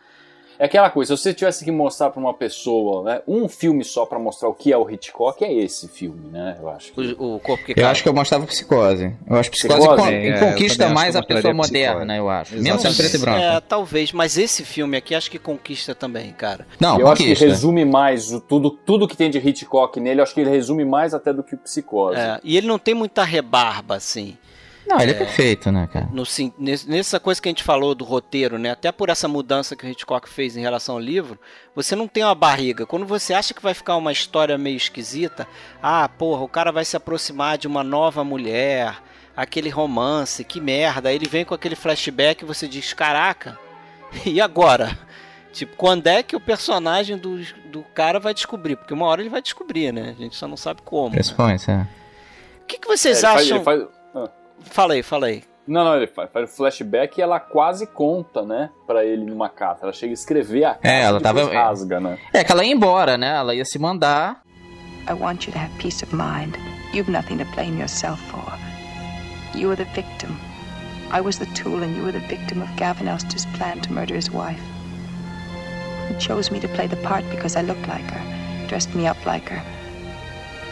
[0.58, 4.06] É aquela coisa, se você tivesse que mostrar para uma pessoa, né, um filme só
[4.06, 6.58] para mostrar o que é o Hitchcock, é esse filme, né?
[6.60, 6.93] Eu acho.
[6.93, 7.16] Que...
[7.20, 9.14] O, o corpo que Eu acho que eu mostrava Psicose.
[9.28, 12.56] Eu acho que Psicose, psicose é, conquista mais a pessoa moderna, eu acho.
[12.56, 13.39] Mesmo sendo preto e branco.
[13.39, 16.66] É, talvez, mas esse filme aqui acho que conquista também, cara.
[16.80, 17.32] Não, eu conquista.
[17.34, 20.41] acho que resume mais o, tudo, tudo que tem de Hitchcock nele, eu acho que
[20.41, 22.20] ele resume mais até do que o Psicose.
[22.20, 24.38] É, e ele não tem muita rebarba, assim.
[24.88, 26.08] Não, ele é, é perfeito, né, cara?
[26.12, 26.24] No,
[26.88, 28.72] nessa coisa que a gente falou do roteiro, né?
[28.72, 31.40] Até por essa mudança que o Hitchcock fez em relação ao livro,
[31.74, 32.86] você não tem uma barriga.
[32.86, 35.48] Quando você acha que vai ficar uma história meio esquisita,
[35.82, 39.02] ah, porra, o cara vai se aproximar de uma nova mulher,
[39.36, 41.10] aquele romance, que merda.
[41.10, 43.58] Aí ele vem com aquele flashback e você diz, caraca,
[44.26, 44.98] e agora?
[45.52, 47.40] Tipo, quando é que o personagem do,
[47.72, 48.76] do cara vai descobrir?
[48.76, 50.14] Porque uma hora ele vai descobrir, né?
[50.18, 51.12] A gente só não sabe como.
[51.12, 51.88] Pressões, né?
[51.90, 52.06] é.
[52.62, 53.64] O que, que vocês é, acham?
[53.64, 53.95] Faz, faz...
[54.66, 55.43] Falei, falei.
[55.68, 59.49] Não, não, ele faz, faz o flashback e ela quase conta, né, pra ele numa
[59.49, 59.84] carta.
[59.84, 62.20] Ela chega a escrever a carta é, ela tava, rasga, né?
[62.32, 63.36] É que ela ia embora, né?
[63.36, 64.41] Ela ia se mandar.
[65.09, 66.55] I want you to have peace of mind.
[66.93, 68.43] You've nothing to blame yourself for.
[69.55, 70.38] You are the victim.
[71.11, 74.16] I was the tool and you were the victim of Gavin Elster's plan to murder
[74.16, 74.61] his wife.
[76.09, 79.26] He chose me to play the part because I looked like her, dressed me up
[79.26, 79.63] like her.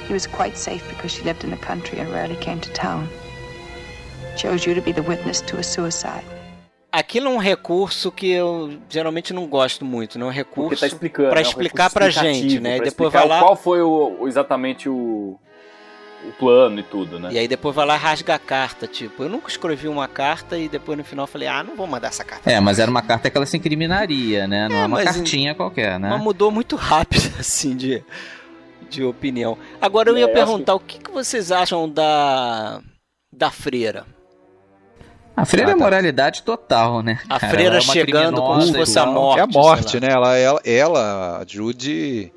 [0.08, 3.08] He was quite safe because she lived in the country and rarely came to town.
[4.36, 6.26] Chose you to be the witness to a suicide.
[6.92, 11.10] Aquilo é um recurso que eu geralmente não gosto muito, não é um recurso tá
[11.30, 12.78] para é explicar pra gente, né?
[12.78, 15.40] E depois vai lá qual foi o, exatamente o,
[16.24, 17.30] o plano e tudo, né?
[17.32, 20.70] E aí depois vai lá rasga a carta, tipo, eu nunca escrevi uma carta e
[20.70, 22.52] depois no final falei, ah, não vou mandar essa carta.
[22.52, 24.68] É, mas era uma carta que ela se incriminaria, né?
[24.70, 26.10] Não é, é uma cartinha qualquer, né?
[26.12, 28.04] Mas mudou muito rápido, assim, de,
[28.88, 29.58] de opinião.
[29.82, 30.78] Agora eu ia é, perguntar, que...
[30.78, 32.82] o que, que vocês acham da,
[33.32, 34.06] da freira?
[35.36, 37.20] A freira é moralidade total, né?
[37.30, 37.54] A cara?
[37.54, 39.40] freira é chegando como se fosse a morte.
[39.40, 40.10] É a morte, né?
[40.12, 42.32] Ela, ela, ela, a Judy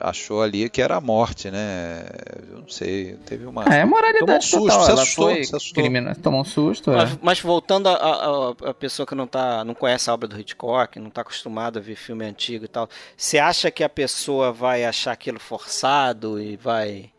[0.00, 2.04] achou ali que era a morte, né?
[2.50, 3.64] Eu não sei, teve uma.
[3.64, 4.84] É, é moralidade tomou um susto, total.
[4.84, 5.82] Se assustou, se assustou.
[5.82, 6.14] Crimina...
[6.14, 6.90] Tomou um susto.
[6.90, 7.18] Mas, é.
[7.22, 10.98] mas voltando a, a, a, pessoa que não tá, não conhece a obra do Hitchcock,
[10.98, 14.84] não está acostumada a ver filme antigo e tal, você acha que a pessoa vai
[14.84, 17.10] achar aquilo forçado e vai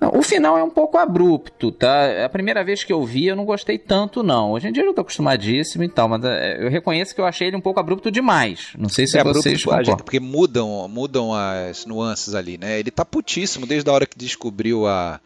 [0.00, 2.24] o final é um pouco abrupto, tá?
[2.24, 4.52] A primeira vez que eu vi, eu não gostei tanto, não.
[4.52, 7.48] Hoje em dia eu tô acostumadíssimo e tal, mas é, eu reconheço que eu achei
[7.48, 8.72] ele um pouco abrupto demais.
[8.76, 12.78] Não sei se é vocês abrupto, porque mudam, mudam as nuances ali, né?
[12.78, 15.18] Ele tá putíssimo desde a hora que descobriu a,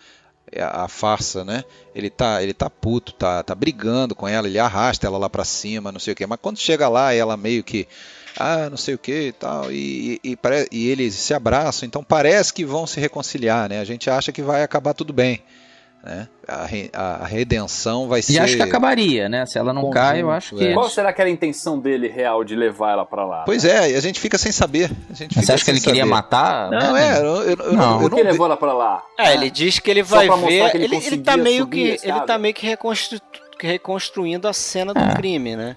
[0.56, 1.64] a, a farsa, né?
[1.92, 5.44] Ele tá, ele tá puto, tá, tá brigando com ela, ele arrasta ela lá para
[5.44, 6.26] cima, não sei o quê.
[6.26, 7.88] Mas quando chega lá, ela meio que
[8.38, 10.38] ah, não sei o que e tal, e, e,
[10.70, 13.80] e, eles se abraçam, então parece que vão se reconciliar, né?
[13.80, 15.42] A gente acha que vai acabar tudo bem.
[16.02, 16.28] Né?
[16.48, 18.32] A, re, a redenção vai ser.
[18.32, 19.44] E acho que acabaria, né?
[19.44, 20.68] Se ela não Conjunto, cai, eu acho que.
[20.68, 20.72] É.
[20.72, 23.42] Qual será que era a intenção dele real de levar ela para lá?
[23.44, 24.90] Pois é, e a gente fica sem saber.
[25.10, 25.92] A gente Você acha que ele saber.
[25.92, 26.70] queria matar?
[26.70, 27.18] Não, é.
[27.18, 27.98] Eu, eu, eu, não.
[28.00, 29.02] Por que levou ela para lá?
[29.18, 30.74] É, ele diz que ele vai ver.
[30.74, 31.98] Ele, ele, ele tá meio que.
[32.02, 33.20] Ele tá meio que reconstru...
[33.60, 35.14] reconstruindo a cena do é.
[35.14, 35.76] crime, né?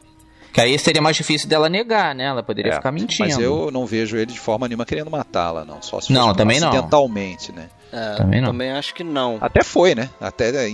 [0.54, 2.26] Que aí seria mais difícil dela negar, né?
[2.26, 3.28] Ela poderia é, ficar mentindo.
[3.28, 5.82] Mas eu não vejo ele de forma nenhuma querendo matá-la, não.
[5.82, 7.64] Só se não, também acidentalmente, não.
[7.64, 7.70] né?
[7.91, 8.49] É, também não.
[8.49, 9.39] Também acho que não.
[9.41, 10.12] Até foi, né?
[10.22, 10.70] Até é,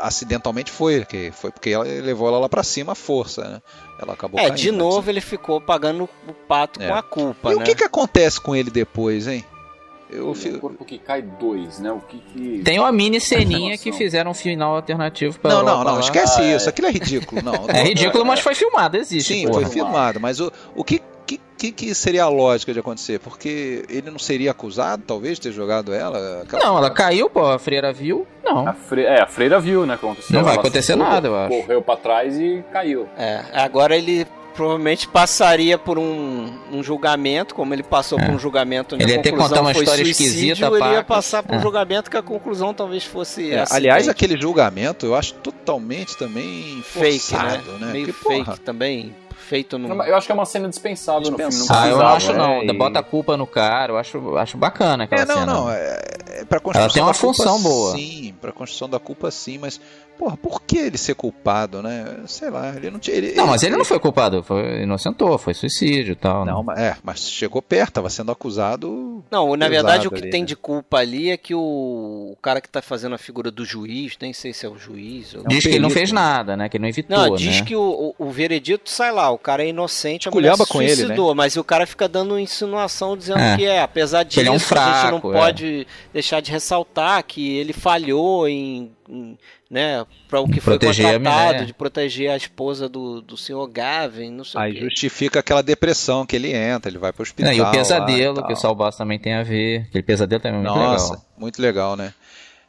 [0.00, 3.62] acidentalmente foi, que foi porque ela levou ela lá para cima à força, né?
[4.00, 6.88] Ela acabou É, caindo, de novo ele ficou pagando o pato é.
[6.88, 7.62] com a culpa, e né?
[7.62, 9.44] o que que acontece com ele depois, hein?
[10.12, 10.56] Eu fico...
[10.56, 11.92] O corpo que cai dois, né?
[11.92, 12.62] O que, que...
[12.64, 16.00] Tem uma mini ceninha que fizeram um final alternativo para Não, não, não, lá.
[16.00, 16.68] esquece ah, isso.
[16.68, 17.42] Aquilo é ridículo.
[17.42, 19.32] Não, é ridículo, mas foi filmado, existe.
[19.32, 19.62] Sim, porra.
[19.62, 20.20] foi filmado.
[20.20, 21.00] Mas o, o que,
[21.56, 23.20] que, que, seria a lógica de acontecer?
[23.20, 26.42] Porque ele não seria acusado, talvez, de ter jogado ela?
[26.42, 26.64] Aquela...
[26.64, 28.26] Não, ela caiu, pô, a freira viu.
[28.42, 28.66] Não.
[28.66, 29.04] A fre...
[29.04, 29.94] É, a freira viu, né?
[29.94, 30.36] Aconteceu.
[30.36, 31.60] Não vai acontecer nada, eu acho.
[31.60, 33.06] Correu pra trás e caiu.
[33.16, 38.26] É, agora ele provavelmente passaria por um, um julgamento, como ele passou é.
[38.26, 40.66] por um julgamento onde ele ia ter contar uma história esquisita.
[40.66, 41.62] Ele ia passar por um é.
[41.62, 47.34] julgamento que a conclusão talvez fosse é, Aliás, aquele julgamento eu acho totalmente também fake,
[47.34, 47.62] né?
[47.80, 47.92] né?
[47.92, 48.56] Meio fake porra.
[48.58, 49.14] também.
[49.40, 50.02] Feito no...
[50.04, 51.58] Eu acho que é uma cena dispensável, dispensável.
[51.58, 51.68] no filme.
[51.68, 52.62] Não ah, eu não acho não.
[52.62, 55.52] É, Bota a culpa no cara, eu acho, acho bacana aquela é, não, cena.
[55.52, 57.92] Não, é, é pra construção Ela tem uma função culpa, boa.
[57.96, 59.80] Sim, pra construção da culpa sim, mas
[60.20, 62.20] porra, por que ele ser culpado, né?
[62.26, 63.16] Sei lá, ele não tinha.
[63.16, 66.44] Ele, não, mas ele, ele não foi culpado, foi inocentou, foi suicídio e tal.
[66.44, 66.88] Não, né?
[66.88, 69.24] é, mas chegou perto, tava sendo acusado.
[69.30, 70.46] Não, na verdade o que ali, tem né?
[70.46, 74.14] de culpa ali é que o, o, cara que tá fazendo a figura do juiz,
[74.20, 75.34] nem sei se é o juiz.
[75.34, 75.44] Ou...
[75.48, 76.68] Diz que ele não fez nada, né?
[76.68, 77.16] Que ele não evitou.
[77.16, 77.66] Não, diz né?
[77.66, 80.78] que o, o, o, veredito sai lá, o cara é inocente, a mulher se com
[80.78, 81.34] suicidou, ele, né?
[81.34, 83.56] mas o cara fica dando insinuação dizendo é.
[83.56, 85.38] que é, apesar disso, ele é um fraco, a gente não é.
[85.38, 89.38] pode deixar de ressaltar que ele falhou em, em
[89.70, 94.42] né, para o que foi contratado, de proteger a esposa do, do senhor Gavin, não
[94.42, 97.52] sei Aí justifica aquela depressão que ele entra, ele vai para o hospital.
[97.52, 100.58] Não, e o pesadelo, que o Saul Bass também tem a ver, aquele pesadelo também
[100.58, 101.26] é muito Nossa, legal.
[101.38, 102.12] muito legal, né?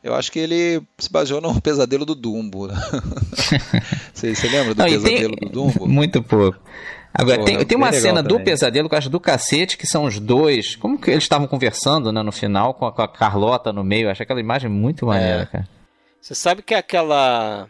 [0.04, 2.70] Eu acho que ele se baseou no pesadelo do Dumbo.
[4.14, 5.48] Você, você, lembra do não, pesadelo tem...
[5.48, 5.88] do Dumbo?
[5.88, 6.60] Muito pouco.
[7.14, 10.06] Agora, Pô, tem, tem uma cena do pesadelo que eu acho do cacete, que são
[10.06, 10.76] os dois.
[10.76, 14.06] Como que eles estavam conversando né, no final com a, com a Carlota no meio?
[14.06, 15.46] Eu acho aquela imagem muito maneira, é.
[15.46, 15.68] cara.
[16.22, 17.68] Você sabe que aquela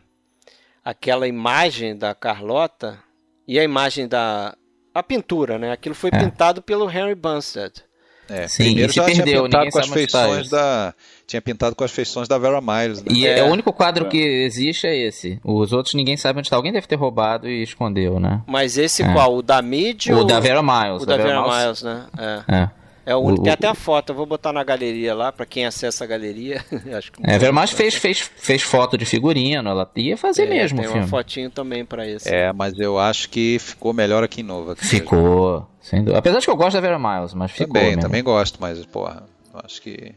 [0.83, 2.99] aquela imagem da Carlota
[3.47, 4.55] e a imagem da
[4.93, 5.71] a pintura, né?
[5.71, 6.19] Aquilo foi é.
[6.19, 7.83] pintado pelo Henry Bunstead.
[8.29, 10.93] É, Sim, primeiro já perdeu, tinha pintado com as feições da
[11.31, 13.01] tinha pintado com as feições da Vera Miles.
[13.01, 13.11] Né?
[13.13, 13.39] E é.
[13.39, 13.43] é.
[13.43, 15.39] o único quadro que existe é esse.
[15.43, 16.57] Os outros ninguém sabe onde está.
[16.57, 18.41] Alguém deve ter roubado e escondeu, né?
[18.45, 19.13] Mas esse é.
[19.13, 19.35] qual?
[19.35, 20.07] O da Mid?
[20.07, 20.23] O ou...
[20.25, 21.03] da Vera Miles.
[21.03, 22.05] O da, da Vera, Vera Miles, Miles, né?
[22.17, 22.55] É.
[22.55, 22.81] é.
[23.03, 23.43] É o único.
[23.43, 26.63] Tem até a foto, eu vou botar na galeria lá, para quem acessa a galeria.
[26.95, 30.49] Acho que é, a Vermont fez, fez, fez foto de figurino, ela ia fazer é,
[30.49, 31.05] mesmo tem o filme.
[31.05, 32.31] uma fotinho também para esse.
[32.31, 34.75] É, mas eu acho que ficou melhor aqui em Nova.
[34.75, 36.19] Ficou, sem dúvida.
[36.19, 38.01] Apesar de que eu gosto da Vera Miles, mas ficou Também, mesmo.
[38.03, 39.23] também gosto, mas, porra,
[39.63, 40.13] acho que...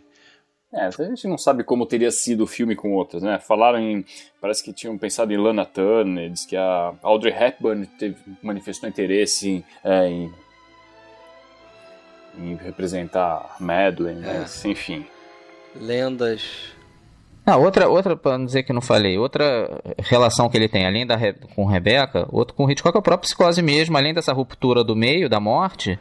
[0.75, 3.39] É, a gente não sabe como teria sido o filme com outras, né?
[3.39, 4.05] Falaram em.
[4.41, 9.49] Parece que tinham pensado em Lana Turner, diz que a Audrey Hepburn teve, manifestou interesse
[9.49, 10.33] em, é, em
[12.39, 14.41] em representar Madeline, é.
[14.41, 15.07] mas enfim.
[15.75, 16.73] Lendas.
[17.47, 21.07] Ah, outra, outra, para não dizer que não falei, outra relação que ele tem, além
[21.07, 21.19] da
[21.55, 25.29] com Rebecca, outro com Hitchcock é a própria psicose mesmo, além dessa ruptura do meio,
[25.29, 25.99] da morte,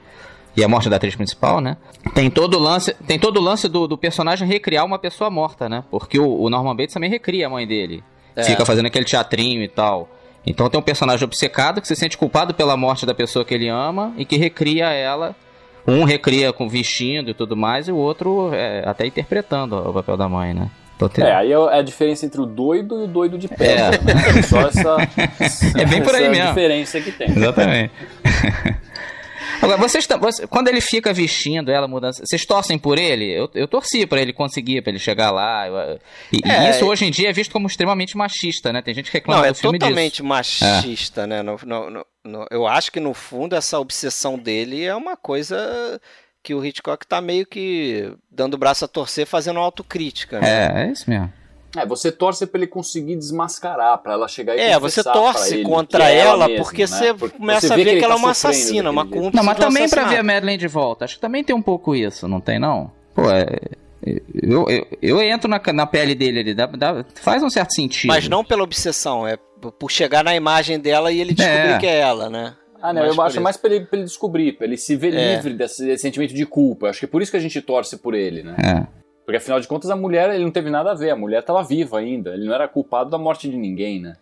[0.55, 1.77] e a morte da atriz principal, né?
[2.13, 5.67] Tem todo o lance, tem todo o lance do, do personagem recriar uma pessoa morta,
[5.67, 5.83] né?
[5.89, 8.03] Porque o, o Norman Bates também recria a mãe dele.
[8.35, 8.43] É.
[8.43, 10.09] Fica fazendo aquele teatrinho e tal.
[10.45, 13.69] Então tem um personagem obcecado que se sente culpado pela morte da pessoa que ele
[13.69, 15.35] ama e que recria ela
[15.87, 20.15] um recria com vestindo e tudo mais, e o outro é, até interpretando o papel
[20.15, 20.69] da mãe, né?
[21.17, 24.01] É, aí é a diferença entre o doido e o doido de pedra, é.
[24.01, 24.41] né?
[24.43, 24.95] Só essa,
[25.77, 26.47] é bem por aí mesmo.
[26.47, 27.29] diferença que tem.
[27.29, 27.91] Exatamente.
[29.61, 33.31] Agora, vocês, você, quando ele fica vestindo ela mudando, vocês torcem por ele?
[33.31, 35.67] Eu, eu torci para ele conseguir, para ele chegar lá.
[35.67, 35.99] Eu,
[36.31, 38.81] e, é, e, isso hoje em dia é visto como extremamente machista, né?
[38.81, 39.87] Tem gente que reclama não, do filme disso.
[39.87, 41.27] é totalmente machista, é.
[41.27, 41.41] né?
[41.41, 45.99] No, no, no, eu acho que no fundo essa obsessão dele é uma coisa
[46.41, 50.47] que o Hitchcock tá meio que dando o braço a torcer, fazendo autocrítica, né?
[50.49, 51.31] É, é isso mesmo.
[51.75, 56.09] É, você torce para ele conseguir desmascarar, para ela chegar e É, você torce contra
[56.09, 56.87] é ela, ela porque né?
[56.87, 59.35] você porque começa você a ver que, que ela é uma assassina, uma cúmplice.
[59.35, 61.05] Não, mas também para ver a Madeline de volta.
[61.05, 62.91] Acho que também tem um pouco isso, não tem não?
[63.15, 63.45] Pô, é,
[64.33, 68.09] eu, eu, eu entro na, na pele dele ali, dá, dá, faz um certo sentido.
[68.09, 69.37] Mas não pela obsessão, é
[69.79, 71.77] por chegar na imagem dela e ele descobrir é.
[71.79, 72.53] que é ela, né?
[72.81, 75.13] Ah, não, mais eu acho mais pra ele, pra ele descobrir, pra ele se ver
[75.13, 75.35] é.
[75.35, 76.89] livre desse, desse, sentimento de culpa.
[76.89, 78.55] Acho que é por isso que a gente torce por ele, né?
[78.61, 79.02] É.
[79.25, 81.63] Porque afinal de contas a mulher ele não teve nada a ver, a mulher estava
[81.63, 84.15] viva ainda, ele não era culpado da morte de ninguém, né?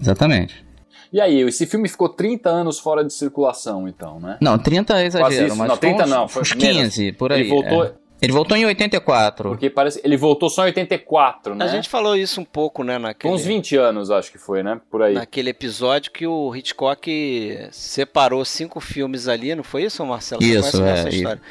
[0.00, 0.64] Exatamente.
[1.12, 4.38] E aí, esse filme ficou 30 anos fora de circulação, então, né?
[4.40, 7.16] Não, 30 é exagero, mas não, 30 uns, não, foi uns 15, menos.
[7.16, 7.40] por aí.
[7.40, 7.92] Ele voltou, é.
[8.20, 9.50] Ele voltou em 84.
[9.50, 10.00] Porque parece.
[10.02, 11.64] Ele voltou só em 84, né?
[11.64, 12.98] A gente falou isso um pouco, né?
[12.98, 14.80] Naquele, uns 20 anos, acho que foi, né?
[14.90, 15.14] Por aí.
[15.14, 20.42] Naquele episódio que o Hitchcock separou cinco filmes ali, não foi isso, Marcelo?
[20.42, 20.92] Isso, é.
[20.92, 21.42] Essa história?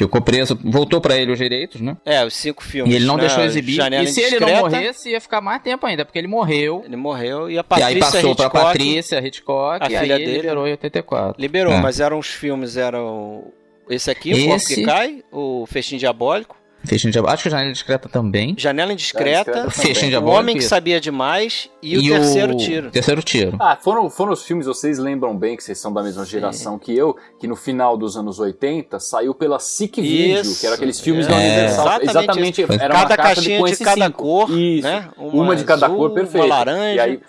[0.00, 1.94] Ficou preso, voltou para ele os direitos, né?
[2.06, 2.90] É, os cinco filmes.
[2.90, 3.22] E ele não né?
[3.22, 3.74] deixou exibir.
[3.74, 6.82] Janela e se ele não morresse, ia ficar mais tempo ainda, porque ele morreu.
[6.86, 10.24] Ele morreu e a Patrícia E aí passou pra Patrícia Hitchcock, a e filha aí
[10.24, 11.38] dele liberou em 84.
[11.38, 11.80] Liberou, é.
[11.80, 13.44] mas eram os filmes, eram...
[13.90, 17.34] Esse aqui, o Corpo que Cai, o Festim Diabólico, Fechinho Diabólico.
[17.34, 18.54] Acho que Janela Indiscreta também.
[18.58, 19.66] Janela Indiscreta.
[19.66, 20.36] O Fechinho Diabólico.
[20.36, 22.90] O Homem que Sabia Demais e, e o Terceiro Tiro.
[22.90, 23.56] Terceiro Tiro.
[23.60, 26.78] Ah, foram, foram os filmes, vocês lembram bem, que vocês são da mesma geração Sim.
[26.78, 31.00] que eu, que no final dos anos 80 saiu pela SIC Video, que eram aqueles
[31.00, 31.30] filmes é.
[31.30, 31.86] da Universal.
[32.02, 32.62] Exatamente.
[32.62, 34.18] Exatamente era cada uma caixinha de, de cada cinco.
[34.18, 34.50] cor.
[34.50, 34.88] Isso.
[34.88, 35.08] Né?
[35.16, 36.46] Uma, uma de cada azul, cor, perfeito.
[36.46, 36.94] Uma laranja.
[36.94, 37.20] E aí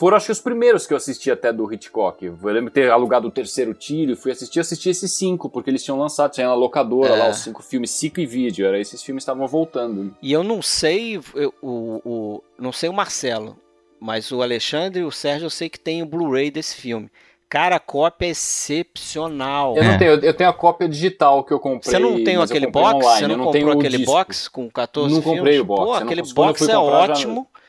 [0.00, 2.24] foram acho que os primeiros que eu assisti até do Hitchcock.
[2.24, 5.68] Eu lembro de ter alugado o terceiro tiro e fui assistir, assisti esses cinco, porque
[5.68, 7.18] eles tinham lançado, tinha na locadora é.
[7.18, 10.16] lá os cinco filmes, cinco e vídeo, era esses filmes estavam voltando.
[10.22, 13.58] E eu não sei eu, o, o, não sei o Marcelo,
[14.00, 17.10] mas o Alexandre e o Sérgio eu sei que tem o Blu-ray desse filme.
[17.46, 19.76] Cara, a cópia é excepcional.
[19.76, 21.92] Eu não tenho, eu tenho a cópia digital que eu comprei.
[21.92, 22.94] Você não tem aquele box?
[22.94, 24.12] Online, você não, não comprou aquele disco.
[24.12, 25.38] box com 14 Não filmes?
[25.40, 25.84] comprei o box.
[25.84, 27.48] Pô, aquele box é ótimo.
[27.52, 27.59] Já...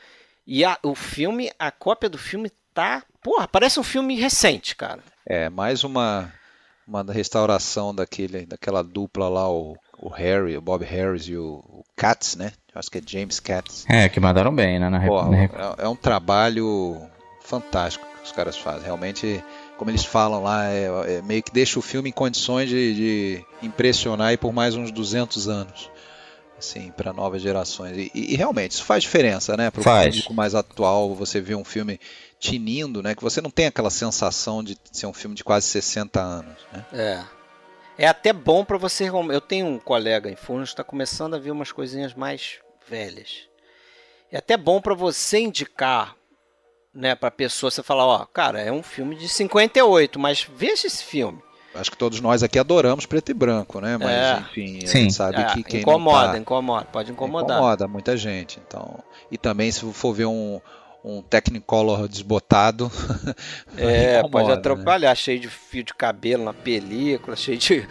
[0.46, 3.02] E a, o filme, a cópia do filme tá.
[3.22, 5.00] Porra, parece um filme recente, cara.
[5.26, 6.32] É, mais uma,
[6.86, 11.84] uma restauração daquele, daquela dupla lá, o, o Harry, o Bob Harris e o, o
[11.96, 12.52] Katz, né?
[12.74, 13.84] Acho que é James Katz.
[13.88, 14.88] É, que mandaram bem, né?
[14.88, 17.00] Na Porra, é, é um trabalho
[17.40, 18.84] fantástico que os caras fazem.
[18.84, 19.42] Realmente
[19.82, 23.44] como eles falam lá, é, é, meio que deixa o filme em condições de, de
[23.62, 25.90] impressionar aí por mais uns 200 anos.
[26.62, 27.96] Assim, para novas gerações.
[27.96, 29.68] E, e, realmente, isso faz diferença, né?
[29.68, 31.98] Para o público mais atual, você vê um filme
[32.38, 33.16] tinindo, né?
[33.16, 36.86] Que você não tem aquela sensação de ser um filme de quase 60 anos, né?
[36.92, 37.24] É.
[37.98, 39.08] É até bom para você.
[39.08, 43.48] Eu tenho um colega em Furnas que está começando a ver umas coisinhas mais velhas.
[44.30, 46.16] É até bom para você indicar
[46.94, 51.02] né, pra pessoa, você falar, ó, cara, é um filme de 58, mas veja esse
[51.02, 51.42] filme.
[51.74, 53.96] Acho que todos nós aqui adoramos preto e branco, né?
[53.96, 54.40] Mas, é.
[54.40, 54.98] enfim, Sim.
[54.98, 56.38] a gente sabe é, que quem incomoda, tá...
[56.38, 57.56] incomoda, pode incomodar.
[57.56, 58.98] Incomoda muita gente, então.
[59.30, 60.60] E também se for ver um,
[61.02, 62.90] um Technicolor desbotado.
[63.76, 64.54] é, incomoda, pode né?
[64.54, 65.14] atrapalhar, né?
[65.14, 67.88] cheio de fio de cabelo na película, cheio de,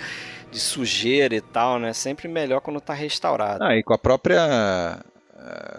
[0.51, 1.91] de sujeira e tal, né?
[1.93, 3.63] Sempre melhor quando tá restaurado.
[3.63, 4.99] Ah, e com a própria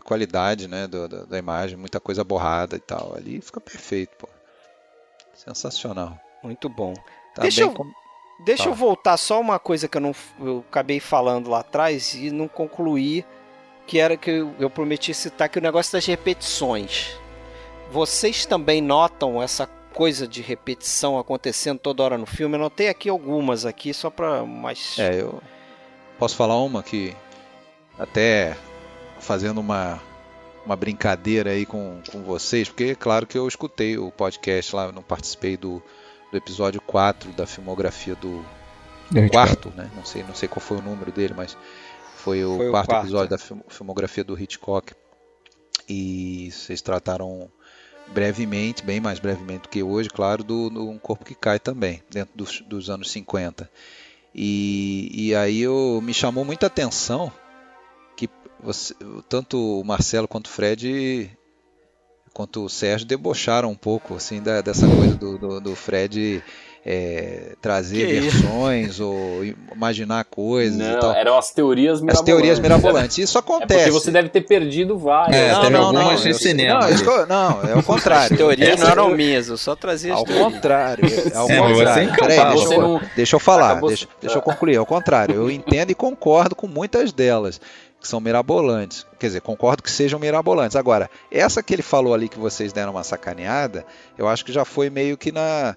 [0.05, 3.15] qualidade né, do, do, da imagem, muita coisa borrada e tal.
[3.17, 4.29] Ali fica perfeito, pô.
[5.35, 6.19] Sensacional.
[6.43, 6.95] Muito bom.
[7.35, 7.91] Tá deixa eu, com...
[8.41, 12.31] deixa eu voltar só uma coisa que eu não eu acabei falando lá atrás e
[12.31, 13.25] não concluí,
[13.87, 17.17] que era que eu, eu prometi citar que o negócio das repetições.
[17.91, 22.57] Vocês também notam essa coisa de repetição acontecendo toda hora no filme?
[22.57, 24.99] Eu notei aqui algumas aqui só para mais.
[24.99, 25.43] É, eu
[26.19, 27.15] posso falar uma que
[27.99, 28.57] até
[29.21, 30.01] fazendo uma,
[30.65, 34.91] uma brincadeira aí com, com vocês, porque é claro que eu escutei o podcast lá,
[34.91, 35.83] não participei do,
[36.33, 38.45] do episódio 4 da filmografia do,
[39.31, 39.89] quarto, né?
[39.95, 41.57] Não sei, não sei qual foi o número dele, mas
[42.17, 43.39] foi o, foi quarto, o quarto episódio da
[43.69, 44.95] filmografia do Hitchcock.
[45.89, 47.49] E vocês trataram
[48.09, 52.03] brevemente, bem mais brevemente do que hoje, claro, do, do Um Corpo que Cai também,
[52.11, 53.71] dentro dos, dos anos 50.
[54.35, 57.31] E, e aí eu, me chamou muita atenção
[58.63, 58.95] você,
[59.29, 61.31] tanto o Marcelo quanto o Fred
[62.33, 66.43] quanto o Sérgio debocharam um pouco assim da, dessa coisa do, do, do Fred
[66.85, 69.07] é, trazer que versões isso?
[69.07, 71.13] ou imaginar coisas não, e tal.
[71.13, 72.21] Eram as teorias mirabolantes.
[72.21, 73.19] As teorias mirabolantes.
[73.19, 73.73] Isso acontece.
[73.83, 75.37] É porque você deve ter perdido várias.
[75.37, 76.81] É, não, não, não, de cinema.
[76.91, 78.33] Não, não, é o contrário.
[78.33, 81.05] As teorias não eram minhas, eu só trazia as Ao contrário.
[81.07, 82.15] É ao é, contrário.
[82.17, 84.77] Peraí, deixa, eu, deixa eu falar, deixa, deixa eu concluir.
[84.77, 87.61] Ao contrário, eu entendo e concordo com muitas delas
[88.03, 89.07] que são mirabolantes.
[89.19, 90.77] Quer dizer, concordo que sejam mirabolantes.
[90.77, 93.87] Agora, essa que ele falou ali que vocês deram uma sacaneada,
[94.19, 95.77] eu acho que já foi meio que na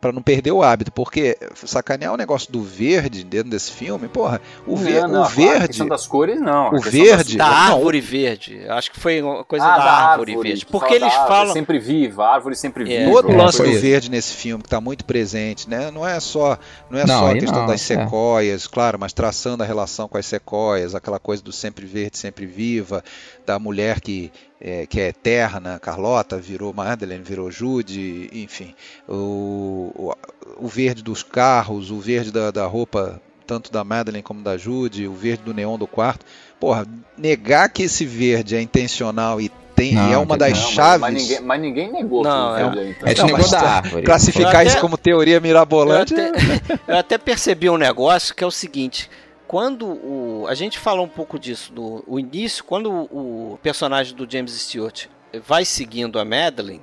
[0.00, 4.40] para não perder o hábito, porque sacanear o negócio do verde dentro desse filme, porra,
[4.66, 5.64] o, ver, não, o verde.
[5.64, 6.74] A questão das cores, não.
[6.74, 7.36] O verde.
[7.36, 8.66] Da árvore verde.
[8.68, 10.66] Acho que foi uma coisa ah, da, da, árvore, árvore verde.
[10.66, 11.52] Porque eles falam.
[11.52, 12.98] Sempre viva, a árvore sempre é.
[12.98, 13.10] viva.
[13.10, 15.90] Todo o lance do verde nesse filme que está muito presente, né?
[15.90, 16.58] Não é só,
[16.88, 17.96] não é não, só a questão não, das é.
[17.96, 18.68] sequoias, é.
[18.68, 23.02] claro, mas traçando a relação com as sequoias, aquela coisa do sempre verde, sempre viva,
[23.46, 28.74] da mulher que é, que é eterna, Carlota virou Madeleine, virou Jude, enfim,
[29.08, 30.14] o, o,
[30.58, 35.08] o verde dos carros, o verde da, da, roupa, tanto da Madeleine como da Jude,
[35.08, 36.26] o verde do neon do quarto.
[36.58, 41.00] Porra, negar que esse verde é intencional e tem, não, é uma das não, chaves.
[41.00, 43.08] Mas, ninguém, mas ninguém negou não, que é, então.
[43.08, 44.02] é não, negou da árvore.
[44.02, 46.12] Classificar até, isso como teoria mirabolante.
[46.12, 49.08] Eu até, eu até percebi um negócio que é o seguinte:
[49.50, 50.46] quando o.
[50.46, 54.52] A gente fala um pouco disso no o início, quando o, o personagem do James
[54.52, 55.08] Stewart
[55.44, 56.80] vai seguindo a Madeline,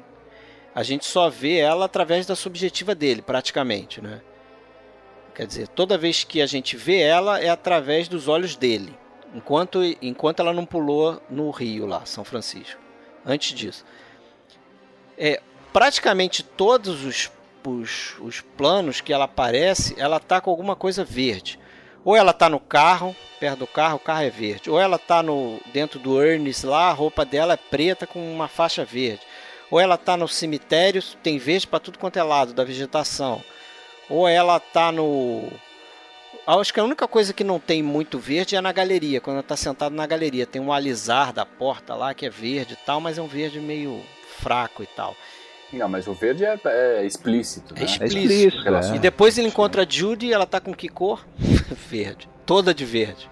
[0.75, 4.19] a gente só vê ela através da subjetiva dele, praticamente, né?
[5.33, 8.93] Quer dizer, toda vez que a gente vê ela é através dos olhos dele,
[9.33, 12.81] enquanto, enquanto ela não pulou no Rio lá, São Francisco.
[13.25, 13.85] Antes disso.
[15.17, 15.41] É,
[15.71, 17.31] praticamente todos os,
[17.65, 21.57] os, os planos que ela aparece, ela tá com alguma coisa verde.
[22.07, 24.69] Ou ela tá no carro, perto do carro, o carro é verde.
[24.69, 28.47] Ou ela tá no dentro do Ernest lá, a roupa dela é preta com uma
[28.47, 29.19] faixa verde.
[29.69, 33.43] Ou ela tá no cemitério, tem verde para tudo quanto é lado da vegetação.
[34.09, 35.51] Ou ela tá no
[36.47, 39.41] Acho que a única coisa que não tem muito verde é na galeria, quando ela
[39.41, 40.47] está sentado na galeria.
[40.47, 43.59] Tem um alisar da porta lá que é verde e tal, mas é um verde
[43.59, 44.01] meio
[44.39, 45.13] fraco e tal.
[45.71, 47.73] Não, mas o verde é, é explícito.
[47.73, 47.81] Né?
[47.81, 48.67] É explícito.
[48.67, 48.95] É.
[48.95, 51.25] E depois ele encontra a Judy e ela tá com que cor?
[51.89, 52.29] verde.
[52.45, 53.29] Toda de verde.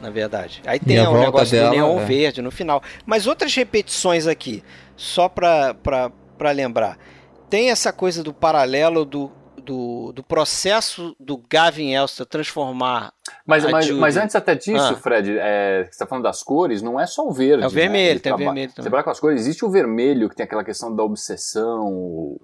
[0.00, 0.60] Na verdade.
[0.66, 2.04] Aí tem o um negócio dela, do neon é.
[2.04, 2.82] verde no final.
[3.06, 4.62] Mas outras repetições aqui,
[4.96, 6.98] só pra, pra, pra lembrar.
[7.48, 9.30] Tem essa coisa do paralelo do,
[9.62, 13.12] do, do processo do Gavin Elster transformar.
[13.46, 14.96] Mas, mas, mas, antes até disso, ah.
[14.96, 17.64] Fred, é, você está falando das cores, não é só o verde.
[17.64, 18.20] É o vermelho, né?
[18.20, 18.90] tem o vermelho também.
[18.90, 22.40] Você com as cores, existe o vermelho, que tem aquela questão da obsessão, o,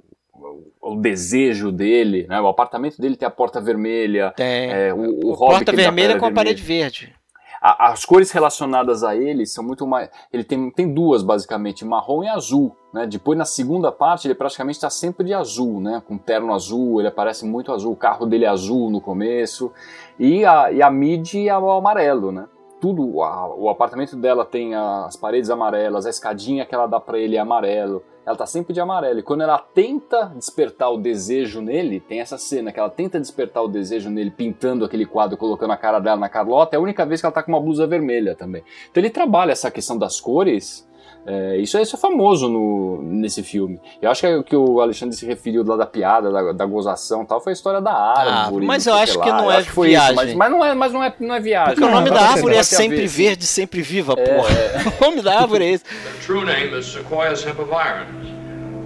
[0.81, 2.41] o desejo dele, né?
[2.41, 4.33] O apartamento dele tem a porta vermelha.
[4.37, 4.71] Tem.
[4.71, 7.18] É, o, o, o porta vermelha com a parede verde
[7.61, 10.11] a, as cores relacionadas a ele são muito mais.
[10.33, 12.77] Ele tem, tem duas, basicamente, marrom e azul.
[12.93, 13.07] Né?
[13.07, 16.03] Depois, na segunda parte, ele praticamente está sempre de azul, né?
[16.07, 17.93] com terno azul, ele aparece muito azul.
[17.93, 19.73] O carro dele é azul no começo.
[20.19, 22.47] E a, e a mid é o amarelo, né?
[22.81, 27.19] Tudo, a, o apartamento dela tem as paredes amarelas, a escadinha que ela dá para
[27.19, 29.21] ele é amarelo ela tá sempre de amarelo.
[29.21, 33.63] E quando ela tenta despertar o desejo nele, tem essa cena que ela tenta despertar
[33.63, 37.07] o desejo nele pintando aquele quadro, colocando a cara dela na Carlota, é a única
[37.07, 38.63] vez que ela tá com uma blusa vermelha também.
[38.91, 40.87] Então ele trabalha essa questão das cores
[41.27, 43.81] é, isso, é, isso é famoso no, nesse filme.
[44.01, 47.25] Eu acho que o que o Alexandre se referiu lá da piada, da, da gozação
[47.25, 48.65] tal, foi a história da árvore.
[48.65, 50.07] Ah, mas eu acho que, não é que viagem.
[50.09, 51.75] Isso, mas, mas, não é, mas não é, não é viagem.
[51.75, 54.51] Porque o nome da árvore é sempre verde, sempre viva, é, porra.
[54.51, 54.89] É.
[55.05, 55.85] o nome da árvore é esse.
[55.85, 58.29] The true name is Sequoia sempervirens.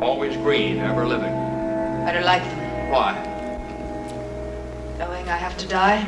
[0.01, 1.33] Always green, ever living.
[2.05, 2.91] I don't like them.
[2.91, 3.15] Why?
[4.99, 6.05] Knowing I have to die.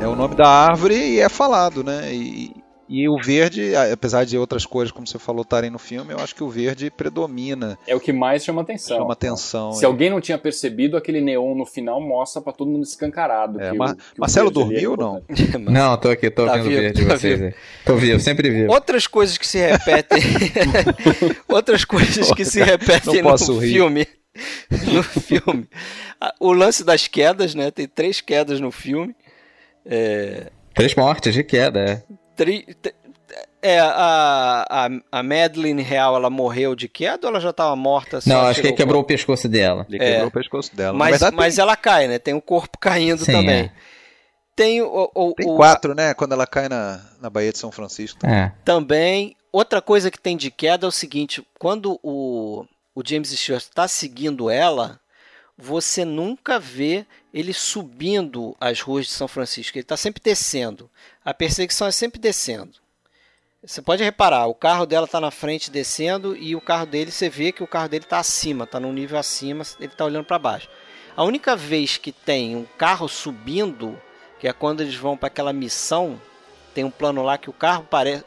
[0.00, 2.12] É o nome da árvore e é falado, né?
[2.12, 2.61] E,
[2.92, 6.34] e o verde, apesar de outras cores, como você falou, estarem no filme, eu acho
[6.34, 7.78] que o verde predomina.
[7.86, 8.98] É o que mais chama atenção.
[8.98, 9.72] Chama atenção.
[9.72, 9.86] Se é.
[9.86, 13.58] alguém não tinha percebido, aquele neon no final mostra para todo mundo escancarado.
[13.58, 13.76] É, o,
[14.18, 15.22] Marcelo dormiu ou não?
[15.72, 17.40] não, tô aqui, tô tá vendo o verde tá vocês.
[17.40, 17.54] Vivo.
[17.86, 18.70] Tô vivo, sempre vivo.
[18.70, 20.22] Outras coisas que se repetem.
[21.48, 23.72] Outras coisas que se repetem no rir.
[23.72, 24.06] filme.
[24.92, 25.66] No filme.
[26.38, 27.70] O lance das quedas, né?
[27.70, 29.16] Tem três quedas no filme.
[29.86, 30.50] É...
[30.74, 32.02] Três mortes de queda, é.
[32.36, 32.66] Tri...
[33.62, 38.18] É, a, a, a Madeline Real, ela morreu de queda ou ela já estava morta?
[38.26, 39.86] Não, acho que ele quebrou o pescoço dela.
[39.88, 40.26] Ele quebrou é.
[40.26, 40.98] o pescoço dela.
[40.98, 41.62] Mas, verdade, mas tem...
[41.62, 42.18] ela cai, né?
[42.18, 43.64] Tem o corpo caindo Sim, também.
[43.64, 43.72] É.
[44.54, 46.12] Tem o, o, Tem quatro, né?
[46.12, 48.26] Quando ela cai na, na Baía de São Francisco.
[48.26, 48.52] É.
[48.64, 49.36] Também.
[49.50, 52.64] Outra coisa que tem de queda é o seguinte: quando o,
[52.94, 55.00] o James Stewart está seguindo ela,
[55.56, 59.76] você nunca vê ele subindo as ruas de São Francisco.
[59.76, 60.90] Ele está sempre descendo.
[61.24, 62.82] A perseguição é sempre descendo.
[63.64, 67.28] Você pode reparar, o carro dela está na frente descendo e o carro dele, você
[67.28, 70.36] vê que o carro dele está acima, está num nível acima, ele está olhando para
[70.36, 70.68] baixo.
[71.16, 73.96] A única vez que tem um carro subindo,
[74.40, 76.20] que é quando eles vão para aquela missão,
[76.74, 78.24] tem um plano lá que o carro parece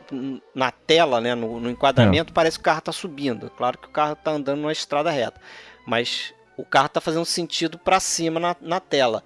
[0.53, 2.33] na tela, né, no, no enquadramento, é.
[2.33, 3.49] parece que o carro está subindo.
[3.57, 5.41] Claro que o carro está andando numa estrada reta,
[5.85, 9.23] mas o carro está fazendo sentido para cima na, na tela.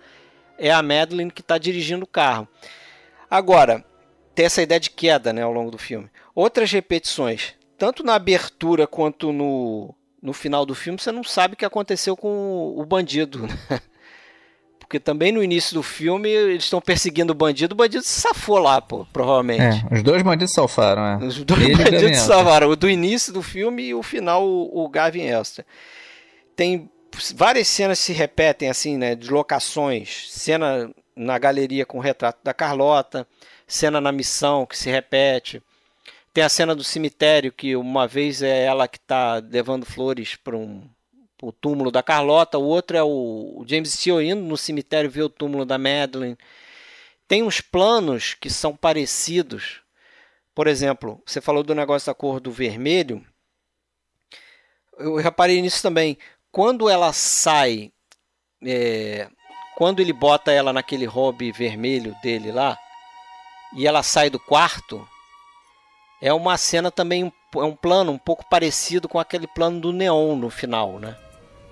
[0.58, 2.48] É a Madeline que está dirigindo o carro.
[3.30, 3.86] Agora,
[4.34, 6.10] tem essa ideia de queda né, ao longo do filme.
[6.34, 11.58] Outras repetições, tanto na abertura quanto no, no final do filme, você não sabe o
[11.58, 13.48] que aconteceu com o bandido.
[13.70, 13.82] Né?
[14.90, 18.58] Porque também no início do filme eles estão perseguindo o bandido, o bandido se safou
[18.58, 19.86] lá, pô, provavelmente.
[19.88, 21.18] É, os dois bandidos salvaram, é.
[21.28, 24.90] Os dois Ele bandidos salvaram, o do início do filme e o final, o, o
[24.90, 25.64] Gavin Elster.
[26.56, 26.90] Tem
[27.36, 32.54] várias cenas se repetem assim, né, de locações, cena na galeria com o retrato da
[32.54, 33.28] Carlota,
[33.68, 35.62] cena na missão que se repete.
[36.34, 40.56] Tem a cena do cemitério que uma vez é ela que está levando flores para
[40.56, 40.88] um
[41.42, 45.30] o túmulo da Carlota, o outro é o, James Steele indo no cemitério ver o
[45.30, 46.38] túmulo da Madeline.
[47.28, 49.82] Tem uns planos que são parecidos.
[50.54, 53.26] Por exemplo, você falou do negócio da cor do vermelho.
[54.98, 56.18] Eu reparei nisso também
[56.52, 57.92] quando ela sai,
[58.66, 59.28] é,
[59.76, 62.78] quando ele bota ela naquele hobby vermelho dele lá,
[63.76, 65.08] e ela sai do quarto,
[66.22, 70.36] é uma cena também, é um plano um pouco parecido com aquele plano do neon
[70.36, 71.16] no final, né?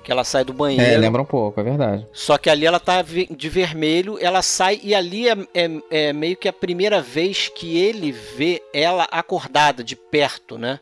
[0.03, 0.89] Que ela sai do banheiro.
[0.89, 2.07] É, lembra um pouco, é verdade.
[2.13, 6.37] Só que ali ela tá de vermelho, ela sai e ali é, é, é meio
[6.37, 10.79] que a primeira vez que ele vê ela acordada de perto, né?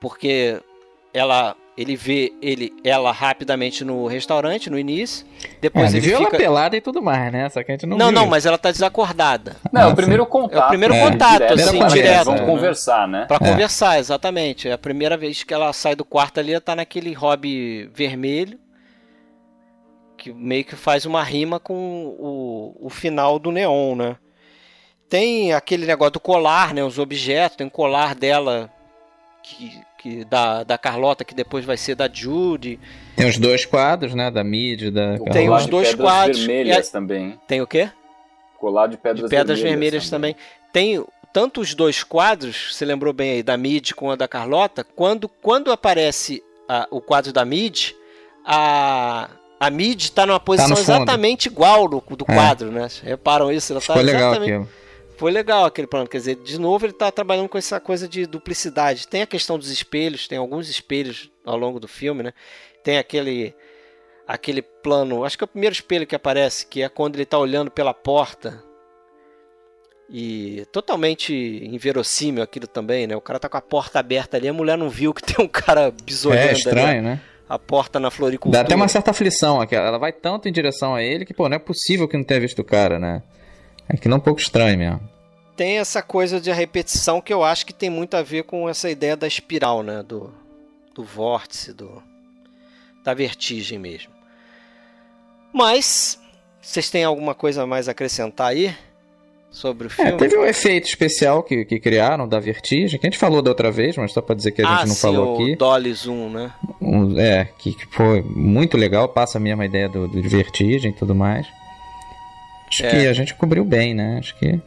[0.00, 0.58] Porque
[1.12, 5.26] ela ele vê ele, ela rapidamente no restaurante, no início.
[5.60, 6.36] Depois é, ele, viu fica...
[6.36, 7.48] ela pelada e tudo mais, né?
[7.48, 8.14] Só que a gente não Não, viu.
[8.14, 9.56] não, mas ela tá desacordada.
[9.72, 10.62] Não, é o primeiro contato.
[10.62, 12.24] É o primeiro é, contato, direto, assim, direto.
[12.26, 13.24] Vamos conversar, né?
[13.26, 13.50] Pra é.
[13.50, 14.68] conversar, exatamente.
[14.68, 18.58] É a primeira vez que ela sai do quarto ali, ela tá naquele hobby vermelho.
[20.18, 21.74] Que meio que faz uma rima com
[22.18, 24.16] o, o final do neon, né?
[25.08, 26.84] Tem aquele negócio do colar, né?
[26.84, 28.70] Os objetos, tem um colar dela
[29.42, 32.78] que que da, da Carlota, que depois vai ser da Judy.
[33.14, 34.30] Tem os dois quadros, né?
[34.30, 35.62] Da Mid, da Tem Carlota.
[35.62, 36.38] os dois quadros.
[36.40, 36.90] vermelhas é...
[36.90, 37.40] também.
[37.46, 37.88] Tem o quê?
[38.58, 40.34] Colar de pedras, de pedras vermelhas, vermelhas também.
[40.34, 40.46] também.
[40.72, 44.84] Tem tanto os dois quadros, você lembrou bem aí, da Mid com a da Carlota,
[44.84, 47.92] quando, quando aparece a, o quadro da Mid,
[48.44, 52.34] a, a Mid tá numa posição tá exatamente igual do, do é.
[52.34, 52.88] quadro, né?
[53.02, 53.72] Reparam isso?
[53.72, 54.68] Ela tá Foi legal aquilo.
[55.22, 56.08] Foi legal aquele plano.
[56.08, 59.06] Quer dizer, de novo ele tá trabalhando com essa coisa de duplicidade.
[59.06, 62.32] Tem a questão dos espelhos, tem alguns espelhos ao longo do filme, né?
[62.82, 63.54] Tem aquele
[64.26, 67.38] aquele plano, acho que é o primeiro espelho que aparece, que é quando ele tá
[67.38, 68.64] olhando pela porta.
[70.10, 73.14] E totalmente inverossímil aquilo também, né?
[73.14, 75.48] O cara tá com a porta aberta ali, a mulher não viu que tem um
[75.48, 77.20] cara bisolhando É estranho, ali, né?
[77.48, 78.64] A porta na floricultura.
[78.64, 79.76] Dá até uma certa aflição aqui.
[79.76, 82.40] Ela vai tanto em direção a ele que, pô, não é possível que não tenha
[82.40, 83.22] visto o cara, né?
[83.88, 85.11] É que não é um pouco estranho mesmo.
[85.56, 88.90] Tem essa coisa de repetição que eu acho que tem muito a ver com essa
[88.90, 90.02] ideia da espiral, né?
[90.02, 90.32] Do,
[90.94, 92.02] do vórtice, do,
[93.04, 94.12] da vertigem mesmo.
[95.52, 96.18] Mas,
[96.60, 98.74] vocês têm alguma coisa mais a acrescentar aí?
[99.50, 100.10] Sobre o é, filme?
[100.12, 103.50] É, teve um efeito especial que, que criaram da vertigem, que a gente falou da
[103.50, 105.56] outra vez, mas só para dizer que a ah, gente não sim, falou o aqui.
[105.56, 106.52] Dolly Zoom, né?
[106.80, 110.90] Um, é, que, que, foi muito legal, passa a mesma ideia do, do de vertigem
[110.90, 111.46] e tudo mais.
[112.66, 112.90] Acho é.
[112.90, 114.16] que a gente cobriu bem, né?
[114.18, 114.58] Acho que.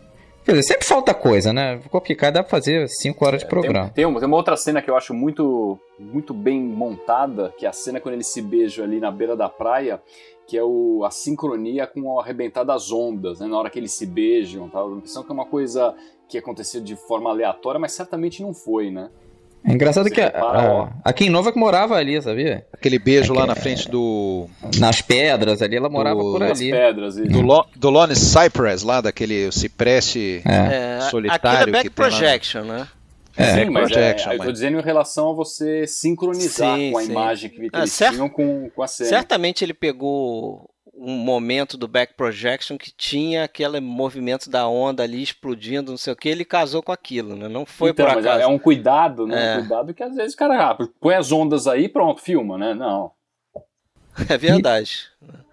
[0.46, 1.82] Quer dizer, sempre falta coisa, né?
[1.90, 3.86] Copicar dá pra fazer 5 horas de programa.
[3.86, 7.66] Tem, tem, uma, tem, uma, outra cena que eu acho muito, muito bem montada, que
[7.66, 10.00] é a cena quando eles se beijam ali na beira da praia,
[10.46, 13.48] que é o, a sincronia com o arrebentar das ondas, né?
[13.48, 14.84] Na hora que eles se beijam, tá?
[14.84, 15.96] A impressão que é uma coisa
[16.30, 19.10] que aconteceu de forma aleatória, mas certamente não foi, né?
[19.68, 22.66] É engraçado Você que a, a, a Kim Nova que morava ali, sabia?
[22.72, 24.48] Aquele beijo é lá na frente do.
[24.78, 26.70] Nas pedras ali, ela morava do, por ali.
[26.70, 31.00] Nas pedras, do, Lo, do Lone Cypress, lá daquele cipreste é.
[31.10, 31.62] solitário.
[31.62, 32.88] Aqui é Back Projection, né?
[33.38, 37.04] É, sim, mas é, eu tô dizendo em relação a você sincronizar sim, com a
[37.04, 37.12] sim.
[37.12, 39.10] imagem que, ah, eles tinham com, com a cena.
[39.10, 45.22] Certamente ele pegou um momento do back projection que tinha aquele movimento da onda ali
[45.22, 47.48] explodindo, não sei o que, ele casou com aquilo, né?
[47.48, 48.42] Não foi então, por acaso.
[48.42, 49.56] É um cuidado, né?
[49.56, 49.58] É.
[49.58, 52.74] Um cuidado que às vezes o cara ah, põe as ondas aí pronto, filma, né?
[52.74, 53.12] Não.
[54.30, 55.10] É verdade.
[55.22, 55.45] E...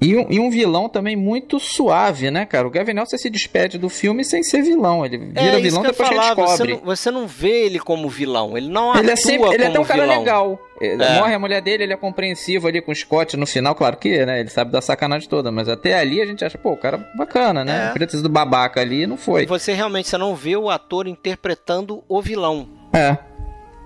[0.00, 2.66] E um, e um, vilão também muito suave, né, cara?
[2.66, 5.04] O Gavin Nelson se despede do filme sem ser vilão.
[5.04, 6.56] Ele vira é, vilão depois que a gente descobre.
[6.56, 8.56] Você não, você não vê ele como vilão.
[8.56, 10.18] Ele não ele é sempre, Ele é até um cara vilão.
[10.18, 10.58] legal.
[10.80, 11.18] É.
[11.18, 13.74] Morre a mulher dele, ele é compreensivo ali com o Scott no final.
[13.74, 14.40] Claro que, né?
[14.40, 15.52] Ele sabe da sacanagem toda.
[15.52, 17.88] Mas até ali a gente acha, pô, o cara bacana, né?
[17.88, 17.92] É.
[17.92, 19.44] Podia ter sido babaca ali não foi.
[19.44, 22.66] Você realmente você não vê o ator interpretando o vilão.
[22.94, 23.18] É.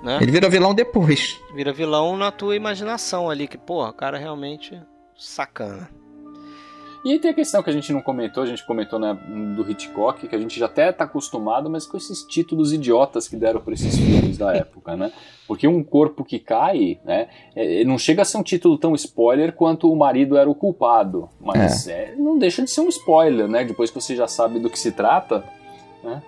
[0.05, 0.19] Né?
[0.20, 1.41] Ele vira vilão depois.
[1.57, 3.49] Vira vilão na tua imaginação ali.
[3.49, 4.81] Que, pô, o cara realmente
[5.16, 5.89] sacana.
[7.05, 9.14] E aí tem a questão que a gente não comentou, a gente comentou né,
[9.55, 13.36] do Hitchcock, que a gente já até está acostumado, mas com esses títulos idiotas que
[13.36, 15.12] deram para esses filmes da época, né?
[15.47, 17.28] Porque um corpo que cai, né?
[17.55, 21.28] É, não chega a ser um título tão spoiler quanto o marido era o culpado,
[21.39, 22.12] mas é.
[22.12, 23.64] É, não deixa de ser um spoiler, né?
[23.64, 25.44] Depois que você já sabe do que se trata,
[26.02, 26.22] né?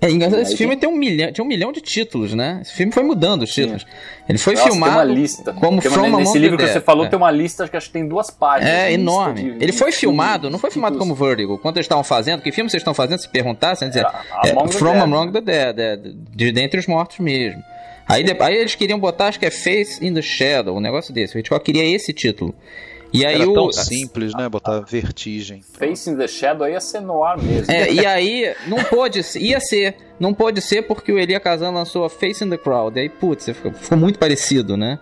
[0.00, 2.58] É engraçado, esse filme tem um milhão, tinha um milhão de títulos, né?
[2.60, 3.82] Esse filme foi mudando os títulos.
[3.82, 3.88] Sim.
[4.28, 5.52] Ele foi Nossa, filmado tem uma lista.
[5.54, 7.08] como tem uma, Nesse livro que você falou é.
[7.08, 8.72] tem uma lista que acho que tem duas páginas.
[8.72, 9.56] É, enorme.
[9.60, 11.58] Ele foi filmado, não foi filmado como Vertigo.
[11.58, 13.18] Quando eles estavam fazendo, que filme vocês estão fazendo?
[13.18, 14.06] Se perguntar, você dizer,
[14.44, 17.62] é, From Among the Dead, é, de Dentre os Mortos mesmo.
[18.06, 21.36] Aí, aí eles queriam botar, acho que é Face in the Shadow, um negócio desse.
[21.36, 22.54] O Hitchcock queria esse título.
[23.14, 23.54] E aí Era o...
[23.54, 24.48] tão simples, né?
[24.48, 25.62] Botar vertigem.
[25.78, 27.72] Facing the Shadow ia ser no ar mesmo.
[27.72, 32.04] É, e aí não pôde, ia ser, não pôde ser porque o Elia Kazan lançou
[32.04, 32.98] a Facing the Crowd.
[32.98, 34.98] E aí, putz, ficou, ficou muito parecido, né?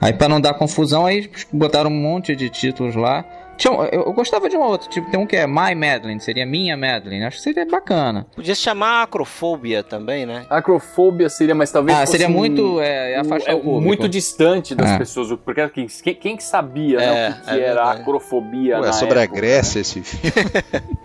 [0.00, 3.24] Aí para não dar confusão, aí botaram um monte de títulos lá.
[3.56, 6.44] Tinha, eu, eu, gostava de um outro, tipo, tem um que é My Madeline, seria
[6.44, 7.24] minha Madeline.
[7.24, 8.26] Acho que seria bacana.
[8.34, 10.46] Podia se chamar Acrofobia também, né?
[10.50, 11.98] Acrofobia seria, mas talvez.
[11.98, 12.80] Ah, seria muito.
[12.80, 14.98] É, afastar é, o muito distante das é.
[14.98, 15.28] pessoas.
[15.44, 18.00] Porque quem, quem que sabia né, é, o que, que é era verdade.
[18.02, 18.78] acrofobia?
[18.78, 20.32] Pô, é sobre época, a Grécia esse filme.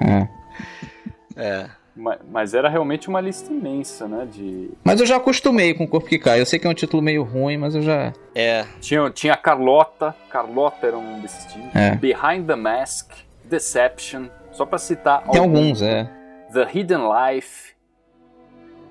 [0.02, 0.28] é.
[1.36, 1.81] é.
[1.95, 4.27] Mas, era realmente uma lista imensa, né?
[4.31, 4.72] De...
[4.84, 6.39] Mas eu já acostumei com o Corpo que Cai.
[6.39, 8.13] Eu sei que é um título meio ruim, mas eu já.
[8.34, 8.65] É.
[8.80, 10.15] Tinha, tinha Carlota.
[10.30, 11.76] Carlota era um desses títulos.
[11.76, 11.95] É.
[11.95, 13.11] Behind the Mask,
[13.43, 14.27] Deception.
[14.51, 15.23] Só pra citar.
[15.30, 16.09] Tem alguns, alguns é.
[16.53, 17.72] The Hidden Life.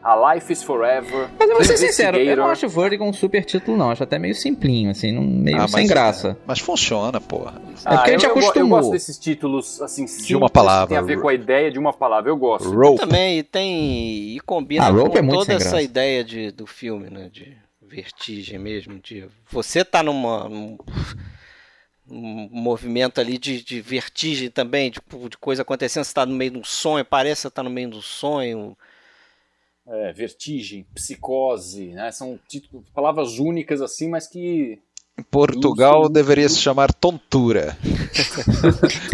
[0.02, 1.28] A Life is Forever.
[1.38, 3.90] Mas eu vou ser sincero, eu não acho Vertigo um super título, não.
[3.90, 6.38] Acho até meio simplinho, assim, meio ah, sem graça.
[6.46, 7.60] Mas funciona, porra.
[7.84, 8.78] É porque a gente eu, acostumou.
[8.78, 10.88] Eu gosto desses títulos, assim, simples, de uma palavra.
[10.88, 12.70] Tem a ver com a ideia de uma palavra, eu gosto.
[12.70, 13.00] Rope.
[13.00, 14.36] também tem.
[14.36, 17.28] E combina ah, com é toda essa ideia de, do filme, né?
[17.30, 18.98] De vertigem mesmo.
[18.98, 20.48] De você tá numa.
[20.48, 20.78] Num,
[22.12, 24.98] um movimento ali de, de vertigem também, de,
[25.28, 27.70] de coisa acontecendo, você está no meio de um sonho, parece que você está no
[27.70, 28.76] meio de um sonho
[29.90, 32.10] é, vertigem, psicose, né?
[32.12, 34.78] São títulos, palavras únicas assim, mas que
[35.18, 37.76] em Portugal deveria se chamar tontura.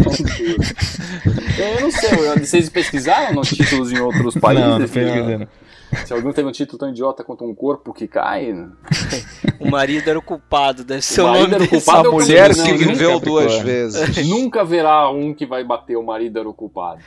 [0.01, 0.55] tontura.
[1.75, 2.09] Eu não sei,
[2.39, 4.93] vocês pesquisaram nos títulos em outros países?
[4.93, 5.47] Não, não
[6.05, 8.53] Se alguém teve um título tão idiota quanto um corpo que cai.
[9.59, 12.09] o marido era o culpado, deve ser o, o marido era o culpado.
[12.09, 14.17] A mulher que viveu duas vezes.
[14.27, 17.01] Nunca verá um que vai bater o marido era o culpado.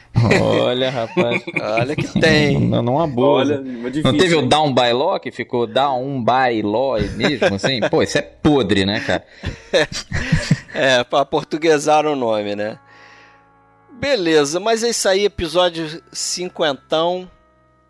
[0.62, 1.42] Olha, rapaz.
[1.60, 2.58] Olha que tem.
[2.58, 3.54] Não, não abusa.
[3.54, 4.44] Olha, difícil, não teve hein?
[4.44, 7.80] o down by law que ficou down by law mesmo, assim?
[7.90, 9.24] Pô, isso é podre, né, cara?
[10.74, 12.78] é, pra portuguesar o nome, né?
[14.00, 17.28] Beleza, mas é isso aí, episódio cinquentão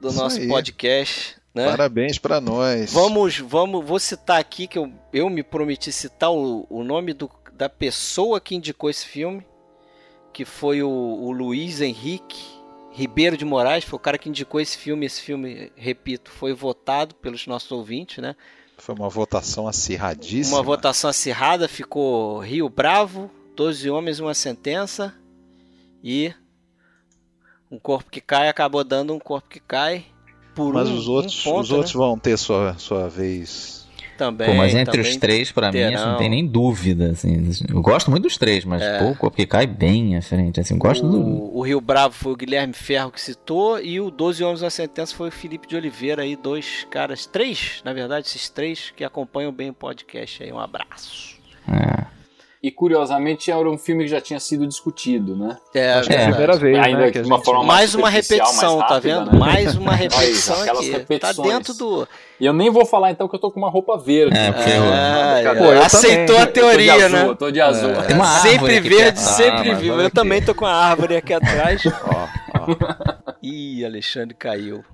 [0.01, 0.48] do isso nosso aí.
[0.48, 1.36] podcast.
[1.55, 1.68] Né?
[1.68, 2.93] Parabéns para nós.
[2.93, 7.31] Vamos, vamos, vou citar aqui que eu, eu me prometi citar o, o nome do,
[7.52, 9.44] da pessoa que indicou esse filme,
[10.32, 12.60] que foi o, o Luiz Henrique
[12.93, 15.06] Ribeiro de Moraes, foi o cara que indicou esse filme.
[15.06, 18.35] Esse filme, repito, foi votado pelos nossos ouvintes, né?
[18.78, 20.56] Foi uma votação acirradíssima.
[20.56, 25.14] Uma votação acirrada, ficou Rio Bravo, 12 homens, uma sentença.
[26.02, 26.35] E
[27.70, 30.05] um corpo que cai acabou dando um corpo que cai
[30.55, 31.98] por Mas um, os outros, um ponto, os outros né?
[31.98, 33.80] vão ter sua, sua vez.
[34.18, 34.48] Também.
[34.48, 37.12] Pô, mas entre os três, para mim, assim, não tem nem dúvida.
[37.12, 38.98] Assim, eu gosto muito dos três, mas é.
[38.98, 40.60] pô, o corpo que cai bem à frente.
[40.60, 41.56] Assim, gosto o, do...
[41.56, 45.14] o Rio Bravo foi o Guilherme Ferro que citou e o 12 Homens na Sentença
[45.14, 49.52] foi o Felipe de Oliveira aí, dois caras, três, na verdade, esses três que acompanham
[49.52, 50.52] bem o podcast aí.
[50.52, 51.38] Um abraço.
[51.66, 52.19] É.
[52.62, 55.56] E curiosamente era um filme que já tinha sido discutido, né?
[55.74, 57.10] É, Acho que é a primeira vez, Ainda né?
[57.10, 59.32] de uma forma mais, mais uma repetição, mais tá rápida, vendo?
[59.32, 59.38] Né?
[59.38, 60.90] Mais uma repetição Aí, aquelas aqui.
[60.90, 61.36] repetições.
[61.36, 62.08] Tá dentro do.
[62.38, 64.36] E eu nem vou falar então que eu tô com uma roupa verde.
[64.36, 65.56] É, porque Ah, eu...
[65.56, 66.42] Pô, eu aceitou também.
[66.42, 67.18] a teoria, eu tô de né?
[67.18, 68.02] azul, eu tô de azul.
[68.06, 69.92] Tem uma árvore sempre verde, sempre Ah, vivo.
[69.94, 70.14] mas Eu aqui.
[70.14, 71.82] também tô com a árvore aqui atrás.
[72.04, 72.26] Ó,
[72.60, 73.32] ó.
[73.42, 74.84] Ih, Alexandre caiu.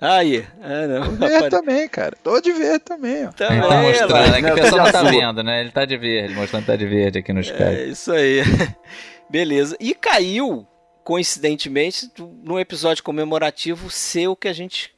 [0.00, 1.10] Aí, ah, não.
[1.12, 2.16] Verde Apare- também, cara.
[2.22, 3.32] Tô de verde também, ó.
[3.32, 5.60] Também, Ele tá mostrando, é que o pessoal não tá vendo, né?
[5.60, 7.62] Ele tá de verde, mostrando que tá de verde aqui no Skype.
[7.62, 8.42] É isso aí.
[9.30, 9.76] Beleza.
[9.80, 10.66] E caiu,
[11.04, 12.10] coincidentemente,
[12.42, 14.92] no episódio comemorativo ser o que a gente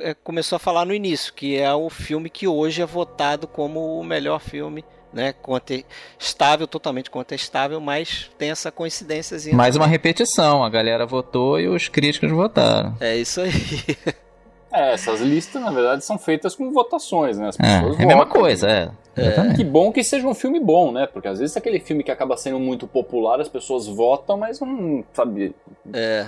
[0.00, 3.98] é, começou a falar no início, que é o filme que hoje é votado como
[3.98, 5.32] o melhor filme, né?
[5.32, 9.36] Contestável, totalmente contestável, mas tem essa coincidência.
[9.52, 12.96] Mais uma repetição, a galera votou e os críticos votaram.
[13.00, 13.52] É isso aí.
[14.72, 17.48] É, essas listas, na verdade, são feitas com votações, né?
[17.48, 18.40] As É, pessoas é a mesma votam.
[18.40, 18.90] coisa, é.
[19.16, 19.56] Exatamente.
[19.56, 21.06] Que bom que seja um filme bom, né?
[21.06, 25.02] Porque às vezes aquele filme que acaba sendo muito popular, as pessoas votam, mas não,
[25.12, 25.54] sabe,
[25.92, 26.26] É,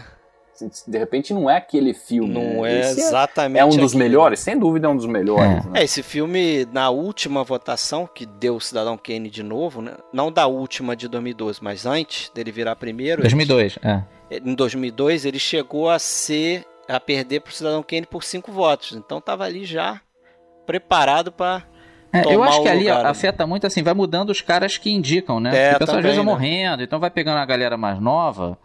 [0.89, 2.33] de repente não é aquele filme.
[2.35, 2.73] não né?
[2.77, 3.61] é Esse exatamente.
[3.61, 3.99] É um dos aquilo.
[3.99, 5.65] melhores, sem dúvida é um dos melhores.
[5.67, 5.69] É.
[5.69, 5.81] né?
[5.81, 9.93] É, esse filme, na última votação, que deu o Cidadão Kane de novo, né?
[10.12, 14.03] não da última de 2012, mas antes dele virar primeiro, 2002, é.
[14.31, 18.93] em 2002, ele chegou a ser a perder para o Cidadão Kane por cinco votos.
[18.93, 20.01] Então estava ali já
[20.67, 21.62] preparado para
[22.12, 23.11] É, eu acho que ali lugar, né?
[23.11, 25.51] afeta muito assim, vai mudando os caras que indicam, né?
[25.57, 26.25] É, Porque às vezes né?
[26.25, 28.59] morrendo, então vai pegando a galera mais nova,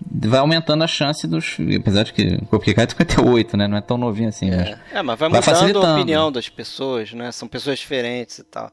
[0.00, 1.56] vai aumentando a chance dos.
[1.78, 3.66] Apesar de que o cai é 58, né?
[3.66, 4.68] Não é tão novinho assim, mas.
[4.68, 7.32] É, é, mas vai, Vai mudando a opinião das pessoas, né?
[7.32, 8.70] São pessoas diferentes e tal.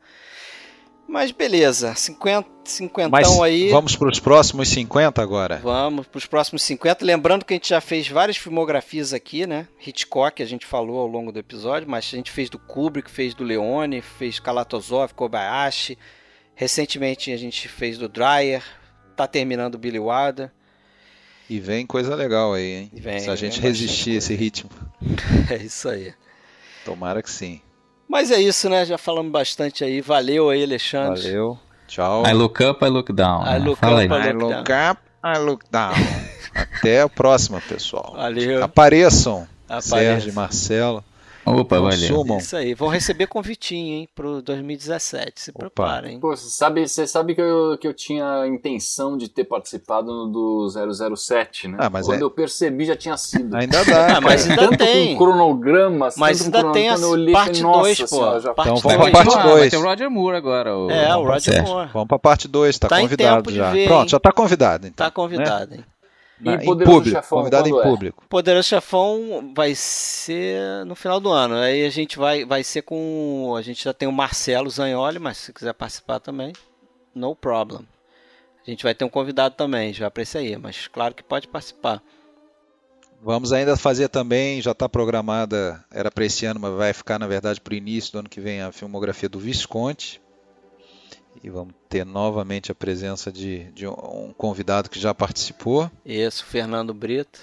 [1.11, 3.69] Mas beleza, 50, 50 Mas aí.
[3.69, 5.57] vamos para os próximos 50 agora.
[5.57, 7.03] Vamos para os próximos 50.
[7.03, 9.67] Lembrando que a gente já fez várias filmografias aqui, né?
[9.85, 13.33] Hitchcock, a gente falou ao longo do episódio, mas a gente fez do Kubrick, fez
[13.33, 15.97] do Leone, fez Kalatozov, Kobayashi.
[16.55, 18.63] Recentemente a gente fez do Dreyer.
[19.13, 20.49] Tá terminando o Billy Wilder.
[21.49, 22.91] E vem coisa legal aí, hein?
[22.93, 24.69] Vem, Se a gente resistir a esse ritmo.
[25.51, 26.13] É isso aí.
[26.85, 27.59] Tomara que sim.
[28.11, 28.85] Mas é isso, né?
[28.85, 30.01] Já falamos bastante aí.
[30.01, 31.21] Valeu aí, Alexandre.
[31.21, 31.57] Valeu.
[31.87, 32.27] Tchau.
[32.27, 33.43] I look up, I look down.
[33.43, 33.59] I né?
[33.59, 34.29] look Fala up, aí.
[34.29, 35.93] I look up, I look down.
[36.53, 38.11] Até a próxima, pessoal.
[38.17, 38.61] Valeu.
[38.61, 39.47] Apareçam.
[39.63, 39.95] Apareça.
[39.95, 41.01] Sérgio e Marcelo.
[41.45, 41.99] Opa, valeu.
[42.09, 42.37] Consumam.
[42.37, 42.73] Isso aí.
[42.73, 44.09] Vão receber convitinho, hein?
[44.13, 45.41] Pro 2017.
[45.41, 46.19] Se preparem.
[46.19, 50.07] Pô, você sabe, você sabe que, eu, que eu tinha a intenção de ter participado
[50.11, 50.69] no do
[51.15, 51.77] 007, né?
[51.79, 53.53] Ah, mas Quando é- eu percebi já tinha sido.
[53.57, 54.17] Ainda dá.
[54.17, 55.15] Ah, mas ainda tanto tem.
[55.15, 58.21] com cronogramas, Mas tanto ainda com tem a olhei, parte falei, 2, nossa pô.
[58.21, 59.71] senhora, já Parte Então vamos pra parte continuar, vai 2.
[59.71, 60.77] ter o Roger Moore agora.
[60.77, 61.89] O, É, o Roger Roger Moore.
[61.93, 63.71] Vamos pra parte 2, tá, Tá convidado já.
[63.71, 64.09] ver, Pronto, hein?
[64.09, 64.87] já tá convidado.
[64.87, 65.83] Então, Tá convidado, hein?
[66.41, 66.53] Né?
[66.53, 67.15] E Em Poderoso público.
[67.15, 67.81] Chefão, convidado em é?
[67.81, 68.23] público.
[68.27, 71.55] Poderoso Chefão vai ser no final do ano.
[71.55, 73.55] Aí a gente vai, vai ser com.
[73.57, 76.53] A gente já tem o Marcelo Zagnoli, mas se quiser participar também,
[77.13, 77.87] no problem.
[78.65, 81.47] A gente vai ter um convidado também, já pra esse aí, mas claro que pode
[81.47, 82.01] participar.
[83.23, 87.27] Vamos ainda fazer também, já está programada, era para esse ano, mas vai ficar na
[87.27, 90.20] verdade para o início do ano que vem a filmografia do Visconti.
[91.43, 95.89] E vamos ter novamente a presença de, de um convidado que já participou.
[96.05, 97.39] Esse, o Fernando Brito,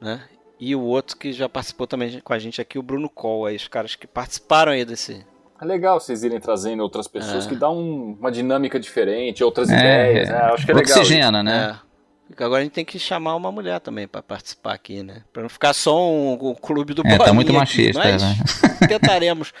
[0.00, 0.22] né?
[0.60, 3.56] E o outro que já participou também com a gente aqui, o Bruno Coll, aí,
[3.56, 5.24] os caras que participaram aí desse.
[5.60, 7.48] É legal vocês irem trazendo outras pessoas É.
[7.48, 10.28] que dão um- uma dinâmica diferente, outras É, ideias.
[10.28, 10.32] é.
[10.32, 10.38] né?
[10.52, 10.90] Acho que é legal.
[10.90, 11.00] isso.
[11.00, 11.78] Oxigena, né?
[11.80, 12.42] É.
[12.44, 15.22] Agora a gente tem que chamar uma mulher também para participar aqui, né?
[15.32, 18.34] Para não ficar só um, um clube do é, tá muito machista, aqui, mas né?
[18.88, 19.52] tentaremos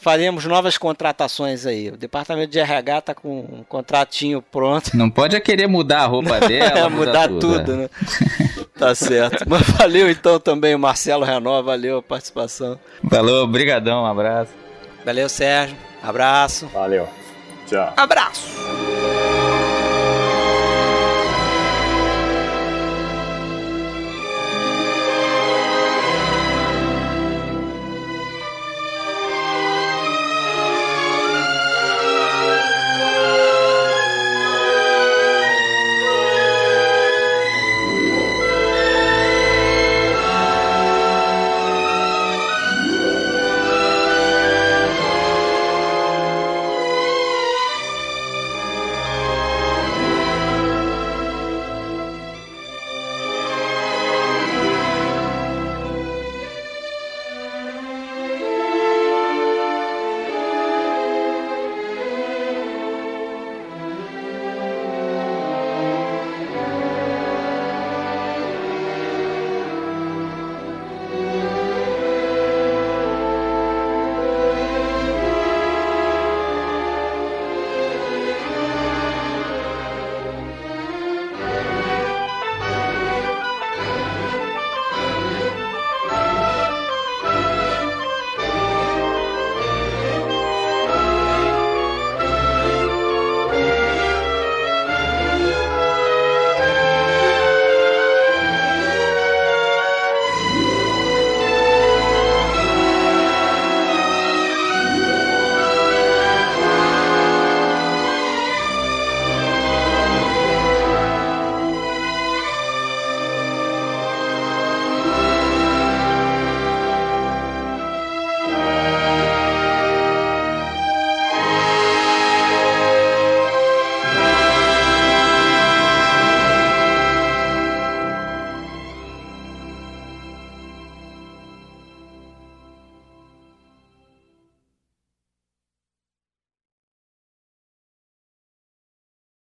[0.00, 1.90] faremos novas contratações aí.
[1.90, 4.96] O departamento de RH tá com um contratinho pronto.
[4.96, 6.78] Não pode querer mudar a roupa dela.
[6.78, 7.76] é, mudar tudo, tudo é.
[7.76, 7.90] né?
[8.78, 9.44] tá certo.
[9.48, 12.78] Mas valeu então também o Marcelo Renova, valeu a participação.
[13.02, 14.52] Valeu, brigadão, um abraço.
[15.04, 15.76] Valeu, Sérgio.
[16.02, 16.66] Abraço.
[16.68, 17.08] Valeu.
[17.66, 17.92] Tchau.
[17.96, 18.79] Abraço.